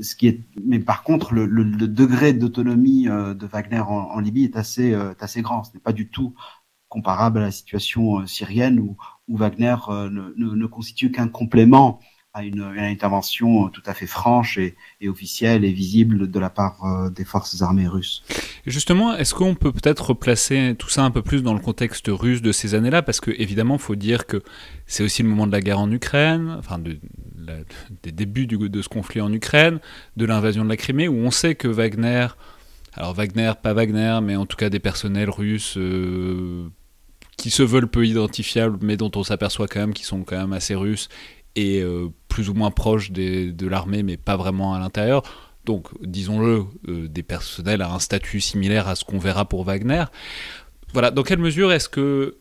ce 0.00 0.14
qui 0.16 0.28
est, 0.28 0.40
mais 0.64 0.78
par 0.78 1.02
contre, 1.02 1.34
le, 1.34 1.64
degré 1.86 2.32
d'autonomie 2.32 3.04
de 3.04 3.46
Wagner 3.46 3.80
en, 3.80 4.18
Libye 4.18 4.44
est 4.44 4.56
assez, 4.56 4.94
assez 4.94 5.42
grand. 5.42 5.64
Ce 5.64 5.74
n'est 5.74 5.80
pas 5.80 5.92
du 5.92 6.08
tout 6.08 6.34
comparable 6.88 7.38
à 7.38 7.42
la 7.42 7.50
situation 7.50 8.26
syrienne 8.26 8.80
où, 8.80 8.96
Wagner 9.28 9.76
ne, 9.88 10.32
ne, 10.36 10.54
ne 10.54 10.66
constitue 10.66 11.12
qu'un 11.12 11.28
complément 11.28 12.00
à 12.32 12.44
une, 12.44 12.62
intervention 12.78 13.68
tout 13.70 13.82
à 13.86 13.94
fait 13.94 14.06
franche 14.06 14.56
et, 14.58 14.76
officielle 15.08 15.64
et 15.64 15.72
visible 15.72 16.30
de 16.30 16.38
la 16.38 16.48
part 16.48 16.84
euh, 16.84 17.10
des 17.10 17.24
forces 17.24 17.60
armées 17.60 17.88
russes. 17.88 18.22
Justement, 18.66 19.16
est-ce 19.16 19.34
qu'on 19.34 19.54
peut 19.54 19.72
peut-être 19.72 20.10
replacer 20.10 20.76
tout 20.78 20.88
ça 20.88 21.02
un 21.02 21.10
peu 21.10 21.22
plus 21.22 21.42
dans 21.42 21.54
le 21.54 21.60
contexte 21.60 22.06
russe 22.08 22.40
de 22.40 22.52
ces 22.52 22.74
années-là? 22.74 23.02
Parce 23.02 23.20
que 23.20 23.32
évidemment, 23.32 23.78
faut 23.78 23.96
dire 23.96 24.26
que 24.26 24.42
c'est 24.86 25.02
aussi 25.02 25.22
le 25.22 25.28
moment 25.28 25.46
de 25.46 25.52
la 25.52 25.60
guerre 25.60 25.80
en 25.80 25.90
Ukraine, 25.90 26.54
enfin 26.58 26.78
des 26.78 28.12
débuts 28.12 28.46
de 28.46 28.82
ce 28.82 28.88
conflit 28.88 29.20
en 29.20 29.32
Ukraine, 29.32 29.80
de 30.16 30.24
l'invasion 30.24 30.64
de 30.64 30.68
la 30.68 30.76
Crimée, 30.76 31.08
où 31.08 31.16
on 31.16 31.32
sait 31.32 31.56
que 31.56 31.66
Wagner, 31.66 32.28
alors 32.94 33.14
Wagner, 33.14 33.52
pas 33.60 33.72
Wagner, 33.72 34.20
mais 34.22 34.36
en 34.36 34.46
tout 34.46 34.56
cas 34.56 34.68
des 34.68 34.78
personnels 34.78 35.30
russes 35.30 35.76
euh, 35.76 36.68
qui 37.36 37.50
se 37.50 37.62
veulent 37.62 37.88
peu 37.88 38.06
identifiables, 38.06 38.78
mais 38.82 38.96
dont 38.96 39.10
on 39.16 39.24
s'aperçoit 39.24 39.66
quand 39.66 39.80
même 39.80 39.94
qu'ils 39.94 40.06
sont 40.06 40.22
quand 40.22 40.36
même 40.36 40.52
assez 40.52 40.74
russes 40.74 41.08
et 41.56 41.80
euh, 41.80 42.08
plus 42.28 42.48
ou 42.48 42.54
moins 42.54 42.70
proche 42.70 43.10
de 43.10 43.66
l'armée, 43.66 44.02
mais 44.02 44.16
pas 44.16 44.36
vraiment 44.36 44.74
à 44.74 44.78
l'intérieur. 44.78 45.22
Donc, 45.64 45.88
disons-le, 46.02 46.64
euh, 46.88 47.08
des 47.08 47.22
personnels 47.22 47.82
à 47.82 47.92
un 47.92 47.98
statut 47.98 48.40
similaire 48.40 48.88
à 48.88 48.94
ce 48.94 49.04
qu'on 49.04 49.18
verra 49.18 49.44
pour 49.44 49.64
Wagner. 49.64 50.04
Voilà, 50.92 51.10
dans 51.10 51.22
quelle 51.22 51.38
mesure 51.38 51.72
est-ce 51.72 51.88
que 51.88 52.38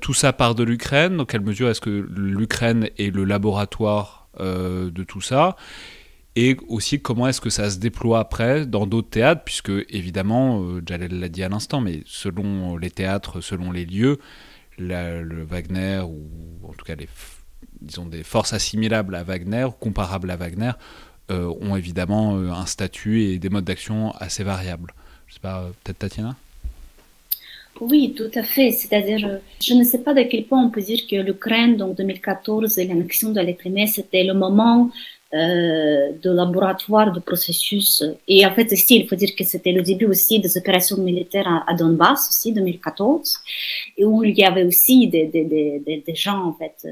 tout 0.00 0.14
ça 0.14 0.32
part 0.32 0.54
de 0.54 0.62
l'Ukraine? 0.62 1.16
Dans 1.16 1.26
quelle 1.26 1.42
mesure 1.42 1.68
est-ce 1.68 1.80
que 1.80 2.08
l'Ukraine 2.16 2.88
est 2.98 3.14
le 3.14 3.24
laboratoire 3.24 4.28
euh, 4.40 4.90
de 4.90 5.02
tout 5.02 5.20
ça? 5.20 5.56
Et 6.36 6.56
aussi 6.68 7.00
comment 7.00 7.28
est-ce 7.28 7.40
que 7.40 7.50
ça 7.50 7.70
se 7.70 7.78
déploie 7.78 8.18
après 8.18 8.66
dans 8.66 8.86
d'autres 8.86 9.10
théâtres, 9.10 9.42
puisque 9.44 9.72
évidemment, 9.90 10.62
euh, 10.62 10.82
Jalel 10.84 11.20
l'a 11.20 11.28
dit 11.28 11.42
à 11.42 11.48
l'instant, 11.48 11.80
mais 11.80 12.02
selon 12.06 12.76
les 12.76 12.90
théâtres, 12.90 13.40
selon 13.40 13.70
les 13.70 13.84
lieux, 13.84 14.18
le 14.78 15.44
Wagner, 15.44 16.00
ou 16.00 16.68
en 16.68 16.72
tout 16.72 16.84
cas 16.84 16.96
les 16.96 17.08
disons, 17.84 18.06
des 18.06 18.22
forces 18.22 18.52
assimilables 18.52 19.14
à 19.14 19.22
Wagner, 19.22 19.68
comparables 19.80 20.30
à 20.30 20.36
Wagner, 20.36 20.72
euh, 21.30 21.50
ont 21.62 21.74
évidemment 21.74 22.36
euh, 22.36 22.50
un 22.50 22.66
statut 22.66 23.22
et 23.22 23.38
des 23.38 23.48
modes 23.48 23.64
d'action 23.64 24.12
assez 24.18 24.44
variables. 24.44 24.92
Je 25.26 25.34
sais 25.34 25.40
pas, 25.40 25.62
euh, 25.62 25.70
peut-être 25.82 25.98
Tatiana? 25.98 26.36
Oui, 27.80 28.14
tout 28.14 28.30
à 28.34 28.42
fait. 28.42 28.72
C'est-à-dire, 28.72 29.40
je 29.58 29.72
ne 29.72 29.84
sais 29.84 30.02
pas 30.02 30.12
de 30.12 30.22
quel 30.24 30.44
point 30.44 30.62
on 30.62 30.68
peut 30.68 30.82
dire 30.82 31.00
que 31.10 31.16
l'Ukraine, 31.16 31.78
donc 31.78 31.96
2014, 31.96 32.78
et 32.78 32.86
l'annexion 32.86 33.30
de 33.30 33.40
la 33.40 33.86
c'était 33.86 34.22
le 34.22 34.34
moment 34.34 34.90
de 35.32 36.30
laboratoire 36.30 37.10
de 37.10 37.18
processus. 37.18 38.04
Et 38.28 38.46
en 38.46 38.54
fait, 38.54 38.70
ici, 38.70 39.00
il 39.00 39.08
faut 39.08 39.16
dire 39.16 39.34
que 39.34 39.42
c'était 39.42 39.72
le 39.72 39.82
début 39.82 40.04
aussi 40.04 40.38
des 40.38 40.56
opérations 40.56 40.96
militaires 40.98 41.48
à, 41.48 41.64
à, 41.68 41.74
Donbass, 41.74 42.28
aussi, 42.28 42.52
2014, 42.52 43.38
et 43.96 44.04
où 44.04 44.22
il 44.22 44.38
y 44.38 44.44
avait 44.44 44.62
aussi 44.62 45.08
des, 45.08 45.24
des, 45.24 45.44
des, 45.44 46.04
des 46.06 46.14
gens, 46.14 46.44
en 46.44 46.52
fait, 46.52 46.86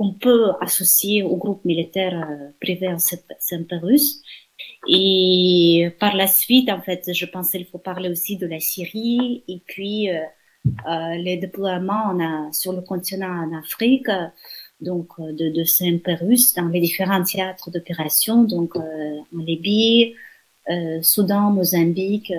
qu'on 0.00 0.14
peut 0.14 0.52
associer 0.62 1.22
au 1.22 1.36
groupe 1.36 1.62
militaire 1.66 2.14
euh, 2.14 2.48
privé 2.58 2.88
en 2.88 2.98
Saint-Russe. 2.98 4.22
Et 4.88 5.90
par 6.00 6.16
la 6.16 6.26
suite, 6.26 6.70
en 6.70 6.80
fait, 6.80 7.12
je 7.12 7.26
pense 7.26 7.50
qu'il 7.50 7.66
faut 7.66 7.78
parler 7.78 8.08
aussi 8.08 8.38
de 8.38 8.46
la 8.46 8.60
Syrie 8.60 9.44
et 9.46 9.60
puis 9.66 10.08
euh, 10.08 10.20
euh, 10.66 11.14
les 11.16 11.36
déploiements 11.36 12.18
a, 12.18 12.50
sur 12.52 12.72
le 12.72 12.80
continent 12.80 13.44
en 13.44 13.58
Afrique, 13.58 14.08
donc 14.80 15.08
euh, 15.18 15.32
de, 15.32 15.50
de 15.50 15.64
Saint-Russe 15.64 16.54
dans 16.54 16.68
les 16.68 16.80
différents 16.80 17.22
théâtres 17.22 17.70
d'opération, 17.70 18.44
donc 18.44 18.76
euh, 18.76 19.18
en 19.36 19.38
Libye, 19.38 20.14
Soudan, 21.02 21.50
Mozambique, 21.50 22.32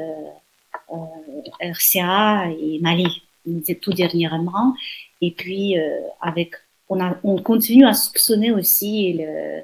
RCA 1.60 2.50
et 2.52 2.80
Mali, 2.80 3.24
tout 3.82 3.92
dernièrement. 3.92 4.74
Et 5.20 5.32
puis 5.32 5.76
avec 6.22 6.56
on, 6.92 7.00
a, 7.00 7.18
on 7.24 7.38
continue 7.42 7.86
à 7.86 7.94
soupçonner 7.94 8.52
aussi 8.52 9.14
le, 9.14 9.62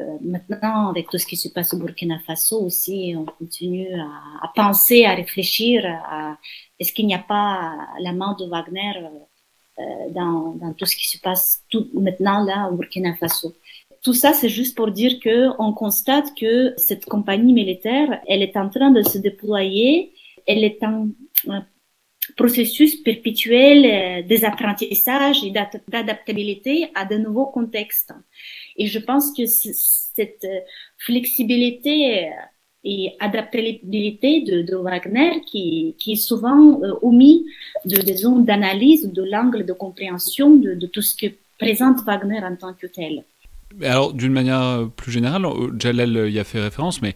euh, 0.00 0.18
maintenant 0.22 0.88
avec 0.88 1.08
tout 1.08 1.18
ce 1.18 1.26
qui 1.26 1.36
se 1.36 1.48
passe 1.48 1.72
au 1.72 1.78
Burkina 1.78 2.18
Faso 2.26 2.60
aussi, 2.60 3.14
on 3.16 3.24
continue 3.24 3.94
à, 3.94 4.08
à 4.42 4.52
penser, 4.56 5.04
à 5.04 5.14
réfléchir 5.14 5.86
à 5.86 6.36
est-ce 6.80 6.92
qu'il 6.92 7.06
n'y 7.06 7.14
a 7.14 7.24
pas 7.36 7.76
la 8.00 8.12
main 8.12 8.34
de 8.40 8.46
Wagner 8.46 8.92
euh, 9.78 9.82
dans, 10.10 10.56
dans, 10.60 10.72
tout 10.72 10.86
ce 10.86 10.96
qui 10.96 11.08
se 11.08 11.18
passe 11.18 11.62
tout 11.70 11.88
maintenant 11.94 12.44
là 12.44 12.68
au 12.70 12.74
Burkina 12.74 13.14
Faso? 13.14 13.54
Tout 14.02 14.12
ça, 14.12 14.32
c'est 14.32 14.48
juste 14.48 14.76
pour 14.76 14.90
dire 14.90 15.20
que 15.20 15.50
on 15.60 15.72
constate 15.72 16.34
que 16.34 16.74
cette 16.76 17.04
compagnie 17.06 17.52
militaire, 17.52 18.20
elle 18.26 18.42
est 18.42 18.56
en 18.56 18.68
train 18.68 18.90
de 18.90 19.02
se 19.02 19.18
déployer, 19.18 20.12
elle 20.46 20.64
est 20.64 20.82
en 20.82 21.08
processus 22.36 22.96
perpétuel 22.96 23.84
euh, 23.84 24.22
des 24.26 24.44
apprentissages 24.44 25.44
et 25.44 25.52
d'adaptabilité 25.88 26.90
à 26.94 27.04
de 27.04 27.16
nouveaux 27.16 27.46
contextes. 27.46 28.12
Et 28.76 28.86
je 28.86 28.98
pense 28.98 29.32
que 29.36 29.46
cette 29.46 30.44
euh, 30.44 30.60
flexibilité 30.98 32.26
euh, 32.26 32.30
et 32.84 33.12
adaptabilité 33.18 34.42
de, 34.42 34.76
Wagner 34.76 35.40
qui, 35.46 35.96
est 36.06 36.16
souvent 36.16 36.78
omis 37.00 37.46
de, 37.86 37.96
des 37.96 38.16
zones 38.16 38.44
d'analyse, 38.44 39.10
de 39.10 39.22
l'angle 39.22 39.64
de 39.64 39.72
compréhension 39.72 40.54
de, 40.56 40.74
de, 40.74 40.86
tout 40.86 41.00
ce 41.00 41.16
que 41.16 41.32
présente 41.58 42.04
Wagner 42.04 42.40
en 42.44 42.56
tant 42.56 42.74
que 42.74 42.86
tel. 42.86 43.24
Alors, 43.82 44.12
d'une 44.12 44.32
manière 44.32 44.90
plus 44.96 45.10
générale, 45.10 45.46
Jalel 45.78 46.30
y 46.30 46.38
a 46.38 46.44
fait 46.44 46.60
référence, 46.60 47.00
mais 47.00 47.14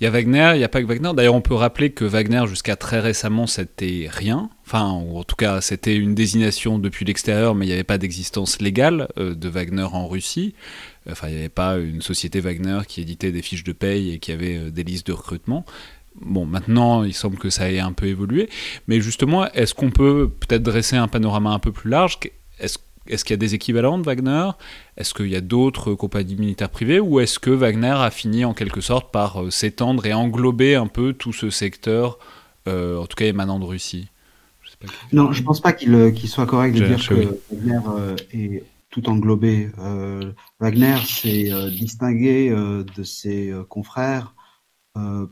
il 0.00 0.04
y 0.04 0.06
a 0.06 0.10
Wagner, 0.10 0.52
il 0.54 0.58
n'y 0.58 0.64
a 0.64 0.68
pas 0.68 0.80
que 0.80 0.86
Wagner. 0.86 1.10
D'ailleurs, 1.14 1.34
on 1.34 1.42
peut 1.42 1.54
rappeler 1.54 1.90
que 1.90 2.06
Wagner, 2.06 2.46
jusqu'à 2.46 2.74
très 2.74 3.00
récemment, 3.00 3.46
c'était 3.46 4.08
rien. 4.10 4.48
Enfin, 4.64 4.98
ou 5.04 5.18
en 5.18 5.24
tout 5.24 5.36
cas, 5.36 5.60
c'était 5.60 5.94
une 5.94 6.14
désignation 6.14 6.78
depuis 6.78 7.04
l'extérieur, 7.04 7.54
mais 7.54 7.66
il 7.66 7.68
n'y 7.68 7.74
avait 7.74 7.84
pas 7.84 7.98
d'existence 7.98 8.62
légale 8.62 9.08
euh, 9.18 9.34
de 9.34 9.48
Wagner 9.50 9.82
en 9.82 10.08
Russie. 10.08 10.54
Enfin, 11.10 11.28
il 11.28 11.34
n'y 11.34 11.40
avait 11.40 11.50
pas 11.50 11.76
une 11.76 12.00
société 12.00 12.40
Wagner 12.40 12.80
qui 12.88 13.02
éditait 13.02 13.30
des 13.30 13.42
fiches 13.42 13.64
de 13.64 13.72
paye 13.72 14.14
et 14.14 14.18
qui 14.18 14.32
avait 14.32 14.56
euh, 14.56 14.70
des 14.70 14.84
listes 14.84 15.06
de 15.06 15.12
recrutement. 15.12 15.66
Bon, 16.18 16.46
maintenant, 16.46 17.04
il 17.04 17.12
semble 17.12 17.36
que 17.36 17.50
ça 17.50 17.70
ait 17.70 17.78
un 17.78 17.92
peu 17.92 18.06
évolué. 18.06 18.48
Mais 18.88 19.02
justement, 19.02 19.52
est-ce 19.52 19.74
qu'on 19.74 19.90
peut 19.90 20.30
peut-être 20.30 20.62
dresser 20.62 20.96
un 20.96 21.08
panorama 21.08 21.50
un 21.50 21.58
peu 21.58 21.72
plus 21.72 21.90
large? 21.90 22.18
Est-ce 22.58 22.78
est-ce 23.10 23.24
qu'il 23.24 23.34
y 23.34 23.34
a 23.34 23.38
des 23.38 23.54
équivalents 23.54 23.98
de 23.98 24.04
Wagner? 24.04 24.50
Est-ce 24.96 25.14
qu'il 25.14 25.28
y 25.28 25.36
a 25.36 25.40
d'autres 25.40 25.94
compagnies 25.94 26.36
militaires 26.36 26.70
privées? 26.70 27.00
Ou 27.00 27.20
est-ce 27.20 27.38
que 27.38 27.50
Wagner 27.50 27.96
a 27.98 28.10
fini 28.10 28.44
en 28.44 28.54
quelque 28.54 28.80
sorte 28.80 29.10
par 29.10 29.42
euh, 29.42 29.50
s'étendre 29.50 30.06
et 30.06 30.14
englober 30.14 30.76
un 30.76 30.86
peu 30.86 31.12
tout 31.12 31.32
ce 31.32 31.50
secteur, 31.50 32.18
euh, 32.68 32.98
en 32.98 33.06
tout 33.06 33.16
cas 33.16 33.26
émanant 33.26 33.58
de 33.58 33.64
Russie? 33.64 34.08
Je 34.62 34.86
pas 34.86 34.92
Non, 35.12 35.32
je 35.32 35.40
ne 35.40 35.46
pense 35.46 35.60
pas 35.60 35.72
qu'il 35.72 35.94
euh, 35.94 36.10
qu 36.12 36.28
soit 36.28 36.46
correct 36.46 36.74
de 36.76 36.86
dire 36.86 37.08
que 37.08 37.14
oui. 37.14 37.28
Wagner 37.50 38.14
est 38.32 38.64
tout 38.90 39.08
englobé. 39.08 39.70
Wagner 40.60 40.96
s'est 41.04 41.50
distingué 41.70 42.50
de 42.50 43.02
ses 43.04 43.52
confrères 43.68 44.34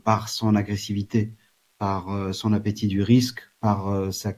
par 0.05 0.29
son 0.29 0.55
agressivité, 0.55 1.33
par 1.77 2.33
son 2.33 2.53
appétit 2.53 2.87
du 2.87 3.01
risque, 3.01 3.41
par 3.59 4.13
sa 4.13 4.33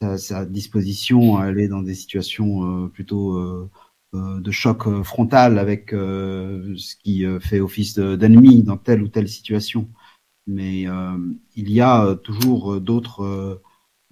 sa, 0.00 0.18
sa, 0.18 0.44
disposition 0.44 1.36
à 1.36 1.44
aller 1.44 1.68
dans 1.68 1.82
des 1.82 1.94
situations 1.94 2.84
euh, 2.84 2.88
plutôt 2.88 3.36
euh, 3.36 3.70
euh, 4.14 4.40
de 4.40 4.50
choc 4.50 5.02
frontal 5.02 5.58
avec 5.58 5.90
ce 5.90 6.96
qui 6.96 7.24
fait 7.40 7.60
office 7.60 7.98
d'ennemi 7.98 8.62
dans 8.62 8.76
telle 8.76 9.02
ou 9.02 9.08
telle 9.08 9.28
situation. 9.28 9.88
Mais 10.46 10.82
il 11.56 11.70
y 11.70 11.80
a 11.80 12.14
toujours 12.16 12.80
d'autres 12.80 13.62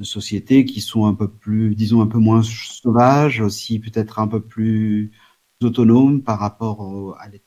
sociétés 0.01 0.65
qui 0.65 0.81
sont 0.81 1.07
un 1.07 1.15
peu 1.15 1.29
plus, 1.29 1.75
disons, 1.77 2.01
un 2.01 2.07
peu 2.07 2.19
moins 2.19 2.43
sauvages, 2.43 3.41
aussi 3.41 3.79
peut-être 3.79 4.19
un 4.19 4.29
peu 4.29 4.41
plus 4.41 5.13
autonomes 5.63 6.23
par 6.23 6.41
rapport 6.41 7.17
à 7.21 7.29
l'État 7.29 7.45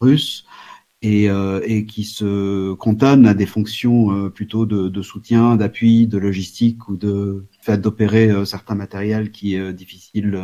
russe. 0.00 0.44
Et, 1.02 1.26
et 1.26 1.86
qui 1.86 2.04
se 2.04 2.72
cantonnent 2.74 3.26
à 3.26 3.34
des 3.34 3.46
fonctions 3.46 4.30
plutôt 4.30 4.66
de, 4.66 4.88
de 4.88 5.02
soutien, 5.02 5.56
d'appui, 5.56 6.06
de 6.06 6.18
logistique 6.18 6.88
ou 6.88 6.96
de 6.96 7.46
fait 7.60 7.78
d'opérer 7.78 8.44
certains 8.46 8.74
matériels 8.74 9.30
qui 9.30 9.54
est 9.54 9.72
difficile 9.72 10.34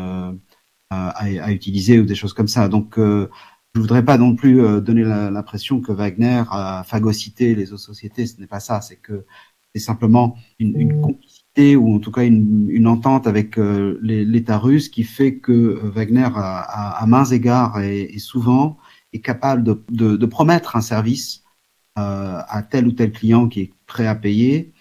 à, 0.90 1.09
à, 1.09 1.53
utiliser 1.53 1.98
ou 1.98 2.05
des 2.05 2.14
choses 2.14 2.34
comme 2.34 2.48
ça. 2.48 2.68
Donc 2.68 2.94
je 2.98 3.80
voudrais 3.80 4.05
pas 4.05 4.18
non 4.18 4.36
plus 4.36 4.61
donner 4.82 5.03
l'impression 5.05 5.80
que 5.80 5.90
Wagner 5.90 6.44
a 6.50 6.84
phagocyté 6.84 7.55
les 7.55 7.72
autres 7.72 7.82
sociétés. 7.82 8.26
Ce 8.26 8.38
n'est 8.38 8.46
pas 8.46 8.61
ça. 8.61 8.80
C'est 8.82 8.96
que 8.96 9.24
c'est 9.74 9.80
simplement 9.80 10.36
une, 10.59 10.78
une 10.78 11.00
complicité 11.00 11.76
ou 11.76 11.94
en 11.94 11.98
tout 11.98 12.12
cas 12.12 12.24
une, 12.24 12.68
une 12.70 12.86
entente 12.86 13.26
avec 13.26 13.59
euh, 13.59 13.98
l'État 14.03 14.59
russe 14.59 14.88
qui 14.88 15.05
fait 15.05 15.36
que 15.36 15.53
euh, 15.53 15.90
Wagner, 15.90 16.28
à, 16.34 17.03
à, 17.03 17.07
mains 17.07 17.24
égards 17.24 17.80
et, 17.80 18.18
souvent, 18.18 18.78
est 19.13 19.21
capable 19.21 19.63
de, 19.65 19.83
de, 19.91 20.17
de 20.17 20.27
promettre 20.27 20.77
un 20.77 20.81
service 20.81 21.43
euh, 21.99 22.41
à 22.49 22.63
tel 22.63 22.87
ou 22.87 22.93
tel 22.93 23.13
client 23.13 23.49
qui 23.49 23.61
est 23.61 23.73
prêt 23.87 24.07
à 24.07 24.15
payer, 24.15 24.73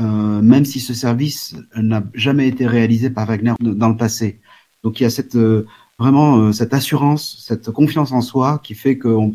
euh, 0.00 0.40
même 0.42 0.64
si 0.64 0.80
ce 0.80 0.94
service 0.94 1.56
n'a 1.76 2.02
jamais 2.14 2.48
été 2.48 2.66
réalisé 2.66 3.10
par 3.10 3.26
Wagner 3.26 3.54
dans 3.60 3.88
le 3.88 3.96
passé. 3.96 4.40
Donc 4.82 5.00
il 5.00 5.04
y 5.04 5.06
a 5.06 5.10
cette 5.10 5.36
euh, 5.36 5.66
vraiment 5.98 6.52
cette 6.52 6.74
assurance, 6.74 7.44
cette 7.46 7.70
confiance 7.70 8.12
en 8.12 8.20
soi 8.20 8.60
qui 8.64 8.74
fait 8.74 8.98
qu'on 8.98 9.34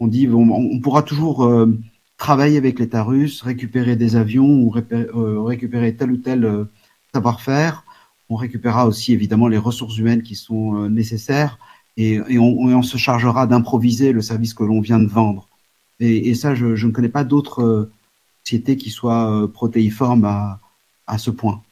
on 0.00 0.06
dit 0.06 0.28
on, 0.28 0.50
on 0.50 0.80
pourra 0.80 1.02
toujours 1.02 1.48
travailler 2.22 2.56
avec 2.56 2.78
l'État 2.78 3.02
russe, 3.02 3.42
récupérer 3.42 3.96
des 3.96 4.14
avions 4.14 4.46
ou 4.62 4.72
euh, 4.92 5.42
récupérer 5.42 5.96
tel 5.96 6.12
ou 6.12 6.18
tel 6.18 6.44
euh, 6.44 6.64
savoir-faire. 7.12 7.84
On 8.28 8.36
récupérera 8.36 8.86
aussi 8.86 9.12
évidemment 9.12 9.48
les 9.48 9.58
ressources 9.58 9.98
humaines 9.98 10.22
qui 10.22 10.36
sont 10.36 10.76
euh, 10.76 10.88
nécessaires 10.88 11.58
et, 11.96 12.20
on, 12.38 12.82
se 12.82 12.96
chargera 12.96 13.46
d'improviser 13.46 14.12
le 14.12 14.22
service 14.22 14.54
que 14.54 14.64
l'on 14.64 14.80
vient 14.80 14.98
de 14.98 15.06
vendre. 15.06 15.48
Et, 16.00 16.34
ça, 16.34 16.54
je, 16.54 16.86
ne 16.86 16.92
connais 16.92 17.08
pas 17.08 17.24
d'autres 17.24 17.90
sociétés 18.44 18.76
qui 18.76 18.90
soient 18.90 19.50
protéiformes 19.52 20.24
à, 20.24 21.18
ce 21.18 21.30
point. 21.30 21.62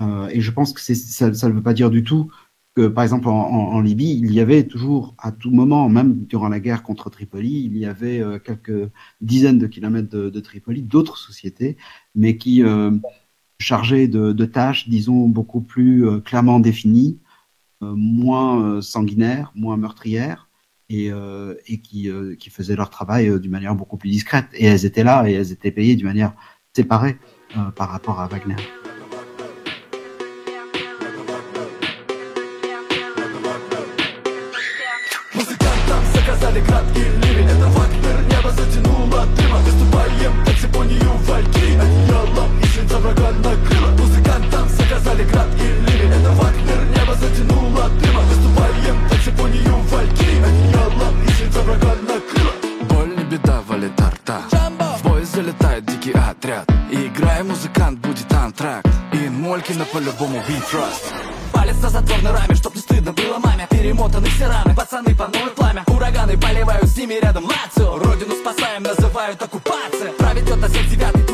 et 0.00 0.40
je 0.40 0.50
pense 0.50 0.72
que 0.72 0.80
ça 0.80 1.48
ne 1.48 1.52
veut 1.52 1.62
pas 1.62 1.74
dire 1.74 1.90
du 1.90 2.02
tout 2.02 2.30
que, 2.76 2.86
par 2.86 3.02
exemple, 3.04 3.28
en, 3.28 3.80
Libye, 3.80 4.20
il 4.22 4.32
y 4.32 4.40
avait 4.40 4.64
toujours, 4.64 5.14
à 5.18 5.32
tout 5.32 5.50
moment, 5.50 5.88
même 5.88 6.24
durant 6.24 6.48
la 6.48 6.60
guerre 6.60 6.82
contre 6.82 7.10
Tripoli, 7.10 7.64
il 7.64 7.76
y 7.76 7.84
avait 7.84 8.20
euh, 8.20 8.38
quelques 8.38 8.90
dizaines 9.20 9.58
de 9.58 9.66
kilomètres 9.66 10.08
de, 10.08 10.40
Tripoli, 10.40 10.82
d'autres 10.82 11.18
sociétés, 11.18 11.76
mais 12.14 12.36
qui 12.36 12.62
euh, 12.62 12.92
chargeaient 13.58 14.08
de, 14.08 14.44
tâches, 14.44 14.88
disons, 14.88 15.28
beaucoup 15.28 15.60
plus 15.60 16.06
euh, 16.06 16.20
clairement 16.20 16.60
définies, 16.60 17.18
moins 17.81 18.81
sanguinaires, 18.81 19.51
moins 19.55 19.77
meurtrières, 19.77 20.49
et, 20.89 21.11
et 21.67 21.79
qui, 21.79 22.09
qui 22.39 22.49
faisaient 22.49 22.75
leur 22.75 22.89
travail 22.89 23.39
d'une 23.39 23.51
manière 23.51 23.75
beaucoup 23.75 23.97
plus 23.97 24.09
discrète. 24.09 24.47
Et 24.53 24.65
elles 24.65 24.85
étaient 24.85 25.03
là, 25.03 25.27
et 25.27 25.33
elles 25.33 25.51
étaient 25.51 25.71
payées 25.71 25.95
d'une 25.95 26.07
manière 26.07 26.33
séparée 26.73 27.17
par 27.75 27.89
rapport 27.89 28.19
à 28.19 28.27
Wagner. 28.27 28.55
Стали 36.45 36.61
краткий 36.61 36.99
ливень 37.23 37.49
Это 37.49 37.67
Вагнер, 37.67 38.21
небо 38.29 38.51
затянуло 38.51 39.25
дыма 39.35 39.57
Выступаем 39.65 40.45
как 40.45 40.55
симфонию 40.57 41.17
вальки 41.25 41.38
Симфонию 49.30 49.76
вальки. 49.90 50.24
Одеялом 50.44 51.22
и 51.22 51.30
свинца 51.30 51.62
врага 51.62 51.94
накрыло 52.02 52.52
Боль 52.88 53.16
не 53.16 53.24
беда, 53.24 53.62
валит 53.68 54.00
арта. 54.00 54.40
В 54.98 55.02
бой 55.04 55.24
залетает 55.24 55.86
дикий 55.86 56.12
отряд. 56.12 56.68
И 56.90 57.06
играя 57.06 57.44
музыкант, 57.44 58.00
будет 58.00 58.32
антракт. 58.32 58.88
И 59.12 59.28
Молькина 59.28 59.84
по-любому 59.84 60.38
we 60.48 60.60
trust. 60.72 61.12
Палец 61.52 61.76
на 61.80 61.90
затворной 61.90 62.32
раме, 62.32 62.54
чтоб 62.56 62.74
не 62.74 62.80
стыдно 62.80 63.12
было 63.12 63.38
маме. 63.38 63.68
Перемотаны 63.70 64.26
все 64.28 64.48
раны, 64.48 64.74
пацаны 64.74 65.14
по 65.14 65.28
новой 65.28 65.50
пламя. 65.50 65.84
Ураганы 65.86 66.36
поливают 66.36 66.88
с 66.88 66.96
ними 66.96 67.14
рядом 67.22 67.44
Лацио. 67.44 67.98
Родину 67.98 68.34
спасаем, 68.34 68.82
называют 68.82 69.40
оккупация 69.40 70.12
Проведет 70.18 70.56
на 70.56 70.68
79 70.68 71.29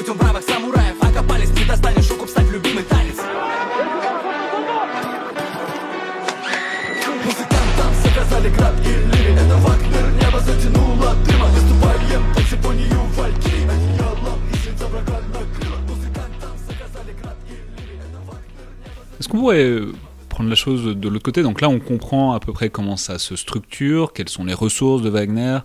qu'on 19.37 19.41
pourrait 19.41 19.81
prendre 20.29 20.51
la 20.51 20.57
chose 20.57 20.85
de 20.97 21.09
l'autre 21.09 21.23
côté. 21.23 21.43
Donc 21.43 21.61
là, 21.61 21.69
on 21.69 21.79
comprend 21.79 22.33
à 22.33 22.41
peu 22.41 22.53
près 22.53 22.71
comment 22.71 22.97
ça 22.97 23.19
se 23.19 23.37
structure, 23.37 24.13
quelles 24.13 24.29
sont 24.29 24.45
les 24.45 24.55
ressources 24.55 25.03
de 25.03 25.09
Wagner, 25.09 25.59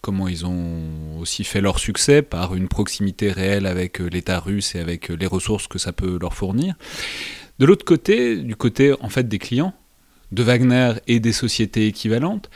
comment 0.00 0.28
ils 0.28 0.46
ont 0.46 1.18
aussi 1.20 1.44
fait 1.44 1.60
leur 1.60 1.78
succès 1.78 2.22
par 2.22 2.54
une 2.54 2.68
proximité 2.68 3.32
réelle 3.32 3.66
avec 3.66 4.00
euh, 4.00 4.06
l'État 4.06 4.38
russe 4.38 4.74
et 4.74 4.80
avec 4.80 5.10
euh, 5.10 5.14
les 5.14 5.26
ressources 5.26 5.66
que 5.66 5.78
ça 5.78 5.92
peut 5.92 6.18
leur 6.20 6.34
fournir. 6.34 6.74
De 7.58 7.66
l'autre 7.66 7.84
côté, 7.84 8.36
du 8.36 8.54
côté 8.54 8.94
en 9.00 9.08
fait 9.08 9.28
des 9.28 9.38
clients 9.38 9.74
de 10.30 10.42
Wagner 10.42 10.92
et 11.06 11.20
des 11.20 11.32
sociétés 11.32 11.86
équivalentes, 11.86 12.48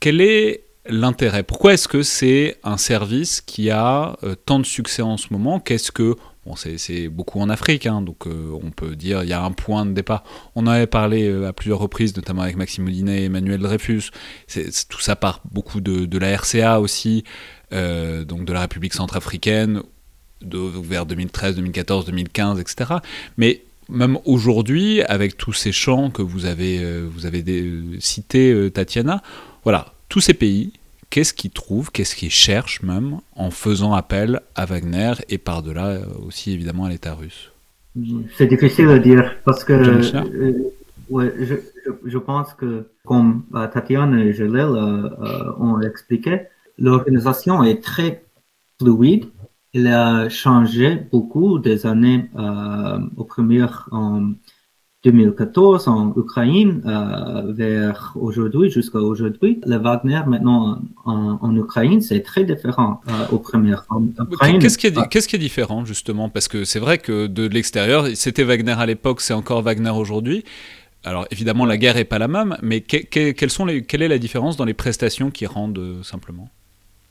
quel 0.00 0.20
est 0.20 0.64
l'intérêt? 0.86 1.42
Pourquoi 1.42 1.72
est-ce 1.72 1.88
que 1.88 2.02
c'est 2.02 2.58
un 2.62 2.76
service 2.76 3.40
qui 3.40 3.70
a 3.70 4.18
euh, 4.22 4.34
tant 4.34 4.58
de 4.58 4.66
succès 4.66 5.02
en 5.02 5.16
ce 5.16 5.28
moment? 5.30 5.60
Qu'est-ce 5.60 5.92
que 5.92 6.16
C'est 6.56 7.08
beaucoup 7.08 7.40
en 7.40 7.48
Afrique, 7.48 7.86
hein, 7.86 8.02
donc 8.02 8.26
euh, 8.26 8.50
on 8.62 8.70
peut 8.70 8.96
dire 8.96 9.22
il 9.22 9.28
y 9.28 9.32
a 9.32 9.42
un 9.42 9.50
point 9.50 9.86
de 9.86 9.92
départ. 9.92 10.24
On 10.54 10.62
en 10.62 10.68
avait 10.68 10.86
parlé 10.86 11.26
euh, 11.26 11.48
à 11.48 11.52
plusieurs 11.52 11.78
reprises, 11.78 12.14
notamment 12.16 12.42
avec 12.42 12.56
Maxime 12.56 12.84
Moulinet 12.84 13.22
et 13.22 13.24
Emmanuel 13.24 13.60
Dreyfus. 13.60 14.10
tout 14.88 15.00
ça 15.00 15.16
part 15.16 15.40
beaucoup 15.50 15.80
de, 15.80 16.18
la 16.18 16.36
RCA 16.36 16.80
aussi, 16.80 17.24
euh, 17.72 18.24
donc 18.24 18.44
de 18.44 18.52
la 18.52 18.60
République 18.60 18.94
centrafricaine, 18.94 19.82
de, 20.42 20.58
vers 20.58 21.06
2013, 21.06 21.56
2014, 21.56 22.06
2015, 22.06 22.60
etc. 22.60 22.94
Mais 23.38 23.62
même 23.88 24.18
aujourd'hui, 24.24 25.02
avec 25.02 25.36
tous 25.36 25.54
ces 25.54 25.72
champs 25.72 26.10
que 26.10 26.22
vous 26.22 26.44
avez, 26.44 27.02
vous 27.02 27.26
avez 27.26 27.44
cités, 28.00 28.70
Tatiana, 28.72 29.22
voilà, 29.62 29.94
tous 30.08 30.20
ces 30.20 30.34
pays 30.34 30.72
qu'est-ce 31.10 31.34
qu'ils 31.34 31.50
trouvent, 31.50 31.90
qu'est-ce 31.90 32.16
qu'ils 32.16 32.30
cherchent 32.30 32.82
même 32.82 33.18
en 33.36 33.50
faisant 33.50 33.92
appel 33.92 34.40
à 34.54 34.64
Wagner 34.64 35.12
et 35.28 35.38
par-delà 35.38 35.86
euh, 35.86 36.04
aussi 36.26 36.52
évidemment 36.52 36.84
à 36.84 36.90
l'État 36.90 37.14
russe 37.14 37.52
C'est 38.36 38.46
difficile 38.46 38.88
à 38.88 38.98
dire 38.98 39.34
parce 39.44 39.64
que 39.64 39.72
euh, 39.72 40.52
ouais, 41.10 41.32
je, 41.40 41.54
je, 42.04 42.18
pense 42.18 42.52
que 42.54 42.88
comme 43.04 43.44
euh, 43.54 43.66
Tatiana 43.66 44.24
et 44.24 44.32
Jalil 44.32 45.12
ont 45.58 45.80
expliqué, 45.80 46.42
l'organisation 46.78 47.62
est 47.62 47.82
très 47.82 48.24
fluide. 48.80 49.26
Elle 49.72 49.88
a 49.88 50.28
changé 50.28 50.94
beaucoup 51.10 51.58
des 51.58 51.84
années 51.84 52.30
aux 53.16 53.24
premières 53.24 53.88
2014 55.04 55.86
en 55.88 56.14
Ukraine 56.16 56.82
euh, 56.86 57.52
vers 57.52 58.12
aujourd'hui 58.16 58.70
jusqu'à 58.70 58.98
aujourd'hui. 58.98 59.60
Le 59.66 59.76
Wagner 59.76 60.20
maintenant 60.26 60.78
en, 61.04 61.38
en 61.40 61.56
Ukraine, 61.56 62.00
c'est 62.00 62.22
très 62.22 62.44
différent 62.44 63.02
euh, 63.08 63.12
aux 63.32 63.38
premières. 63.38 63.86
Qu'est-ce 64.60 64.78
qui, 64.78 64.86
est, 64.86 65.08
qu'est-ce 65.10 65.28
qui 65.28 65.36
est 65.36 65.38
différent 65.38 65.84
justement? 65.84 66.30
Parce 66.30 66.48
que 66.48 66.64
c'est 66.64 66.78
vrai 66.78 66.96
que 66.98 67.26
de 67.26 67.46
l'extérieur, 67.46 68.06
c'était 68.14 68.44
Wagner 68.44 68.72
à 68.78 68.86
l'époque, 68.86 69.20
c'est 69.20 69.34
encore 69.34 69.60
Wagner 69.62 69.90
aujourd'hui. 69.90 70.42
Alors 71.04 71.26
évidemment, 71.30 71.66
la 71.66 71.76
guerre 71.76 71.98
est 71.98 72.04
pas 72.04 72.18
la 72.18 72.28
même, 72.28 72.56
mais 72.62 72.80
que, 72.80 73.48
sont 73.48 73.66
les, 73.66 73.84
quelle 73.84 74.00
est 74.00 74.08
la 74.08 74.18
différence 74.18 74.56
dans 74.56 74.64
les 74.64 74.72
prestations 74.72 75.30
qui 75.30 75.44
rendent 75.44 75.78
euh, 75.78 76.02
simplement? 76.02 76.48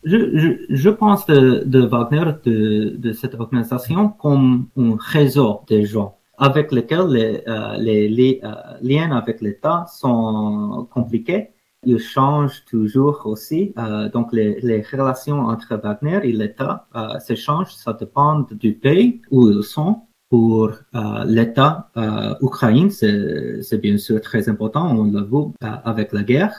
Je, 0.03 0.17
je, 0.33 0.75
je, 0.75 0.89
pense 0.89 1.27
de, 1.27 1.63
de 1.65 1.79
Wagner, 1.79 2.25
de, 2.43 2.95
de 2.97 3.13
cette 3.13 3.35
organisation, 3.35 4.09
comme 4.09 4.65
un 4.77 4.97
réseau 4.99 5.61
des 5.69 5.85
gens 5.85 6.17
avec 6.38 6.71
lesquels 6.71 7.07
les, 7.07 7.43
euh, 7.47 7.77
les, 7.77 8.39
euh, 8.43 8.49
liens 8.81 9.11
avec 9.11 9.41
l'État 9.41 9.86
sont 9.88 10.88
compliqués. 10.91 11.53
Ils 11.86 11.99
changent 11.99 12.63
toujours 12.65 13.21
aussi. 13.25 13.73
Euh, 13.77 14.09
donc, 14.09 14.31
les, 14.31 14.59
les, 14.61 14.81
relations 14.81 15.39
entre 15.47 15.75
Wagner 15.75 16.19
et 16.23 16.31
l'État 16.31 16.88
euh, 16.95 17.19
se 17.19 17.36
changent. 17.36 17.73
Ça 17.73 17.93
dépend 17.93 18.45
du 18.51 18.73
pays 18.73 19.21
où 19.31 19.49
ils 19.49 19.63
sont. 19.63 20.01
Pour 20.29 20.71
euh, 20.95 21.25
l'État 21.27 21.91
euh, 21.95 22.34
ukrainien, 22.41 22.89
c'est 22.89 23.77
bien 23.77 23.99
sûr 23.99 24.19
très 24.19 24.49
important. 24.49 24.89
On 24.89 25.03
l'a 25.03 25.21
vu 25.21 25.53
avec 25.61 26.11
la 26.11 26.23
guerre. 26.23 26.55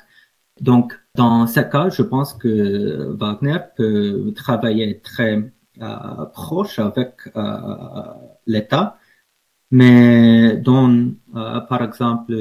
Donc, 0.61 0.97
dans 1.17 1.49
ce 1.49 1.59
cas, 1.59 1.89
je 1.89 2.03
pense 2.03 2.35
que 2.35 3.13
Wagner 3.19 3.59
peut 3.77 4.33
travailler 4.37 5.01
très 5.01 5.53
proche 6.33 6.79
avec 6.79 7.15
l'État 8.47 8.97
mais 9.71 10.57
dans, 10.57 10.91
euh, 11.37 11.61
par 11.61 11.83
exemple, 11.83 12.35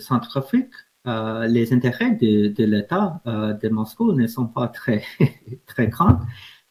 Centrafrique, 0.00 0.72
euh, 1.06 1.46
les 1.46 1.72
intérêts 1.72 2.12
de, 2.12 2.48
de 2.48 2.64
l'État 2.64 3.20
euh, 3.26 3.54
de 3.54 3.68
Moscou 3.70 4.12
ne 4.12 4.26
sont 4.26 4.46
pas 4.46 4.68
très, 4.68 5.02
très 5.66 5.88
grands. 5.88 6.20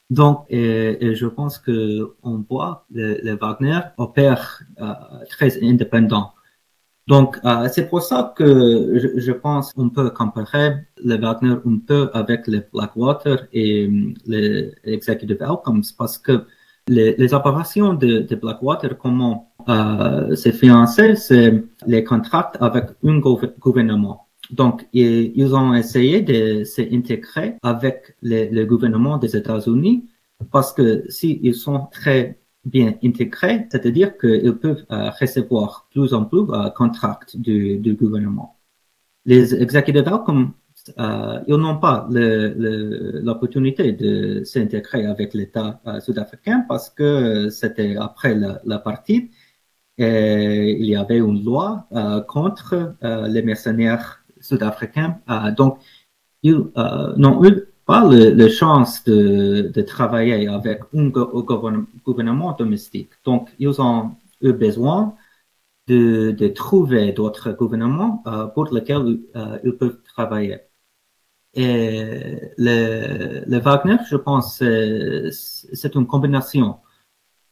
Donc, 0.10 0.46
et, 0.50 1.16
je 1.16 1.28
pense 1.28 1.58
que 1.60 2.16
on 2.24 2.44
voit 2.50 2.86
le, 2.92 3.20
le 3.24 3.36
Wagner 3.38 3.80
opère 3.98 4.62
euh, 4.82 4.94
très 5.30 5.64
indépendant. 5.64 6.34
Donc, 7.08 7.38
euh, 7.44 7.68
c'est 7.74 7.90
pour 7.90 8.04
ça 8.04 8.34
que 8.38 9.00
je, 9.00 9.20
je 9.20 9.32
pense 9.32 9.74
qu'on 9.74 9.90
peut 9.90 10.12
comparer 10.12 10.76
le 11.04 11.18
Wagner 11.18 11.56
un 11.66 11.80
peu 11.80 12.12
avec 12.14 12.48
le 12.48 12.64
Blackwater 12.72 13.48
et 13.52 13.90
le 14.28 14.72
Executive 14.84 15.42
Outcomes 15.42 15.84
parce 15.98 16.18
que 16.20 16.46
les, 16.88 17.16
les 17.18 17.34
opérations 17.34 17.94
de, 17.96 18.20
de 18.20 18.36
Blackwater, 18.36 18.98
comment 18.98 19.49
euh, 19.68 20.36
financé, 20.36 21.16
c'est 21.16 21.64
les 21.86 22.04
contrats 22.04 22.52
avec 22.60 22.86
un 23.04 23.20
gouvernement. 23.20 24.28
Donc, 24.52 24.88
ils, 24.94 25.54
ont 25.54 25.74
essayé 25.74 26.22
de 26.22 26.64
s'intégrer 26.64 27.58
avec 27.62 28.16
le, 28.22 28.64
gouvernement 28.66 29.18
des 29.18 29.36
États-Unis 29.36 30.10
parce 30.52 30.74
que 30.74 31.04
s'ils 31.10 31.40
ils 31.46 31.54
sont 31.54 31.88
très 31.92 32.40
bien 32.66 32.96
intégrés, 33.04 33.68
c'est-à-dire 33.72 34.18
qu'ils 34.18 34.54
peuvent 34.58 34.86
euh, 34.92 35.10
recevoir 35.20 35.88
plus 35.92 36.14
en 36.14 36.26
plus 36.26 36.46
euh, 36.50 36.70
contrats 36.72 37.20
du, 37.36 37.96
gouvernement. 38.00 38.58
Les 39.26 39.54
exécuteurs, 39.54 40.24
comme 40.24 40.54
euh, 40.98 41.40
ils 41.48 41.56
n'ont 41.56 41.78
pas 41.78 42.08
l'opportunité 42.10 43.92
de 43.92 44.44
s'intégrer 44.44 45.06
avec 45.06 45.34
l'État 45.34 45.82
euh, 45.86 46.00
sud-africain 46.00 46.66
parce 46.68 46.90
que 46.90 47.50
c'était 47.50 47.96
après 47.98 48.36
la, 48.36 48.80
partie 48.80 49.30
et 50.00 50.78
il 50.80 50.86
y 50.86 50.96
avait 50.96 51.18
une 51.18 51.44
loi 51.44 51.86
euh, 51.92 52.22
contre 52.22 52.96
euh, 53.04 53.28
les 53.28 53.42
mercenaires 53.42 54.24
sud-africains. 54.40 55.20
Euh, 55.30 55.52
donc, 55.52 55.80
ils 56.42 56.56
n'ont 57.18 57.44
eu 57.46 57.66
pas 57.86 58.08
la 58.08 58.50
chance 58.50 59.04
de, 59.04 59.72
de, 59.74 59.82
travailler 59.82 60.48
avec 60.48 60.82
un 60.94 61.10
gouvernement 62.06 62.54
domestique. 62.54 63.10
Donc, 63.26 63.50
ils 63.60 63.82
ont 63.82 64.16
eu 64.42 64.54
besoin 64.54 65.16
de, 65.88 66.32
de 66.32 66.48
trouver 66.50 67.12
d'autres 67.12 67.52
gouvernements 67.52 68.24
pour 68.54 68.74
lesquels 68.74 69.20
ils 69.64 69.74
peuvent 69.76 70.02
travailler. 70.04 70.60
Et 71.56 72.54
le, 72.58 73.44
le 73.48 73.58
Wagner, 73.60 73.98
je 74.10 74.16
pense, 74.18 74.60
c'est 74.60 75.96
une 75.96 76.08
combinaison 76.08 76.78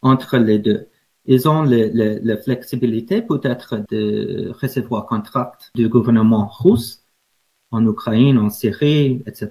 entre 0.02 0.38
les 0.38 0.60
deux. 0.60 0.88
Ils 1.28 1.48
ont 1.48 1.64
la 1.64 2.38
flexibilité 2.38 3.22
peut-être 3.22 3.84
de 3.92 4.52
recevoir 4.62 5.06
contrat 5.06 5.52
du 5.76 5.90
gouvernement 5.90 6.48
russe 6.48 7.04
en 7.72 7.86
Ukraine, 7.86 8.38
en 8.38 8.50
Syrie, 8.50 9.24
etc., 9.26 9.50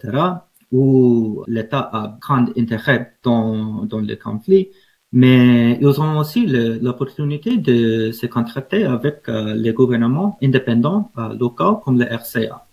où 0.73 1.45
l'État 1.47 1.91
a 1.93 2.19
grand 2.21 2.47
intérêt 2.59 3.13
dans, 3.23 3.85
dans 3.85 4.01
le 4.01 4.17
conflit, 4.17 4.71
mais 5.13 5.79
ils 5.81 6.01
ont 6.01 6.19
aussi 6.19 6.47
l'opportunité 6.47 7.59
de 7.59 8.11
se 8.11 8.27
contracter 8.27 8.85
avec 8.85 9.29
euh, 9.29 9.55
les 9.55 9.73
gouvernements 9.73 10.37
indépendants 10.43 11.11
euh, 11.19 11.35
locaux 11.35 11.77
comme 11.77 11.99
le 11.99 12.07
RCA. 12.07 12.67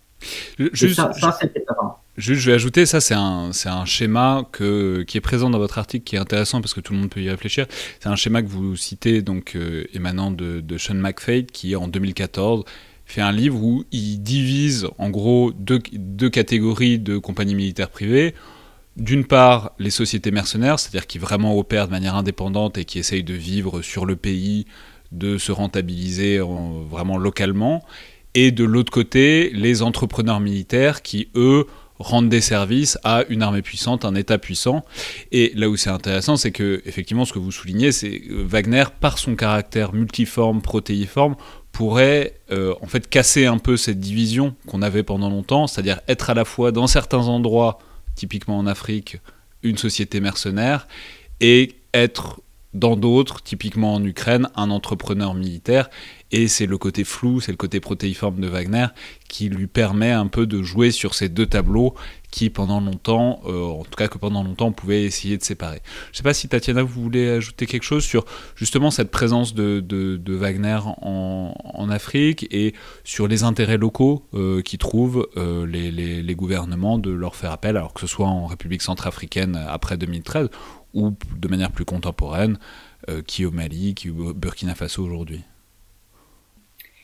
Juste, 0.58 1.00
Juste, 2.16 2.42
je 2.42 2.50
vais 2.50 2.54
ajouter, 2.54 2.86
ça 2.86 3.00
c'est 3.00 3.14
un, 3.14 3.50
un 3.64 3.84
schéma 3.84 4.46
que, 4.52 5.02
qui 5.02 5.16
est 5.16 5.20
présent 5.20 5.50
dans 5.50 5.58
votre 5.58 5.78
article, 5.78 6.04
qui 6.04 6.14
est 6.14 6.18
intéressant 6.18 6.60
parce 6.60 6.72
que 6.72 6.80
tout 6.80 6.92
le 6.92 7.00
monde 7.00 7.10
peut 7.10 7.20
y 7.20 7.28
réfléchir. 7.28 7.66
C'est 7.98 8.08
un 8.08 8.14
schéma 8.14 8.42
que 8.42 8.48
vous 8.48 8.76
citez, 8.76 9.20
donc 9.20 9.56
euh, 9.56 9.84
émanant 9.94 10.30
de, 10.30 10.60
de 10.60 10.78
Sean 10.78 10.94
McFate, 10.94 11.50
qui 11.50 11.74
en 11.74 11.88
2014 11.88 12.64
fait 13.04 13.20
un 13.20 13.32
livre 13.32 13.60
où 13.62 13.84
il 13.90 14.18
divise 14.22 14.86
en 14.98 15.10
gros 15.10 15.52
deux, 15.52 15.80
deux 15.92 16.30
catégories 16.30 17.00
de 17.00 17.18
compagnies 17.18 17.56
militaires 17.56 17.90
privées. 17.90 18.34
D'une 18.96 19.24
part, 19.24 19.72
les 19.80 19.90
sociétés 19.90 20.30
mercenaires, 20.30 20.78
c'est-à-dire 20.78 21.08
qui 21.08 21.18
vraiment 21.18 21.58
opèrent 21.58 21.88
de 21.88 21.92
manière 21.92 22.14
indépendante 22.14 22.78
et 22.78 22.84
qui 22.84 23.00
essayent 23.00 23.24
de 23.24 23.34
vivre 23.34 23.82
sur 23.82 24.06
le 24.06 24.14
pays, 24.14 24.66
de 25.10 25.36
se 25.36 25.50
rentabiliser 25.50 26.40
en, 26.40 26.82
vraiment 26.82 27.18
localement 27.18 27.82
et 28.34 28.50
de 28.50 28.64
l'autre 28.64 28.90
côté, 28.90 29.50
les 29.50 29.82
entrepreneurs 29.82 30.40
militaires 30.40 31.02
qui, 31.02 31.28
eux, 31.36 31.66
rendent 31.98 32.28
des 32.28 32.40
services 32.40 32.98
à 33.04 33.24
une 33.28 33.42
armée 33.42 33.62
puissante, 33.62 34.04
un 34.04 34.14
État 34.14 34.38
puissant. 34.38 34.84
Et 35.32 35.52
là 35.54 35.68
où 35.68 35.76
c'est 35.76 35.90
intéressant, 35.90 36.36
c'est 36.36 36.50
que, 36.50 36.82
effectivement, 36.86 37.24
ce 37.24 37.32
que 37.32 37.38
vous 37.38 37.52
soulignez, 37.52 37.92
c'est 37.92 38.20
que 38.20 38.34
Wagner, 38.42 38.84
par 39.00 39.18
son 39.18 39.36
caractère 39.36 39.92
multiforme, 39.92 40.60
protéiforme, 40.60 41.36
pourrait 41.72 42.34
euh, 42.52 42.74
en 42.80 42.86
fait 42.86 43.08
casser 43.08 43.46
un 43.46 43.58
peu 43.58 43.76
cette 43.76 43.98
division 43.98 44.54
qu'on 44.66 44.80
avait 44.80 45.02
pendant 45.02 45.28
longtemps, 45.28 45.66
c'est-à-dire 45.66 46.00
être 46.08 46.30
à 46.30 46.34
la 46.34 46.44
fois 46.44 46.70
dans 46.70 46.86
certains 46.86 47.26
endroits, 47.26 47.78
typiquement 48.14 48.58
en 48.58 48.66
Afrique, 48.66 49.18
une 49.62 49.76
société 49.76 50.20
mercenaire, 50.20 50.86
et 51.40 51.74
être 51.92 52.40
dans 52.74 52.96
d'autres, 52.96 53.42
typiquement 53.42 53.94
en 53.94 54.04
Ukraine, 54.04 54.48
un 54.56 54.70
entrepreneur 54.70 55.34
militaire. 55.34 55.88
Et 56.32 56.48
c'est 56.48 56.66
le 56.66 56.78
côté 56.78 57.04
flou, 57.04 57.40
c'est 57.40 57.52
le 57.52 57.56
côté 57.56 57.78
protéiforme 57.78 58.40
de 58.40 58.48
Wagner 58.48 58.86
qui 59.28 59.48
lui 59.48 59.66
permet 59.66 60.10
un 60.10 60.26
peu 60.26 60.46
de 60.46 60.62
jouer 60.62 60.90
sur 60.90 61.14
ces 61.14 61.28
deux 61.28 61.46
tableaux 61.46 61.94
qui 62.32 62.50
pendant 62.50 62.80
longtemps, 62.80 63.40
euh, 63.46 63.62
en 63.62 63.84
tout 63.84 63.96
cas 63.96 64.08
que 64.08 64.18
pendant 64.18 64.42
longtemps, 64.42 64.66
on 64.66 64.72
pouvait 64.72 65.04
essayer 65.04 65.36
de 65.38 65.44
séparer. 65.44 65.80
Je 66.06 66.14
ne 66.14 66.16
sais 66.16 66.22
pas 66.24 66.34
si 66.34 66.48
Tatiana, 66.48 66.82
vous 66.82 67.00
voulez 67.00 67.30
ajouter 67.30 67.66
quelque 67.66 67.84
chose 67.84 68.02
sur 68.02 68.24
justement 68.56 68.90
cette 68.90 69.12
présence 69.12 69.54
de, 69.54 70.20
Wagner 70.26 70.80
en, 71.02 71.88
Afrique 71.90 72.48
et 72.50 72.74
sur 73.04 73.28
les 73.28 73.44
intérêts 73.44 73.76
locaux 73.76 74.24
euh, 74.34 74.62
qui 74.62 74.78
trouvent 74.78 75.28
euh, 75.36 75.64
les, 75.66 76.34
gouvernements 76.34 76.98
de 76.98 77.12
leur 77.12 77.36
faire 77.36 77.52
appel, 77.52 77.76
alors 77.76 77.94
que 77.94 78.00
ce 78.00 78.08
soit 78.08 78.26
en 78.26 78.46
République 78.46 78.82
centrafricaine 78.82 79.56
après 79.68 79.96
2013 79.96 80.48
ou 80.94 81.12
de 81.36 81.48
manière 81.48 81.72
plus 81.72 81.84
contemporaine, 81.84 82.58
euh, 83.08 83.22
qui 83.22 83.44
au 83.44 83.50
Mali, 83.50 83.94
qui 83.94 84.10
au 84.10 84.32
Burkina 84.32 84.74
Faso 84.74 85.04
aujourd'hui. 85.04 85.40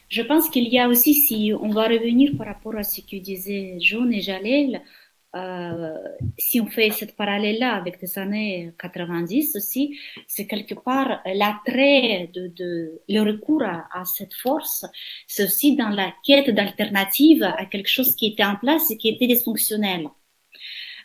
Je 0.09 0.23
pense 0.23 0.49
qu'il 0.49 0.69
y 0.69 0.79
a 0.79 0.89
aussi, 0.89 1.15
si 1.15 1.53
on 1.61 1.69
va 1.69 1.85
revenir 1.87 2.37
par 2.37 2.47
rapport 2.47 2.77
à 2.77 2.83
ce 2.83 3.01
que 3.01 3.17
disaient 3.17 3.79
Jaune 3.81 4.13
et 4.13 4.21
Jalel, 4.21 4.83
euh, 5.37 5.95
si 6.37 6.61
on 6.61 6.67
fait 6.67 6.91
cette 6.91 7.15
parallèle-là 7.15 7.75
avec 7.75 8.03
les 8.03 8.19
années 8.19 8.73
90 8.81 9.55
aussi, 9.55 9.97
c'est 10.27 10.49
quelque 10.49 10.75
part 10.75 11.21
l'attrait 11.25 12.29
de, 12.35 13.01
le 13.09 13.21
recours 13.21 13.63
à, 13.63 13.87
à 13.93 14.05
cette 14.05 14.35
force, 14.35 14.85
c'est 15.29 15.45
aussi 15.45 15.77
dans 15.77 15.91
la 15.91 16.13
quête 16.25 16.51
d'alternative 16.51 17.45
à 17.45 17.65
quelque 17.67 17.89
chose 17.89 18.17
qui 18.17 18.27
était 18.27 18.45
en 18.45 18.57
place 18.57 18.91
et 18.91 18.97
qui 18.97 19.09
était 19.09 19.29
dysfonctionnel. 19.29 20.09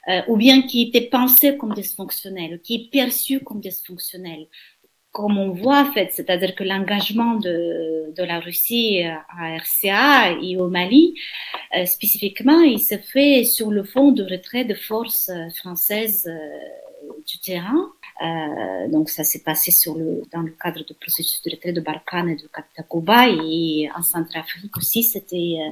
Euh, 0.07 0.21
ou 0.27 0.37
bien 0.37 0.61
qui 0.61 0.83
était 0.83 1.09
pensé 1.09 1.57
comme 1.57 1.73
dysfonctionnel, 1.73 2.61
qui 2.61 2.75
est 2.75 2.89
perçu 2.91 3.39
comme 3.39 3.59
dysfonctionnel 3.59 4.47
comme 5.15 5.37
on 5.37 5.51
voit 5.51 5.79
en 5.79 5.93
fait, 5.93 6.09
c'est-à-dire 6.11 6.53
que 6.55 6.65
l'engagement 6.65 7.35
de, 7.35 8.13
de 8.13 8.23
la 8.23 8.41
Russie 8.41 9.01
à 9.03 9.55
RCA 9.55 10.33
et 10.41 10.57
au 10.57 10.67
Mali, 10.67 11.15
euh, 11.77 11.85
spécifiquement, 11.85 12.59
il 12.59 12.81
se 12.81 12.97
fait 12.97 13.45
sur 13.45 13.71
le 13.71 13.85
fond 13.85 14.11
de 14.11 14.23
retrait 14.23 14.65
de 14.65 14.73
forces 14.73 15.29
euh, 15.29 15.47
françaises 15.61 16.27
euh, 16.27 17.11
du 17.25 17.39
terrain. 17.39 17.93
Euh, 18.21 18.87
donc 18.89 19.09
ça 19.09 19.23
s'est 19.23 19.43
passé 19.43 19.71
sur 19.71 19.95
le, 19.95 20.21
dans 20.33 20.41
le 20.41 20.51
cadre 20.51 20.83
du 20.85 20.93
processus 20.93 21.41
de 21.43 21.51
retrait 21.51 21.71
de 21.73 21.81
Barkhane 21.81 22.29
et 22.29 22.35
de 22.35 22.49
Takuba 22.75 23.29
et 23.29 23.89
en 23.95 24.01
Centrafrique 24.01 24.75
aussi, 24.77 25.03
c'était 25.03 25.57
euh, 25.59 25.71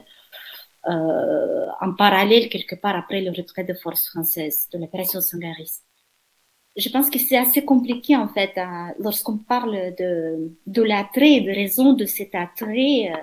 en 0.86 1.94
parallèle 1.98 2.50
quelque 2.50 2.76
part 2.76 2.96
après 2.96 3.22
le 3.22 3.32
retrait 3.32 3.64
de 3.64 3.74
forces 3.74 4.08
françaises 4.10 4.68
de 4.72 4.78
l'opération 4.80 5.22
Sangaris 5.22 5.82
je 6.76 6.90
pense 6.90 7.10
que 7.10 7.20
c'est 7.20 7.38
assez 7.38 7.64
compliqué 7.64 8.16
en 8.16 8.28
fait 8.28 8.60
lorsqu'on 9.00 9.38
parle 9.38 9.94
de, 9.96 10.52
de 10.66 10.82
l'attrait, 10.82 11.42
de 11.42 11.52
raison 11.52 11.94
de 11.94 12.06
cet 12.06 12.34
attrait 12.36 13.12
euh, 13.12 13.18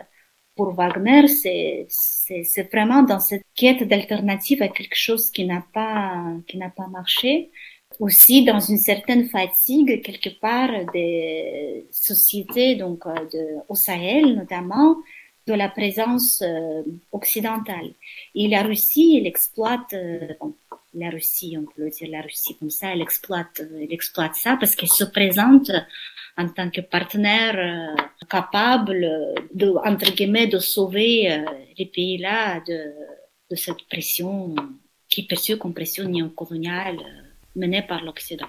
pour 0.56 0.72
Wagner, 0.74 1.26
c'est, 1.26 1.86
c'est, 1.88 2.44
c'est 2.44 2.70
vraiment 2.70 3.02
dans 3.02 3.18
cette 3.18 3.44
quête 3.54 3.82
d'alternative 3.88 4.62
à 4.62 4.68
quelque 4.68 4.96
chose 4.96 5.30
qui 5.30 5.46
n'a 5.46 5.64
pas, 5.72 6.22
qui 6.46 6.58
n'a 6.58 6.70
pas 6.70 6.86
marché. 6.88 7.50
Aussi 7.98 8.44
dans 8.44 8.61
une 8.61 8.78
certaine 8.78 9.28
fatigue 9.28 10.02
quelque 10.02 10.30
part 10.40 10.70
des 10.92 11.88
sociétés 11.90 12.76
donc 12.76 13.04
euh, 13.06 13.14
de, 13.32 13.56
au 13.68 13.74
Sahel 13.74 14.36
notamment 14.36 14.96
de 15.51 15.57
la 15.57 15.68
présence 15.68 16.42
euh, 16.42 16.82
occidentale. 17.12 17.90
Et 18.34 18.48
la 18.48 18.62
Russie, 18.62 19.16
elle 19.18 19.26
exploite, 19.26 19.92
euh, 19.92 20.28
la 20.94 21.11
Russie, 21.11 21.57
on 21.59 21.64
peut 21.64 21.84
le 21.84 21.90
dire 21.90 22.09
la 22.11 22.22
Russie 22.22 22.57
comme 22.59 22.70
ça, 22.70 22.92
elle 22.92 23.03
exploite, 23.03 23.61
elle 23.61 23.92
exploite 23.92 24.34
ça 24.34 24.57
parce 24.59 24.74
qu'elle 24.74 24.90
se 24.90 25.05
présente 25.05 25.70
en 26.36 26.48
tant 26.48 26.70
que 26.70 26.80
partenaire 26.80 27.57
euh, 27.59 28.03
capable 28.28 29.07
de, 29.53 29.68
entre 29.84 30.11
guillemets, 30.12 30.46
de 30.46 30.59
sauver 30.59 31.32
euh, 31.32 31.44
les 31.78 31.86
pays-là 31.86 32.61
de, 32.61 32.92
de 33.51 33.57
cette 33.57 33.82
pression 33.88 34.55
qui 35.09 35.22
est 35.22 35.28
perçue 35.28 35.59
comme 35.59 35.74
pression 35.74 36.09
néocoloniale 36.09 36.98
euh, 36.98 37.22
menée 37.57 37.82
par 37.82 38.03
l'Occident. 38.05 38.48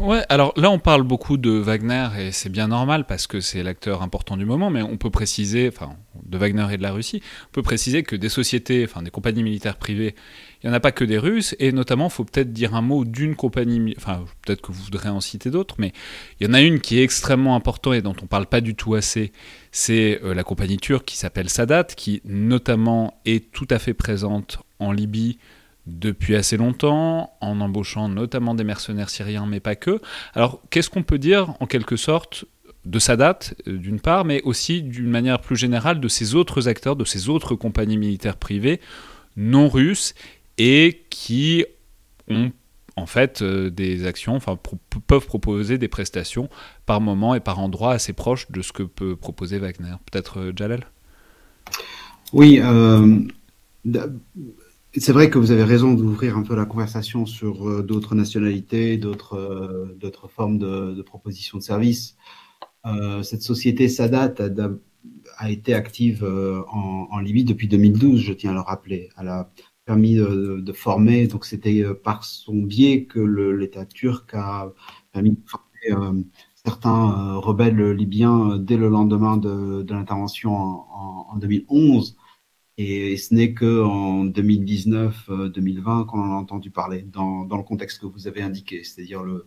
Ouais, 0.00 0.24
alors 0.28 0.52
là 0.56 0.72
on 0.72 0.80
parle 0.80 1.04
beaucoup 1.04 1.36
de 1.36 1.50
Wagner 1.50 2.08
et 2.18 2.32
c'est 2.32 2.48
bien 2.48 2.66
normal 2.66 3.06
parce 3.06 3.28
que 3.28 3.40
c'est 3.40 3.62
l'acteur 3.62 4.02
important 4.02 4.36
du 4.36 4.44
moment, 4.44 4.68
mais 4.68 4.82
on 4.82 4.96
peut 4.96 5.10
préciser, 5.10 5.68
enfin 5.68 5.94
de 6.24 6.36
Wagner 6.36 6.66
et 6.72 6.76
de 6.76 6.82
la 6.82 6.90
Russie, 6.90 7.22
on 7.46 7.52
peut 7.52 7.62
préciser 7.62 8.02
que 8.02 8.16
des 8.16 8.28
sociétés, 8.28 8.84
enfin 8.84 9.02
des 9.02 9.12
compagnies 9.12 9.44
militaires 9.44 9.76
privées, 9.76 10.16
il 10.62 10.66
n'y 10.66 10.72
en 10.72 10.76
a 10.76 10.80
pas 10.80 10.90
que 10.90 11.04
des 11.04 11.16
Russes, 11.16 11.54
et 11.60 11.70
notamment 11.70 12.08
faut 12.08 12.24
peut-être 12.24 12.52
dire 12.52 12.74
un 12.74 12.82
mot 12.82 13.04
d'une 13.04 13.36
compagnie, 13.36 13.94
enfin 13.96 14.24
peut-être 14.42 14.62
que 14.62 14.72
vous 14.72 14.82
voudrez 14.82 15.10
en 15.10 15.20
citer 15.20 15.50
d'autres, 15.50 15.76
mais 15.78 15.92
il 16.40 16.48
y 16.48 16.50
en 16.50 16.54
a 16.54 16.60
une 16.60 16.80
qui 16.80 16.98
est 16.98 17.04
extrêmement 17.04 17.54
importante 17.54 17.94
et 17.94 18.02
dont 18.02 18.16
on 18.20 18.26
parle 18.26 18.46
pas 18.46 18.60
du 18.60 18.74
tout 18.74 18.94
assez, 18.94 19.30
c'est 19.70 20.20
euh, 20.24 20.34
la 20.34 20.42
compagnie 20.42 20.78
turque 20.78 21.04
qui 21.04 21.16
s'appelle 21.16 21.48
Sadat, 21.48 21.84
qui 21.84 22.20
notamment 22.24 23.20
est 23.26 23.52
tout 23.52 23.68
à 23.70 23.78
fait 23.78 23.94
présente 23.94 24.58
en 24.80 24.90
Libye, 24.90 25.38
depuis 25.86 26.34
assez 26.34 26.56
longtemps, 26.56 27.36
en 27.40 27.60
embauchant 27.60 28.08
notamment 28.08 28.54
des 28.54 28.64
mercenaires 28.64 29.10
syriens, 29.10 29.46
mais 29.46 29.60
pas 29.60 29.76
que. 29.76 30.00
Alors, 30.34 30.62
qu'est-ce 30.70 30.90
qu'on 30.90 31.02
peut 31.02 31.18
dire, 31.18 31.54
en 31.60 31.66
quelque 31.66 31.96
sorte, 31.96 32.46
de 32.84 32.98
Sadat, 32.98 33.38
euh, 33.66 33.76
d'une 33.76 34.00
part, 34.00 34.24
mais 34.24 34.42
aussi 34.42 34.82
d'une 34.82 35.10
manière 35.10 35.40
plus 35.40 35.56
générale 35.56 36.00
de 36.00 36.08
ces 36.08 36.34
autres 36.34 36.68
acteurs, 36.68 36.96
de 36.96 37.04
ces 37.04 37.28
autres 37.28 37.54
compagnies 37.54 37.98
militaires 37.98 38.36
privées 38.36 38.80
non 39.36 39.68
russes 39.68 40.14
et 40.58 41.04
qui 41.10 41.64
ont 42.28 42.52
en 42.96 43.06
fait 43.06 43.42
euh, 43.42 43.70
des 43.70 44.06
actions, 44.06 44.36
enfin 44.36 44.58
peuvent 45.06 45.26
proposer 45.26 45.78
des 45.78 45.88
prestations 45.88 46.48
par 46.86 47.00
moment 47.00 47.34
et 47.34 47.40
par 47.40 47.58
endroit 47.58 47.92
assez 47.92 48.12
proches 48.12 48.50
de 48.50 48.62
ce 48.62 48.72
que 48.72 48.84
peut 48.84 49.16
proposer 49.16 49.58
Wagner. 49.58 49.94
Peut-être 50.10 50.38
euh, 50.38 50.52
Jalal? 50.54 50.86
Oui, 52.32 52.60
c'est 54.96 55.12
vrai 55.12 55.30
que 55.30 55.38
vous 55.38 55.50
avez 55.50 55.64
raison 55.64 55.94
d'ouvrir 55.94 56.36
un 56.36 56.42
peu 56.42 56.54
la 56.54 56.66
conversation 56.66 57.26
sur 57.26 57.68
euh, 57.68 57.82
d'autres 57.82 58.14
nationalités, 58.14 58.96
d'autres 58.96 59.36
euh, 59.36 60.28
formes 60.28 60.58
de, 60.58 61.02
propositions 61.02 61.58
de 61.58 61.62
services. 61.62 62.16
Euh, 62.86 63.22
cette 63.22 63.42
société 63.42 63.88
Sadat 63.88 64.34
a, 64.38 64.68
a 65.38 65.50
été 65.50 65.74
active 65.74 66.24
euh, 66.24 66.62
en, 66.68 67.18
Libye 67.18 67.44
depuis 67.44 67.68
2012, 67.68 68.20
je 68.20 68.32
tiens 68.32 68.50
à 68.50 68.54
le 68.54 68.60
rappeler. 68.60 69.08
Elle 69.18 69.28
a 69.28 69.50
permis 69.84 70.14
de, 70.14 70.60
de 70.60 70.72
former, 70.72 71.26
donc 71.26 71.44
c'était 71.44 71.84
par 72.02 72.24
son 72.24 72.54
biais 72.56 73.04
que 73.04 73.20
l'État 73.20 73.84
turc 73.86 74.32
a 74.34 74.72
permis 75.12 75.30
de 75.32 75.40
former 75.46 76.22
certains 76.54 77.34
rebelles 77.36 77.92
libyens 77.92 78.56
dès 78.58 78.76
le 78.76 78.88
lendemain 78.88 79.36
de, 79.36 79.82
de 79.82 79.94
l'intervention 79.94 80.56
en, 80.56 80.86
en, 80.90 81.34
en 81.34 81.36
2011. 81.36 82.16
Et 82.76 83.16
ce 83.16 83.34
n'est 83.34 83.54
qu'en 83.54 84.26
2019-2020 84.26 85.30
euh, 85.30 86.04
qu'on 86.04 86.18
en 86.18 86.32
a 86.32 86.34
entendu 86.34 86.70
parler, 86.70 87.02
dans, 87.02 87.44
dans, 87.44 87.56
le 87.56 87.62
contexte 87.62 88.00
que 88.00 88.06
vous 88.06 88.26
avez 88.26 88.42
indiqué, 88.42 88.82
c'est-à-dire 88.82 89.22
le, 89.22 89.46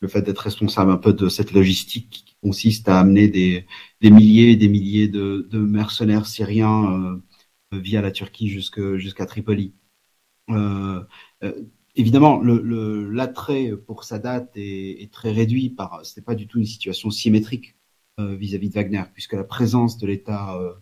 le 0.00 0.08
fait 0.08 0.22
d'être 0.22 0.40
responsable 0.40 0.90
un 0.90 0.96
peu 0.96 1.12
de 1.12 1.28
cette 1.28 1.52
logistique 1.52 2.24
qui 2.26 2.36
consiste 2.42 2.88
à 2.88 2.98
amener 3.00 3.28
des, 3.28 3.66
des 4.00 4.10
milliers 4.10 4.50
et 4.52 4.56
des 4.56 4.68
milliers 4.68 5.08
de, 5.08 5.48
de 5.50 5.58
mercenaires 5.58 6.26
syriens 6.26 7.22
euh, 7.72 7.80
via 7.80 8.02
la 8.02 8.10
Turquie 8.10 8.48
jusqu'à 8.48 9.26
Tripoli. 9.26 9.74
Euh, 10.50 11.02
euh, 11.42 11.62
évidemment, 11.96 12.40
l'attrait 12.42 13.68
le, 13.68 13.80
pour 13.80 14.04
Sadat 14.04 14.46
est, 14.54 15.02
est, 15.02 15.12
très 15.12 15.32
réduit 15.32 15.70
par. 15.70 16.04
Ce 16.04 16.18
n'est 16.18 16.24
pas 16.24 16.34
du 16.34 16.46
tout 16.46 16.58
une 16.58 16.66
situation 16.66 17.10
symétrique 17.10 17.76
euh, 18.20 18.36
vis-à-vis 18.36 18.68
-vis 18.68 18.70
de 18.70 18.74
Wagner, 18.74 19.04
puisque 19.12 19.34
la 19.34 19.44
présence 19.44 19.98
de 19.98 20.06
l'État 20.06 20.56
euh, 20.56 20.74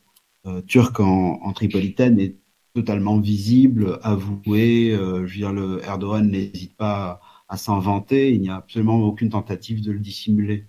turque 0.67 1.01
en, 1.01 1.41
en, 1.43 1.53
Tripolitaine 1.53 2.19
est 2.21 2.37
totalement 2.75 3.19
visible, 3.21 3.99
avoué. 4.03 4.93
Euh, 4.93 5.27
je 5.27 5.33
veux 5.33 5.39
dire, 5.39 5.53
le 5.53 5.83
Erdogan 5.85 6.29
n'hésite 6.29 6.77
pas 6.77 7.21
à, 7.49 7.55
à 7.55 7.57
s'en 7.57 7.79
vanter. 7.79 8.33
Il 8.33 8.41
n'y 8.41 8.49
a 8.49 8.57
absolument 8.57 8.99
aucune 9.01 9.31
tentative 9.31 9.83
de 9.83 9.93
le 9.93 9.99
dissimuler. 9.99 10.67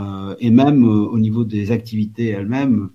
Euh, 0.00 0.36
et 0.38 0.50
même 0.50 0.84
au 0.84 1.18
niveau 1.18 1.44
des 1.44 1.70
activités 1.70 2.28
elles-mêmes, 2.28 2.90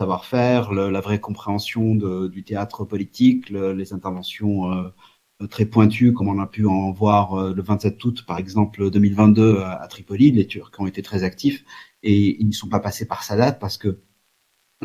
savoir-faire, 0.00 0.72
la 0.72 1.00
vraie 1.00 1.20
compréhension 1.20 1.94
de, 1.94 2.28
du 2.28 2.44
théâtre 2.44 2.84
politique, 2.84 3.50
le, 3.50 3.72
les 3.72 3.92
interventions 3.92 4.72
euh, 4.72 5.46
très 5.48 5.66
pointues, 5.66 6.12
comme 6.12 6.28
on 6.28 6.38
a 6.40 6.46
pu 6.46 6.66
en 6.66 6.90
voir 6.92 7.34
euh, 7.34 7.54
le 7.54 7.62
27 7.62 8.04
août, 8.04 8.24
par 8.26 8.38
exemple, 8.38 8.90
2022 8.90 9.58
à, 9.58 9.72
à 9.82 9.88
Tripoli. 9.88 10.32
Les 10.32 10.46
Turcs 10.46 10.72
ont 10.78 10.86
été 10.86 11.02
très 11.02 11.22
actifs 11.24 11.64
et 12.02 12.40
ils 12.40 12.46
ne 12.48 12.52
sont 12.52 12.68
pas 12.68 12.80
passés 12.80 13.06
par 13.06 13.22
Sadat 13.24 13.52
parce 13.52 13.78
que 13.78 14.00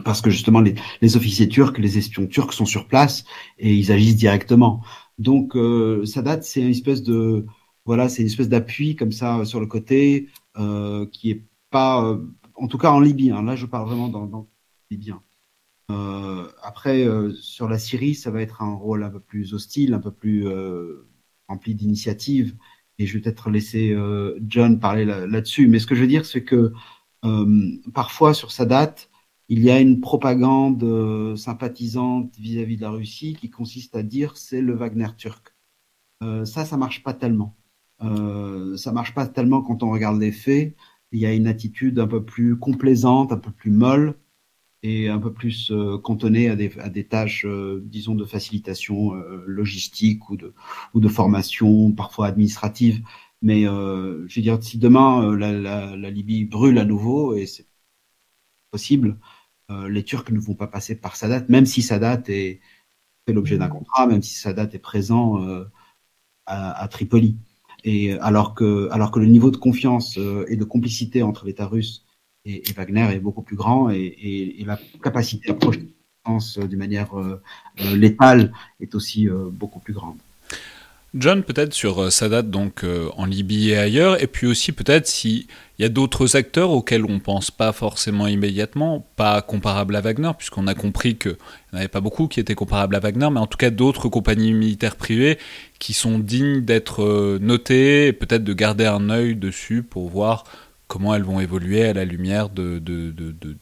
parce 0.04 0.22
que 0.22 0.30
justement 0.30 0.62
les, 0.62 0.76
les, 1.02 1.18
officiers 1.18 1.48
turcs, 1.50 1.78
les 1.78 1.98
espions 1.98 2.28
turcs 2.28 2.54
sont 2.54 2.66
sur 2.66 2.88
place 2.88 3.26
et 3.58 3.74
ils 3.74 3.92
agissent 3.92 4.18
directement. 4.18 4.82
Donc 5.18 5.56
euh, 5.56 6.06
Sadat, 6.06 6.42
c'est 6.42 6.62
une 6.62 6.70
espèce 6.70 7.04
de 7.04 7.46
voilà, 7.86 8.10
c'est 8.10 8.22
une 8.22 8.28
espèce 8.28 8.50
d'appui 8.50 8.96
comme 8.96 9.12
ça 9.12 9.46
sur 9.46 9.60
le 9.60 9.68
côté 9.68 10.30
euh, 10.58 11.06
qui 11.08 11.32
est 11.32 11.44
pas, 11.70 12.04
euh, 12.06 12.18
en 12.56 12.68
tout 12.68 12.78
cas 12.78 12.92
en 12.92 13.00
Libye. 13.00 13.32
Hein, 13.32 13.44
là, 13.44 13.56
je 13.56 13.66
parle 13.66 13.88
vraiment 13.88 14.10
dans, 14.10 14.26
dans 14.26 14.48
libyen. 14.92 15.22
Euh, 15.92 16.48
après, 16.62 17.06
euh, 17.06 17.34
sur 17.34 17.68
la 17.68 17.80
Syrie, 17.80 18.16
ça 18.16 18.32
va 18.32 18.42
être 18.42 18.62
un 18.62 18.76
rôle 18.76 19.04
un 19.04 19.10
peu 19.10 19.20
plus 19.20 19.54
hostile, 19.54 19.94
un 19.94 20.00
peu 20.00 20.12
plus 20.12 20.48
euh, 20.48 21.08
rempli 21.48 21.76
d'initiatives. 21.76 22.56
Et 23.00 23.08
je 23.08 23.14
vais 23.14 23.22
peut-être 23.22 23.50
laisser 23.50 23.96
John 24.42 24.78
parler 24.80 25.06
là-dessus. 25.06 25.68
Mais 25.68 25.80
ce 25.80 25.88
que 25.88 25.96
je 25.96 26.02
veux 26.02 26.08
dire, 26.08 26.26
c'est 26.26 26.44
que 26.44 26.74
parfois 27.94 28.34
sur 28.34 28.52
Sadat, 28.52 28.94
il 29.50 29.64
y 29.64 29.72
a 29.72 29.80
une 29.80 30.00
propagande 30.02 30.84
euh, 30.84 31.36
sympathisante 31.36 32.36
vis-à-vis 32.40 32.78
de 32.78 32.82
la 32.82 32.92
Russie 32.92 33.36
qui 33.40 33.50
consiste 33.50 33.96
à 33.96 34.04
dire 34.04 34.38
c'est 34.38 34.62
le 34.62 34.74
Wagner 34.76 35.10
turc. 35.18 35.56
Euh, 36.24 36.46
ça, 36.46 36.66
ça 36.66 36.78
marche 36.78 37.04
pas 37.04 37.14
tellement. 37.14 37.58
Euh, 38.02 38.78
ça 38.78 38.92
marche 38.92 39.14
pas 39.14 39.28
tellement 39.28 39.62
quand 39.62 39.84
on 39.84 39.92
regarde 39.92 40.20
les 40.20 40.32
faits. 40.32 40.76
Il 41.12 41.20
y 41.20 41.26
a 41.26 41.34
une 41.34 41.48
attitude 41.48 42.00
un 42.00 42.08
peu 42.08 42.24
plus 42.24 42.58
complaisante, 42.58 43.32
un 43.32 43.38
peu 43.38 43.52
plus 43.52 43.72
molle 43.72 44.16
et 44.84 45.10
un 45.10 45.20
peu 45.20 45.34
plus 45.34 45.72
euh, 45.72 45.98
cantonnée 45.98 46.50
à 46.50 46.56
des, 46.56 47.08
tâches, 47.08 47.46
euh, 47.46 47.82
disons, 47.86 48.16
de 48.16 48.26
facilitation 48.26 49.14
logistique 49.46 50.30
ou 50.30 50.38
de, 50.38 51.08
formation, 51.10 51.92
parfois 51.92 52.28
administrative. 52.28 53.04
Mais 53.42 53.64
je 53.64 54.36
veux 54.36 54.42
dire, 54.42 54.62
si 54.64 54.78
demain 54.78 55.36
la, 55.36 55.96
Libye 56.12 56.46
brûle 56.46 56.78
à 56.78 56.86
nouveau, 56.86 57.36
et 57.36 57.46
c'est 57.48 57.68
possible, 58.72 59.18
les 59.70 60.04
Turcs 60.04 60.32
ne 60.32 60.40
vont 60.40 60.56
pas 60.56 60.68
passer 60.68 60.96
par 60.96 61.16
Sadat, 61.16 61.44
même 61.48 61.66
si 61.66 61.82
Sadat 61.82 62.22
est 62.28 62.60
fait 63.28 63.34
l'objet 63.34 63.58
d'un 63.58 63.68
contrat, 63.68 64.08
même 64.08 64.22
si 64.22 64.36
Sadat 64.36 64.70
est 64.74 64.80
présent 64.80 65.44
euh, 65.44 65.66
à, 66.46 66.84
à, 66.84 66.88
Tripoli. 66.88 67.38
Et 67.84 68.14
alors 68.20 68.56
que, 68.56 68.90
alors 68.92 69.12
que 69.12 69.20
le 69.20 69.28
niveau 69.28 69.52
de 69.52 69.58
confiance 69.58 70.18
euh, 70.18 70.46
et 70.50 70.58
de 70.58 70.64
complicité 70.64 71.24
entre 71.24 71.46
l'État 71.46 71.68
russe 71.68 72.06
et, 72.46 72.70
et, 72.70 72.74
Wagner 72.74 73.08
est 73.14 73.20
beaucoup 73.20 73.42
plus 73.42 73.56
grand 73.56 73.90
et, 73.90 73.98
et, 73.98 74.62
et 74.62 74.66
la 74.66 74.80
capacité 75.02 75.52
à 75.52 75.54
projeter 75.54 75.88
d'une 76.58 76.78
manière 76.78 77.10
létale 77.78 78.54
est 78.80 78.94
aussi 78.94 79.28
beaucoup 79.52 79.80
plus 79.80 79.94
grande. 79.94 80.18
John, 81.16 81.42
peut-être 81.42 81.74
sur 81.74 82.04
euh, 82.04 82.10
Sadat 82.12 82.44
donc 82.44 82.84
euh, 82.84 83.10
en 83.18 83.26
Libye 83.26 83.72
et 83.72 83.78
ailleurs, 83.78 84.22
et 84.22 84.28
puis 84.28 84.46
aussi 84.46 84.72
peut-être 84.72 85.08
s'il 85.08 85.48
y 85.80 85.84
a 85.84 85.90
d'autres 85.90 86.36
acteurs 86.36 86.70
auxquels 86.70 87.04
on 87.04 87.20
pense 87.20 87.50
pas 87.50 87.72
forcément 87.72 88.28
immédiatement, 88.28 89.04
pas 89.16 89.42
comparables 89.42 89.96
à 89.96 90.02
Wagner, 90.02 90.30
puisqu'on 90.38 90.68
a 90.68 90.76
compris 90.76 91.18
qu'il 91.18 91.36
n'y 91.74 91.80
avait 91.80 91.88
pas 91.88 92.02
beaucoup 92.02 92.28
qui 92.28 92.40
étaient 92.40 92.54
comparables 92.54 92.96
à 92.96 93.00
Wagner, 93.00 93.28
mais 93.32 93.40
en 93.40 93.48
tout 93.48 93.58
cas 93.58 93.72
d'autres 93.72 94.08
compagnies 94.08 94.54
militaires 94.54 94.98
privées 94.98 95.40
qui 95.80 95.94
sont 95.94 96.20
dignes 96.20 96.62
d'être 96.62 97.04
euh, 97.04 97.40
notées 97.42 98.14
peut-être 98.14 98.44
de 98.44 98.54
garder 98.54 98.86
un 98.86 99.10
œil 99.10 99.36
dessus 99.36 99.82
pour 99.82 100.10
voir 100.10 100.44
comment 100.88 101.16
elles 101.16 101.24
vont 101.24 101.40
évoluer 101.40 101.86
à 101.86 101.94
la 101.94 102.06
lumière 102.06 102.50
de 102.50 102.80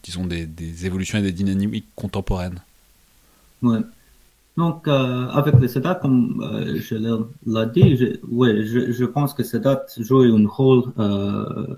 disons, 0.02 0.26
des, 0.26 0.44
des, 0.44 0.84
évolutions 0.84 1.18
et 1.18 1.22
des 1.22 1.32
dynamiques 1.32 1.86
contemporaines. 1.94 2.60
Ouais. 3.62 3.80
Donc, 4.58 4.88
euh, 4.88 5.28
avec 5.28 5.54
le 5.60 5.68
Sadat, 5.68 5.94
comme 6.02 6.42
euh, 6.42 6.80
je 6.80 6.96
l'ai 6.96 7.66
dit, 7.74 7.96
je, 7.96 8.06
ouais, 8.26 8.64
je, 8.64 8.90
je, 8.90 9.04
pense 9.04 9.32
que 9.32 9.44
Sadat 9.44 9.86
joue 9.98 10.22
un 10.22 10.46
rôle 10.48 10.92
euh, 10.98 11.76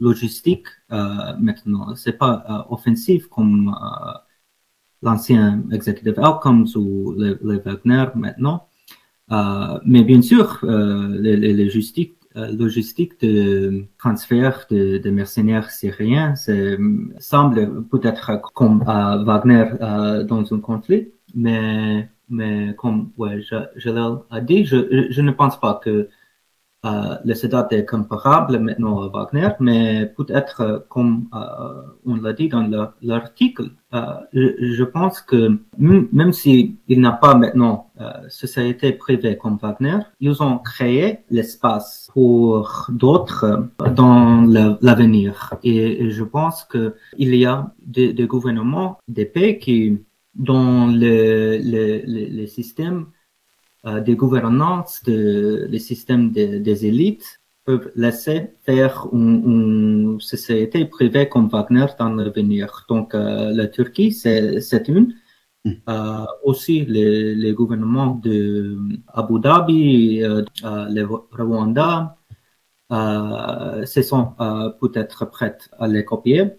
logistique 0.00 0.66
euh, 0.92 1.36
maintenant. 1.38 1.94
C'est 1.94 2.18
pas 2.18 2.44
euh, 2.50 2.74
offensif 2.74 3.28
comme 3.28 3.68
euh, 3.68 4.12
l'ancien 5.02 5.62
Executive 5.70 6.18
Outcomes 6.18 6.66
ou 6.74 7.14
les, 7.16 7.36
les 7.42 7.58
Wagner 7.58 8.06
maintenant. 8.16 8.68
mais 9.84 10.02
bien 10.02 10.22
sûr, 10.22 10.46
les, 11.24 11.36
les 11.36 11.52
logistiques, 11.64 12.18
logistique 12.34 13.20
de 13.20 13.84
transfert 13.98 14.66
de, 14.70 14.98
de 14.98 15.10
mercenaires 15.10 15.70
syriens 15.70 16.34
semble 17.18 17.84
peut-être 17.92 18.24
comme 18.54 18.82
Wagner 18.84 19.66
dans 20.30 20.44
un 20.54 20.60
conflit, 20.60 21.08
mais 21.34 22.08
mais 22.28 22.74
comme 22.76 23.12
ouais, 23.16 23.40
Jalal 23.76 24.18
a 24.30 24.40
dit, 24.40 24.64
je, 24.64 25.06
je 25.10 25.22
ne 25.22 25.30
pense 25.30 25.58
pas 25.58 25.80
que 25.82 26.08
euh, 26.86 27.16
le 27.24 27.34
Sedat 27.34 27.66
est 27.70 27.84
comparable 27.84 28.58
maintenant 28.58 29.02
à 29.02 29.08
Wagner, 29.08 29.48
mais 29.60 30.06
peut-être, 30.16 30.60
euh, 30.60 30.78
comme 30.88 31.26
euh, 31.34 31.82
on 32.04 32.16
l'a 32.16 32.32
dit 32.32 32.48
dans 32.48 32.92
l'article, 33.02 33.70
je, 34.32 34.84
pense 34.84 35.20
que 35.22 35.58
même 35.78 36.32
s'il 36.32 36.76
n'a 36.88 37.12
pas 37.12 37.34
maintenant 37.34 37.90
société 38.28 38.92
privée 38.92 39.38
comme 39.38 39.56
Wagner, 39.56 39.98
ils 40.20 40.42
ont 40.42 40.58
créé 40.58 41.20
l'espace 41.30 42.10
pour 42.12 42.86
d'autres 42.90 43.68
dans 43.94 44.42
l'avenir. 44.82 45.54
Et, 45.64 46.10
je 46.10 46.24
pense 46.24 46.64
que 46.64 46.94
il 47.16 47.34
y 47.34 47.46
a 47.46 47.72
des, 47.80 48.12
gouvernements, 48.26 48.98
des 49.08 49.24
pays 49.24 49.58
qui, 49.58 49.98
dans 50.38 50.86
le, 50.86 51.58
le, 51.58 52.02
le 52.40 52.46
système 52.46 53.06
euh, 53.86 54.00
des 54.00 54.16
gouvernances, 54.16 55.02
de, 55.04 55.66
les 55.70 55.78
systèmes 55.78 56.32
des 56.32 56.86
élites 56.86 57.40
peuvent 57.64 57.90
laisser 57.96 58.54
faire 58.64 59.08
une, 59.12 60.18
société 60.20 60.86
privée 60.86 61.28
comme 61.28 61.48
Wagner 61.48 61.86
dans 61.98 62.10
l'avenir. 62.14 62.86
Donc 62.88 63.14
euh, 63.14 63.52
la 63.52 63.66
Turquie, 63.68 64.12
c'est 64.12 64.88
une. 64.88 65.14
Hmm. 65.64 65.72
Euh, 65.88 66.24
aussi 66.44 66.84
les, 66.84 67.34
les, 67.34 67.52
gouvernements 67.52 68.14
de 68.14 68.78
Abu 69.08 69.40
Dhabi, 69.40 70.22
euh, 70.22 70.44
le 70.62 71.04
Rwanda, 71.32 72.16
euh, 72.92 73.84
se 73.84 74.02
sont 74.02 74.34
peut-être 74.80 75.26
prêts 75.26 75.58
à 75.78 75.88
les 75.88 76.04
copier. 76.04 76.52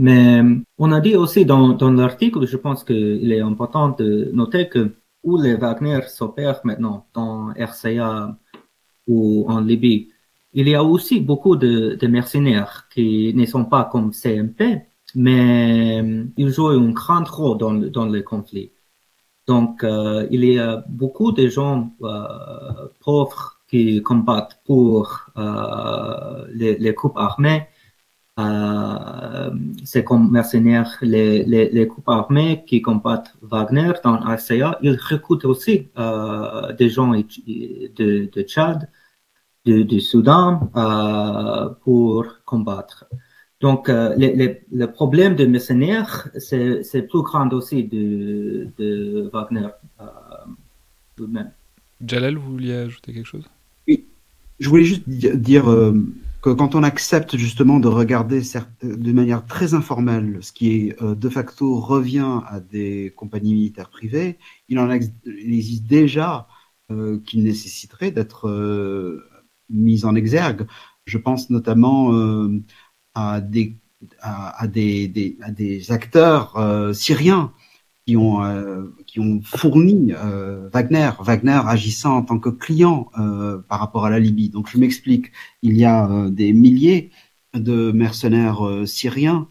Mais 0.00 0.40
on 0.78 0.92
a 0.92 1.00
dit 1.00 1.14
aussi 1.14 1.44
dans, 1.44 1.74
dans 1.74 1.92
l'article, 1.92 2.46
je 2.46 2.56
pense 2.56 2.84
qu'il 2.84 3.30
est 3.32 3.42
important 3.42 3.90
de 3.90 4.30
noter 4.32 4.66
que 4.66 4.94
où 5.22 5.36
les 5.36 5.56
Wagner 5.56 6.00
s'opèrent 6.08 6.62
maintenant, 6.64 7.06
dans 7.12 7.48
RCA 7.48 8.34
ou 9.06 9.44
en 9.46 9.60
Libye, 9.60 10.08
il 10.54 10.68
y 10.70 10.74
a 10.74 10.82
aussi 10.82 11.20
beaucoup 11.20 11.54
de, 11.54 11.98
mercenaires 12.06 12.88
qui 12.90 13.34
ne 13.34 13.44
sont 13.44 13.66
pas 13.66 13.84
comme 13.92 14.12
CMP, 14.12 14.86
mais 15.14 16.00
euh, 16.02 16.24
ils 16.38 16.48
jouent 16.48 16.68
un 16.68 16.92
grand 16.92 17.24
rôle 17.28 17.58
dans, 17.58 17.74
dans 17.74 18.06
le 18.06 18.22
conflit. 18.22 18.72
Donc, 19.46 19.84
euh, 19.84 20.26
il 20.30 20.44
y 20.46 20.58
a 20.58 20.82
beaucoup 20.88 21.32
de 21.32 21.46
gens 21.48 21.92
euh, 22.02 22.88
pauvres 23.00 23.60
qui 23.68 24.02
combattent 24.02 24.60
pour 24.64 25.26
les, 26.54 26.78
les 26.78 26.92
groupes 26.94 27.18
armés 27.18 27.64
euh, 27.64 27.79
c'est 29.84 30.04
comme 30.04 30.30
mercenaires, 30.30 30.96
les, 31.02 31.44
les, 31.44 31.70
les, 31.70 31.86
groupes 31.86 32.08
armés 32.08 32.64
qui 32.66 32.82
combattent 32.82 33.34
Wagner 33.42 33.92
dans 34.04 34.16
RCA, 34.16 34.78
ils 34.82 34.96
recrutent 34.96 35.44
aussi 35.44 35.88
euh, 35.98 36.72
des 36.74 36.88
gens 36.88 37.12
de, 37.12 38.30
de 38.34 38.42
Tchad, 38.42 38.88
du, 39.64 40.00
Soudan 40.00 40.70
euh, 40.76 41.68
pour 41.84 42.26
combattre. 42.44 43.06
Donc, 43.60 43.88
le 43.88 44.86
problème 44.86 45.36
de 45.36 45.44
mercenaires, 45.44 46.28
c'est 46.38 47.02
plus 47.08 47.22
grand 47.22 47.52
aussi 47.52 47.84
de, 47.84 48.68
de 48.78 49.30
Wagner 49.32 49.68
tout 51.16 51.26
de 51.26 51.32
même. 51.32 51.50
Jalal, 52.06 52.36
vous 52.36 52.52
vouliez 52.52 52.74
ajouter 52.74 53.12
quelque 53.12 53.26
chose? 53.26 53.44
Oui, 53.86 54.06
je 54.58 54.68
voulais 54.68 54.84
juste 54.84 55.06
dire 55.08 55.68
que 56.42 56.50
quand 56.50 56.74
on 56.74 56.82
accepte 56.82 57.36
justement 57.36 57.80
de 57.80 57.88
regarder 57.88 58.42
de 58.82 59.12
manière 59.12 59.46
très 59.46 59.74
informelle 59.74 60.38
ce 60.40 60.52
qui 60.52 60.72
est 60.72 61.02
euh, 61.02 61.14
de 61.14 61.28
facto 61.28 61.78
revient 61.78 62.40
à 62.48 62.60
des 62.60 63.12
compagnies 63.16 63.54
militaires 63.54 63.90
privées, 63.90 64.38
il 64.68 64.78
en 64.78 64.90
existe 64.90 65.84
déjà 65.86 66.46
euh, 66.90 67.20
qui 67.24 67.38
nécessiterait 67.38 68.10
d'être 68.10 68.48
euh, 68.48 69.24
mis 69.68 70.04
en 70.04 70.16
exergue. 70.16 70.66
Je 71.04 71.18
pense 71.18 71.48
notamment 71.48 72.12
euh, 72.14 72.60
à 73.14 73.40
des 73.40 73.76
à, 74.20 74.66
des, 74.66 75.06
des, 75.08 75.36
à 75.42 75.50
des 75.50 75.92
acteurs 75.92 76.56
syriens 76.94 77.52
euh, 78.16 78.94
qui 79.06 79.20
ont 79.20 79.40
fourni 79.42 80.12
euh, 80.12 80.68
Wagner, 80.72 81.10
Wagner 81.20 81.60
agissant 81.66 82.18
en 82.18 82.22
tant 82.22 82.38
que 82.38 82.48
client 82.48 83.10
euh, 83.18 83.58
par 83.68 83.80
rapport 83.80 84.06
à 84.06 84.10
la 84.10 84.18
Libye. 84.18 84.48
Donc 84.48 84.68
je 84.68 84.78
m'explique, 84.78 85.32
il 85.62 85.76
y 85.76 85.84
a 85.84 86.28
des 86.30 86.52
milliers 86.52 87.10
de 87.54 87.90
mercenaires 87.92 88.62
syriens 88.86 89.48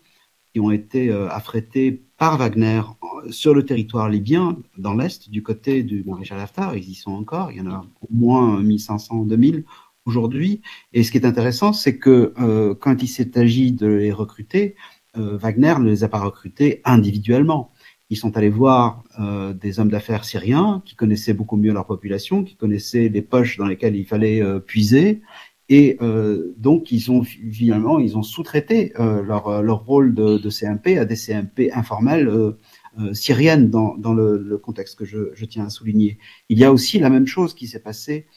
qui 0.53 0.59
ont 0.59 0.71
été 0.71 1.11
affrétés 1.11 2.01
par 2.17 2.37
Wagner 2.37 2.81
sur 3.29 3.53
le 3.53 3.65
territoire 3.65 4.09
libyen, 4.09 4.57
dans 4.77 4.93
l'Est, 4.93 5.29
du 5.29 5.43
côté 5.43 5.83
du 5.83 6.03
maréchal 6.05 6.39
Haftar, 6.39 6.75
ils 6.75 6.89
y 6.89 6.95
sont 6.95 7.11
encore, 7.11 7.51
il 7.51 7.57
y 7.57 7.61
en 7.61 7.69
a 7.69 7.85
au 8.01 8.07
moins 8.09 8.61
1500, 8.61 9.25
2000 9.25 9.65
aujourd'hui. 10.05 10.61
Et 10.93 11.03
ce 11.03 11.11
qui 11.11 11.17
est 11.17 11.25
intéressant, 11.25 11.73
c'est 11.73 11.97
que 11.97 12.33
quand 12.79 13.03
il 13.03 13.07
s'est 13.07 13.37
agi 13.37 13.73
de 13.73 13.87
les 13.87 14.11
recruter, 14.11 14.75
Wagner 15.15 15.75
ne 15.79 15.85
les 15.85 16.03
a 16.03 16.07
pas 16.07 16.21
recrutés 16.21 16.81
individuellement 16.85 17.71
ils 18.09 18.17
sont 18.17 18.37
allés 18.37 18.49
voir 18.49 19.03
euh, 19.19 19.53
des 19.53 19.79
hommes 19.79 19.89
d'affaires 19.89 20.25
syriens 20.25 20.81
qui 20.85 20.95
connaissaient 20.95 21.33
beaucoup 21.33 21.57
mieux 21.57 21.73
leur 21.73 21.85
population, 21.85 22.43
qui 22.43 22.55
connaissaient 22.55 23.09
les 23.09 23.21
poches 23.21 23.57
dans 23.57 23.67
lesquelles 23.67 23.95
il 23.95 24.05
fallait 24.05 24.41
euh, 24.41 24.59
puiser, 24.59 25.21
et 25.69 25.97
euh, 26.01 26.53
donc 26.57 26.91
ils 26.91 27.11
ont 27.11 27.23
finalement 27.23 27.99
ils 27.99 28.17
ont 28.17 28.23
sous-traité 28.23 28.91
euh, 28.99 29.21
leur, 29.21 29.61
leur 29.61 29.85
rôle 29.85 30.15
de, 30.15 30.39
de, 30.39 30.49
CMP 30.49 30.97
à 30.97 31.05
des 31.05 31.15
CMP 31.15 31.71
informelles 31.71 32.27
euh, 32.27 33.13
syriennes 33.13 33.69
dans, 33.69 33.95
dans 33.95 34.13
le, 34.13 34.37
le, 34.37 34.57
contexte 34.57 34.97
que 34.97 35.05
je, 35.05 35.29
je, 35.33 35.45
tiens 35.45 35.67
à 35.67 35.69
souligner. 35.69 36.17
Il 36.49 36.57
y 36.57 36.65
a 36.65 36.73
aussi 36.73 36.97
la 36.97 37.11
même 37.11 37.27
chose 37.27 37.53
qui 37.53 37.67
s'est 37.67 37.79
passée 37.79 38.27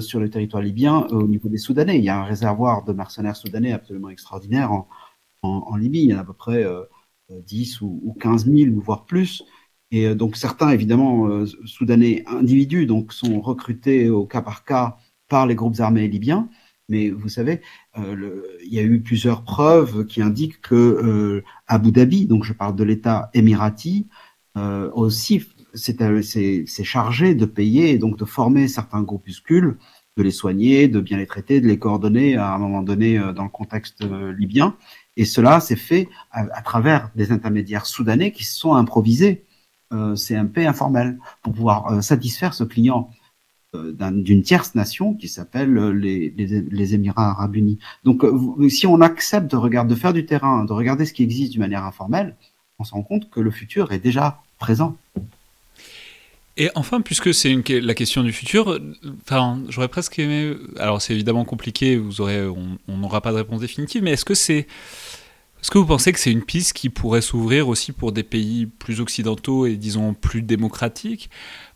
sur 0.00 0.20
le 0.20 0.28
territoire 0.28 0.62
libyen 0.62 1.06
au 1.10 1.26
niveau 1.26 1.48
des 1.48 1.56
Soudanais. 1.56 1.96
Il 1.96 2.04
y 2.04 2.10
a 2.10 2.20
un 2.20 2.24
réservoir 2.24 2.84
de 2.84 2.92
mercenaires 2.92 3.34
soudanais 3.34 3.72
absolument 3.72 4.10
extraordinaire 4.10 4.72
en, 4.72 4.88
en, 5.40 5.64
en 5.68 5.76
Libye. 5.76 6.02
Il 6.02 6.10
y 6.10 6.14
en 6.14 6.18
a 6.18 6.20
à 6.20 6.24
peu 6.24 6.34
près 6.34 6.66
10 7.30 7.80
ou, 7.80 8.00
ou 8.02 8.14
15 8.14 8.46
000, 8.46 8.80
voire 8.80 9.04
plus. 9.06 9.44
Et 9.94 10.06
euh, 10.06 10.14
donc 10.16 10.36
certains, 10.36 10.70
évidemment, 10.70 11.28
euh, 11.28 11.46
soudanais 11.66 12.24
individus, 12.26 12.86
donc 12.86 13.12
sont 13.12 13.40
recrutés 13.40 14.10
au 14.10 14.26
cas 14.26 14.42
par 14.42 14.64
cas 14.64 14.96
par 15.28 15.46
les 15.46 15.54
groupes 15.54 15.78
armés 15.78 16.08
libyens. 16.08 16.48
Mais 16.88 17.10
vous 17.10 17.28
savez, 17.28 17.60
euh, 17.98 18.42
il 18.64 18.74
y 18.74 18.80
a 18.80 18.82
eu 18.82 19.00
plusieurs 19.00 19.44
preuves 19.44 20.04
qui 20.06 20.20
indiquent 20.20 20.60
que 20.60 21.42
Abu 21.66 21.92
Dhabi, 21.92 22.26
donc 22.26 22.44
je 22.44 22.52
parle 22.52 22.76
de 22.76 22.84
l'État 22.84 23.30
émirati, 23.34 24.06
aussi 24.56 25.42
c'est 25.74 26.84
chargé 26.84 27.34
de 27.34 27.46
payer 27.46 27.90
et 27.90 27.98
donc 27.98 28.18
de 28.18 28.24
former 28.24 28.68
certains 28.68 29.02
groupuscules, 29.02 29.78
de 30.18 30.22
les 30.22 30.30
soigner, 30.30 30.88
de 30.88 31.00
bien 31.00 31.16
les 31.16 31.26
traiter, 31.26 31.60
de 31.60 31.66
les 31.66 31.78
coordonner 31.78 32.36
à 32.36 32.52
un 32.54 32.58
moment 32.58 32.82
donné 32.82 33.18
dans 33.34 33.44
le 33.44 33.48
contexte 33.48 34.04
libyen. 34.36 34.76
Et 35.16 35.24
cela 35.24 35.60
s'est 35.60 35.76
fait 35.76 36.08
à, 36.32 36.62
travers 36.62 37.10
des 37.14 37.30
intermédiaires 37.30 37.86
soudanais 37.86 38.32
qui 38.32 38.44
se 38.44 38.58
sont 38.58 38.74
improvisés 38.74 39.44
euh, 39.92 40.16
CMP 40.16 40.66
informel 40.66 41.18
pour 41.42 41.52
pouvoir 41.52 41.92
euh, 41.92 42.00
satisfaire 42.00 42.52
ce 42.54 42.64
client 42.64 43.10
euh, 43.74 43.92
d'une 44.10 44.42
tierce 44.42 44.74
nation 44.74 45.14
qui 45.14 45.28
s'appelle 45.28 45.76
euh, 45.78 45.90
les, 45.90 46.30
les, 46.36 46.62
les, 46.62 46.94
Émirats 46.94 47.30
arabes 47.30 47.56
unis. 47.56 47.78
Donc 48.02 48.24
si 48.68 48.86
on 48.86 49.00
accepte 49.00 49.50
de, 49.50 49.56
regarder, 49.56 49.94
de 49.94 49.98
faire 49.98 50.12
du 50.12 50.26
terrain, 50.26 50.64
de 50.64 50.72
regarder 50.72 51.06
ce 51.06 51.12
qui 51.12 51.22
existe 51.22 51.52
d'une 51.52 51.60
manière 51.60 51.84
informelle, 51.84 52.34
on 52.78 52.84
se 52.84 52.92
rend 52.92 53.02
compte 53.02 53.30
que 53.30 53.40
le 53.40 53.50
futur 53.50 53.92
est 53.92 54.00
déjà 54.00 54.42
présent. 54.58 54.96
Et 56.56 56.70
enfin, 56.76 57.00
puisque 57.00 57.34
c'est 57.34 57.52
la 57.68 57.94
question 57.94 58.22
du 58.22 58.32
futur, 58.32 58.78
enfin, 59.22 59.60
j'aurais 59.68 59.88
presque 59.88 60.18
aimé. 60.18 60.56
Alors, 60.78 61.02
c'est 61.02 61.12
évidemment 61.12 61.44
compliqué, 61.44 61.96
vous 61.96 62.20
aurez, 62.20 62.46
on 62.46 62.96
n'aura 62.96 63.20
pas 63.20 63.32
de 63.32 63.38
réponse 63.38 63.60
définitive, 63.60 64.02
mais 64.02 64.12
est-ce 64.12 64.24
que 64.24 64.34
c'est. 64.34 64.66
Est-ce 65.60 65.70
que 65.70 65.78
vous 65.78 65.86
pensez 65.86 66.12
que 66.12 66.20
c'est 66.20 66.30
une 66.30 66.44
piste 66.44 66.74
qui 66.74 66.90
pourrait 66.90 67.22
s'ouvrir 67.22 67.68
aussi 67.68 67.92
pour 67.92 68.12
des 68.12 68.22
pays 68.22 68.66
plus 68.66 69.00
occidentaux 69.00 69.66
et 69.66 69.76
disons 69.76 70.12
plus 70.12 70.42
démocratiques? 70.42 71.30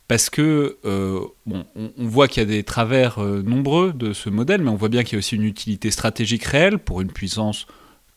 Parce 0.09 0.31
que, 0.31 0.79
euh, 0.85 1.21
bon, 1.47 1.65
on, 1.75 1.91
voit 2.07 2.29
qu'il 2.29 2.43
y 2.43 2.47
a 2.47 2.49
des 2.49 2.65
travers 2.65 3.19
euh, 3.19 3.43
nombreux 3.43 3.93
de 3.93 4.13
ce 4.13 4.31
modèle, 4.31 4.63
mais 4.63 4.71
on 4.71 4.77
voit 4.77 4.89
bien 4.89 5.05
qu'il 5.05 5.15
y 5.15 5.17
a 5.17 5.19
aussi 5.19 5.37
une 5.37 5.45
utilité 5.45 5.91
stratégique 5.91 6.45
réelle 6.45 6.79
pour 6.79 7.01
une 7.01 7.13
puissance 7.13 7.67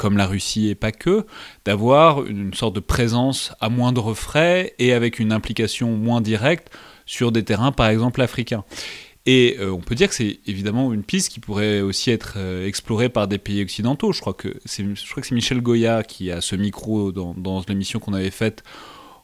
comme 0.02 0.18
la 0.18 0.26
Russie 0.26 0.68
et 0.68 0.74
pas 0.74 0.92
que, 0.92 1.28
d'avoir 1.64 2.26
une 2.26 2.56
sorte 2.56 2.74
de 2.74 2.80
présence 2.80 3.54
à 3.62 3.70
moindre 3.70 4.16
frais 4.16 4.74
et 4.80 4.94
avec 4.94 5.20
une 5.20 5.32
implication 5.32 5.96
moins 5.96 6.22
directe 6.22 6.72
sur 7.06 7.32
des 7.32 7.44
terrains 7.44 7.72
par 7.72 7.88
exemple 7.88 8.20
africains. 8.24 8.64
Et 9.28 9.58
euh, 9.60 9.70
on 9.70 9.82
peut 9.82 9.94
dire 9.94 10.10
que 10.10 10.16
c'est 10.16 10.40
évidemment 10.48 10.92
une 10.92 11.04
piste 11.04 11.30
qui 11.30 11.40
pourrait 11.40 11.82
aussi 11.82 12.10
être 12.10 12.34
euh, 12.38 12.66
explorée 12.66 13.10
par 13.10 13.28
des 13.28 13.38
pays 13.38 13.62
occidentaux. 13.62 14.12
Je 14.12 14.22
crois 14.22 14.34
que 14.34 14.56
c'est, 14.66 14.84
Michel 15.30 15.62
Goya 15.62 16.02
qui 16.02 16.32
a 16.32 16.42
ce 16.42 16.56
micro 16.56 17.12
dans, 17.12 17.36
dans 17.36 17.62
l'émission 17.68 18.00
qu'on 18.00 18.14
avait 18.14 18.32
faite 18.32 18.64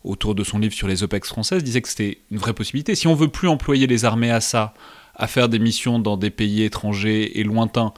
autour 0.03 0.35
de 0.35 0.43
son 0.43 0.59
livre 0.59 0.75
sur 0.75 0.87
les 0.87 1.01
OPEX 1.01 1.27
françaises, 1.29 1.63
disait 1.63 1.81
que 1.81 1.89
c'était 1.89 2.19
une 2.29 2.37
vraie 2.37 2.53
possibilité. 2.53 2.93
Si 2.93 3.07
on 3.07 3.15
veut 3.15 3.29
plus 3.29 3.47
employer 3.47 3.87
les 3.87 4.05
armées 4.05 4.29
à 4.29 4.41
ça, 4.41 4.75
à 5.15 5.25
faire 5.25 5.49
des 5.49 5.57
missions 5.57 5.97
dans 5.97 6.17
des 6.17 6.29
pays 6.29 6.61
étrangers 6.61 7.39
et 7.39 7.43
lointains, 7.43 7.95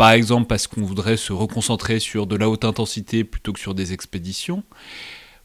par 0.00 0.12
exemple 0.12 0.46
parce 0.46 0.66
qu'on 0.66 0.80
voudrait 0.80 1.18
se 1.18 1.30
reconcentrer 1.30 2.00
sur 2.00 2.26
de 2.26 2.34
la 2.34 2.48
haute 2.48 2.64
intensité 2.64 3.22
plutôt 3.22 3.52
que 3.52 3.60
sur 3.60 3.74
des 3.74 3.92
expéditions. 3.92 4.62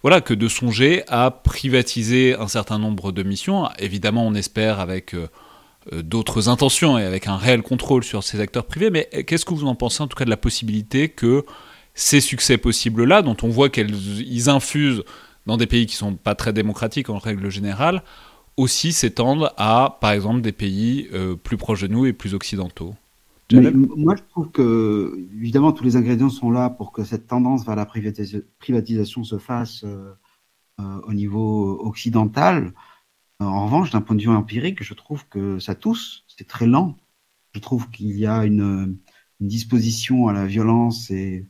Voilà, 0.01 0.22
que 0.22 0.34
de 0.34 0.47
songer 0.47 1.03
à 1.10 1.30
privatiser 1.30 2.36
un 2.36 2.47
certain 2.47 2.80
nombre 2.80 3.12
de 3.12 3.22
missions. 3.22 3.68
Évidemment, 3.80 4.26
on 4.26 4.34
espère 4.34 4.80
avec 4.80 5.14
euh, 5.14 5.28
euh, 5.91 6.01
d'autres 6.01 6.47
intentions 6.47 6.97
et 6.97 7.03
avec 7.03 7.28
un 7.28 7.36
réel 7.36 7.64
contrôle 7.64 8.06
sur 8.06 8.24
ces 8.24 8.39
acteurs 8.39 8.66
privés. 8.66 8.91
Mais 8.91 9.10
qu'est-ce 9.28 9.43
que 9.43 9.53
vous 9.53 9.68
en 9.68 9.76
pensez 9.76 10.01
en 10.01 10.08
tout 10.08 10.16
cas 10.16 10.24
de 10.24 10.30
la 10.30 10.38
possibilité 10.38 11.10
que 11.10 11.43
ces 11.93 12.22
succès 12.22 12.58
possibles-là, 12.58 13.24
dont 13.24 13.36
on 13.43 13.49
voit 13.49 13.68
qu'ils 13.68 14.47
infusent 14.49 15.03
dans 15.45 15.58
des 15.58 15.68
pays 15.68 15.86
qui 15.86 15.97
sont 15.97 16.16
pas 16.16 16.34
très 16.34 16.53
démocratiques 16.53 17.10
en 17.10 17.18
règle 17.18 17.49
générale, 17.49 18.03
aussi 18.56 18.93
s'étendent 18.93 19.51
à, 19.58 19.97
par 19.99 20.12
exemple, 20.12 20.39
des 20.39 20.53
pays 20.53 21.10
euh, 21.14 21.36
plus 21.36 21.58
proches 21.58 21.82
de 21.82 21.88
nous 21.88 22.06
et 22.06 22.14
plus 22.14 22.34
occidentaux? 22.34 22.95
Moi, 23.53 24.15
je 24.15 24.23
trouve 24.29 24.51
que, 24.51 25.27
évidemment, 25.35 25.71
tous 25.71 25.83
les 25.83 25.95
ingrédients 25.95 26.29
sont 26.29 26.49
là 26.49 26.69
pour 26.69 26.91
que 26.91 27.03
cette 27.03 27.27
tendance 27.27 27.65
vers 27.65 27.75
la 27.75 27.85
privatisation 27.85 29.23
se 29.23 29.37
fasse 29.37 29.83
euh, 29.83 30.13
euh, 30.79 31.01
au 31.03 31.13
niveau 31.13 31.79
occidental. 31.85 32.73
En 33.39 33.65
revanche, 33.65 33.91
d'un 33.91 34.01
point 34.01 34.15
de 34.15 34.21
vue 34.23 34.29
empirique, 34.29 34.81
je 34.81 34.93
trouve 34.93 35.27
que 35.27 35.59
ça 35.59 35.75
tousse, 35.75 36.25
c'est 36.27 36.47
très 36.47 36.65
lent. 36.65 36.97
Je 37.53 37.59
trouve 37.59 37.89
qu'il 37.91 38.17
y 38.17 38.25
a 38.25 38.45
une, 38.45 38.97
une, 39.39 39.47
disposition 39.47 40.27
à 40.27 40.33
la 40.33 40.45
violence 40.47 41.11
et 41.11 41.47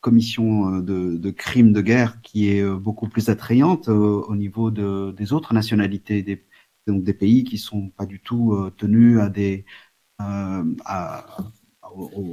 commission 0.00 0.80
de, 0.80 1.16
de, 1.16 1.30
crimes 1.30 1.72
de 1.72 1.80
guerre 1.82 2.20
qui 2.22 2.48
est 2.48 2.64
beaucoup 2.76 3.08
plus 3.08 3.28
attrayante 3.28 3.88
au 3.88 4.34
niveau 4.36 4.70
de, 4.70 5.12
des 5.16 5.32
autres 5.32 5.54
nationalités, 5.54 6.22
des, 6.22 6.46
donc 6.86 7.02
des 7.04 7.14
pays 7.14 7.44
qui 7.44 7.58
sont 7.58 7.90
pas 7.90 8.06
du 8.06 8.20
tout 8.20 8.56
tenus 8.76 9.20
à 9.20 9.28
des 9.28 9.64
euh, 9.64 9.87
à, 10.18 11.26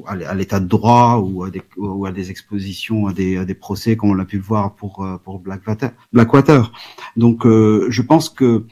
à 0.07 0.35
l'état 0.35 0.59
de 0.59 0.67
droit 0.67 1.17
ou 1.17 1.43
à 1.43 1.49
des, 1.49 1.61
ou 1.77 2.05
à 2.05 2.11
des 2.11 2.31
expositions, 2.31 3.07
à 3.07 3.13
des, 3.13 3.37
à 3.37 3.45
des 3.45 3.55
procès, 3.55 3.95
comme 3.95 4.11
on 4.11 4.13
l'a 4.13 4.25
pu 4.25 4.37
le 4.37 4.43
voir 4.43 4.75
pour, 4.75 5.03
euh, 5.03 5.17
pour 5.17 5.39
Blackwater. 5.39 5.91
Blackwater. 6.11 6.71
Donc, 7.15 7.45
euh, 7.45 7.87
je 7.89 8.01
pense 8.01 8.29
que 8.29 8.65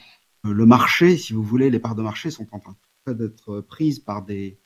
le 0.43 0.65
marché, 0.65 1.17
si 1.17 1.33
vous 1.33 1.43
voulez, 1.43 1.69
les 1.69 1.79
parts 1.79 1.95
de 1.95 2.01
marché 2.01 2.29
sont 2.29 2.47
en 2.51 2.59
train 2.59 2.75
d'être 3.07 3.61
prises 3.61 3.99
par 3.99 4.23
des, 4.23 4.59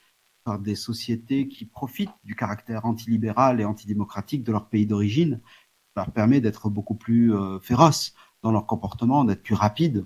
par 0.43 0.59
des 0.59 0.75
sociétés 0.75 1.47
qui 1.47 1.65
profitent 1.65 2.15
du 2.23 2.35
caractère 2.35 2.85
antilibéral 2.85 3.61
et 3.61 3.65
antidémocratique 3.65 4.43
de 4.43 4.51
leur 4.51 4.69
pays 4.69 4.85
d'origine, 4.85 5.41
leur 5.95 6.11
permet 6.11 6.41
d'être 6.41 6.69
beaucoup 6.69 6.95
plus 6.95 7.33
euh, 7.33 7.59
féroces 7.59 8.13
dans 8.43 8.51
leur 8.51 8.65
comportement, 8.65 9.23
d'être 9.25 9.43
plus 9.43 9.55
rapides 9.55 10.05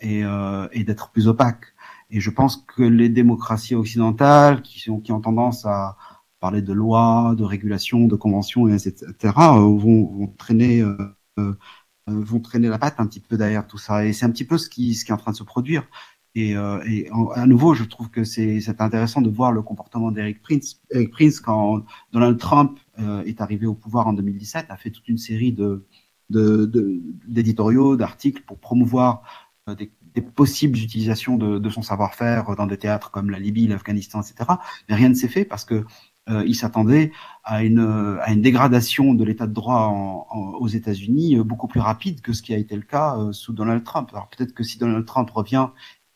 et, 0.00 0.24
euh, 0.24 0.68
et 0.72 0.84
d'être 0.84 1.10
plus 1.10 1.28
opaques. 1.28 1.71
Et 2.12 2.20
je 2.20 2.30
pense 2.30 2.58
que 2.58 2.82
les 2.82 3.08
démocraties 3.08 3.74
occidentales, 3.74 4.60
qui, 4.62 4.90
ont 4.90 5.00
tendance 5.00 5.64
à 5.64 5.96
parler 6.40 6.60
de 6.60 6.74
lois, 6.74 7.34
de 7.38 7.42
régulations, 7.42 8.06
de 8.06 8.16
conventions, 8.16 8.68
etc., 8.68 9.06
euh, 9.22 9.32
vont, 9.60 10.04
vont 10.06 10.26
traîner, 10.36 10.82
euh, 10.82 11.56
vont 12.06 12.40
traîner 12.40 12.68
la 12.68 12.78
patte 12.78 12.96
un 12.98 13.06
petit 13.06 13.20
peu 13.20 13.38
derrière 13.38 13.66
tout 13.66 13.78
ça. 13.78 14.04
Et 14.04 14.12
c'est 14.12 14.26
un 14.26 14.30
petit 14.30 14.44
peu 14.44 14.58
ce 14.58 14.68
qui, 14.68 14.90
est 14.90 15.10
en 15.10 15.16
train 15.16 15.32
de 15.32 15.36
se 15.36 15.42
produire. 15.42 15.84
Et, 16.34 16.54
euh, 16.54 16.80
à 17.34 17.46
nouveau, 17.46 17.72
je 17.72 17.84
trouve 17.84 18.10
que 18.10 18.24
c'est 18.24 18.62
intéressant 18.80 19.22
de 19.22 19.30
voir 19.30 19.50
le 19.50 19.62
comportement 19.62 20.12
d'Eric 20.12 20.42
Prince. 20.42 20.82
Eric 20.90 21.12
Prince, 21.12 21.40
quand 21.40 21.82
Donald 22.12 22.38
Trump 22.38 22.78
est 23.24 23.40
arrivé 23.40 23.66
au 23.66 23.74
pouvoir 23.74 24.06
en 24.06 24.12
2017, 24.12 24.66
a 24.68 24.76
fait 24.76 24.90
toute 24.90 25.08
une 25.08 25.18
série 25.18 25.56
d'éditoriaux, 26.28 27.96
d'articles 27.96 28.42
pour 28.46 28.58
promouvoir 28.58 29.22
des, 29.78 29.90
des 30.14 30.22
possibles 30.22 30.78
utilisations 30.78 31.36
de, 31.36 31.70
son 31.70 31.82
savoir-faire 31.82 32.54
dans 32.56 32.66
des 32.66 32.76
théâtres 32.76 33.10
comme 33.10 33.30
la 33.30 33.38
Libye, 33.38 33.66
l'Afghanistan, 33.66 34.20
etc. 34.20 34.50
Mais 34.88 34.94
rien 34.94 35.08
ne 35.08 35.14
s'est 35.14 35.28
fait 35.28 35.44
parce 35.44 35.64
que 35.64 35.84
euh, 36.28 36.44
il 36.46 36.54
s'attendait 36.54 37.10
à 37.42 37.64
une, 37.64 38.18
à 38.20 38.32
une 38.32 38.42
dégradation 38.42 39.12
de 39.12 39.24
l'état 39.24 39.48
de 39.48 39.52
droit 39.52 40.28
aux 40.60 40.68
États-Unis 40.68 41.36
euh, 41.36 41.42
beaucoup 41.42 41.66
plus 41.66 41.80
rapide 41.80 42.20
que 42.20 42.32
ce 42.32 42.42
qui 42.42 42.54
a 42.54 42.58
été 42.58 42.76
le 42.76 42.82
cas 42.82 43.16
euh, 43.16 43.32
sous 43.32 43.52
Donald 43.52 43.82
Trump. 43.82 44.08
Alors 44.12 44.28
peut-être 44.28 44.54
que 44.54 44.62
si 44.62 44.78
Donald 44.78 45.04
Trump 45.04 45.28
revient, 45.30 45.68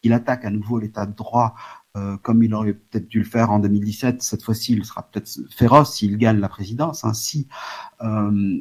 il 0.05 0.12
attaque 0.12 0.44
à 0.44 0.51
nouveau 0.51 0.78
l'état 0.78 1.07
de 1.07 1.14
droit 1.14 1.55
comme 2.20 2.42
il 2.42 2.53
aurait 2.53 2.74
peut-être 2.74 3.09
dû 3.09 3.20
le 3.20 3.24
faire 3.24 3.51
en 3.51 3.59
2017. 3.59 4.22
Cette 4.22 4.42
fois-ci, 4.42 4.74
il 4.74 4.84
sera 4.84 5.09
peut-être 5.09 5.30
féroce 5.51 5.94
s'il 5.94 6.18
gagne 6.18 6.40
la 6.40 6.51
présidence. 6.51 7.07
Hein, 7.07 7.12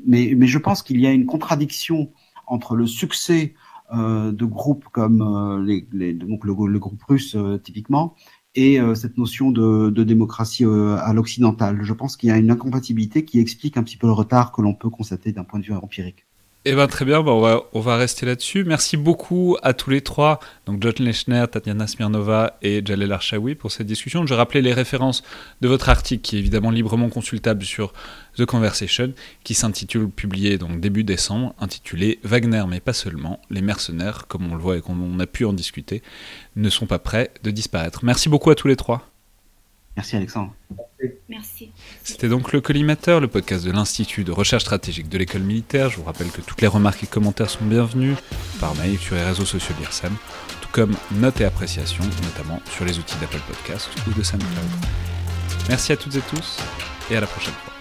mais, 0.05 0.33
mais 0.37 0.47
je 0.47 0.57
pense 0.57 0.81
qu'il 0.81 1.01
y 1.01 1.05
a 1.05 1.11
une 1.11 1.25
contradiction 1.25 2.13
entre 2.47 2.77
le 2.77 2.87
succès 2.87 3.55
de 3.93 4.45
groupes 4.45 4.85
comme 4.91 5.21
euh, 5.21 5.63
les, 5.63 6.13
donc 6.13 6.43
le, 6.45 6.53
le, 6.67 6.79
groupe 6.79 7.03
russe 7.03 7.35
euh, 7.35 7.57
typiquement 7.57 8.15
et 8.57 8.79
cette 8.95 9.17
notion 9.17 9.51
de, 9.51 9.89
de 9.89 10.03
démocratie 10.05 10.63
à 10.63 11.11
l'occidental. 11.11 11.79
Je 11.83 11.91
pense 11.91 12.15
qu'il 12.15 12.29
y 12.29 12.31
a 12.31 12.37
une 12.37 12.49
incompatibilité 12.49 13.25
qui 13.25 13.41
explique 13.41 13.75
un 13.75 13.83
petit 13.83 13.97
peu 13.97 14.07
le 14.07 14.13
retard 14.13 14.53
que 14.53 14.61
l'on 14.61 14.73
peut 14.73 14.89
constater 14.89 15.33
d'un 15.33 15.43
point 15.43 15.59
de 15.59 15.65
vue 15.65 15.73
empirique. 15.73 16.25
Eh 16.67 16.73
ben 16.73 16.87
très 16.87 17.05
bien, 17.05 17.19
on, 17.19 17.79
va, 17.79 17.95
rester 17.95 18.25
là-dessus. 18.25 18.63
Merci 18.63 18.97
beaucoup 18.97 19.55
à 19.61 19.73
tous 19.73 19.91
les 19.91 20.01
trois, 20.01 20.39
donc 20.65 20.81
John 20.81 20.93
Lechner, 20.97 21.45
Tatiana 21.51 21.85
Smirnova 21.85 22.57
et 22.63 22.81
Jalel 22.83 23.11
Archaoui 23.11 23.53
pour 23.53 23.71
cette 23.71 23.85
discussion. 23.85 24.25
Je 24.25 24.33
rappelais 24.33 24.63
les 24.63 24.73
références 24.73 25.21
de 25.61 25.67
votre 25.67 25.89
article 25.89 26.23
qui 26.23 26.37
est 26.37 26.39
évidemment 26.39 26.71
librement 26.71 27.09
consultable 27.09 27.63
sur 27.63 27.93
The 28.35 28.45
Conversation, 28.45 29.13
qui 29.43 29.53
s'intitule, 29.53 30.09
publié 30.09 30.57
donc 30.57 30.79
début 30.79 31.03
décembre, 31.03 31.53
intitulé 31.59 32.17
Wagner 32.23 32.63
mais 32.67 32.79
pas 32.79 32.93
seulement, 32.93 33.39
les 33.51 33.61
mercenaires, 33.61 34.25
comme 34.27 34.51
on 34.51 34.55
le 34.55 34.61
voit 34.61 34.77
et 34.77 34.81
comme 34.81 35.03
on 35.03 35.19
a 35.19 35.27
pu 35.27 35.45
en 35.45 35.53
discuter, 35.53 36.01
ne 36.55 36.71
sont 36.71 36.87
pas 36.87 36.97
prêts 36.97 37.29
de 37.43 37.51
disparaître. 37.51 38.03
Merci 38.03 38.27
beaucoup 38.27 38.49
à 38.49 38.55
tous 38.55 38.67
les 38.67 38.75
trois. 38.75 39.14
Merci 39.95 40.15
Alexandre. 40.15 40.53
Merci. 41.29 41.71
C'était 42.03 42.27
donc 42.27 42.51
le 42.51 42.61
collimateur, 42.61 43.19
le 43.19 43.27
podcast 43.27 43.65
de 43.65 43.71
l'Institut 43.71 44.23
de 44.23 44.31
recherche 44.31 44.63
stratégique 44.63 45.09
de 45.09 45.17
l'école 45.17 45.41
militaire. 45.41 45.89
Je 45.89 45.97
vous 45.97 46.03
rappelle 46.03 46.29
que 46.29 46.41
toutes 46.41 46.61
les 46.61 46.67
remarques 46.67 47.03
et 47.03 47.07
commentaires 47.07 47.49
sont 47.49 47.65
bienvenus 47.65 48.17
par 48.59 48.75
mail 48.75 48.97
sur 48.97 49.15
les 49.15 49.23
réseaux 49.23 49.45
sociaux 49.45 49.73
de 49.75 49.81
l'IRSEM, 49.81 50.13
tout 50.61 50.69
comme 50.71 50.95
notes 51.11 51.39
et 51.41 51.45
appréciations, 51.45 52.03
notamment 52.23 52.61
sur 52.69 52.85
les 52.85 52.97
outils 52.97 53.17
d'Apple 53.19 53.41
Podcast 53.47 53.89
ou 54.07 54.13
de 54.13 54.23
SoundCloud. 54.23 54.49
Merci 55.69 55.91
à 55.91 55.97
toutes 55.97 56.15
et 56.15 56.21
tous 56.21 56.57
et 57.09 57.17
à 57.17 57.21
la 57.21 57.27
prochaine 57.27 57.53
fois. 57.53 57.74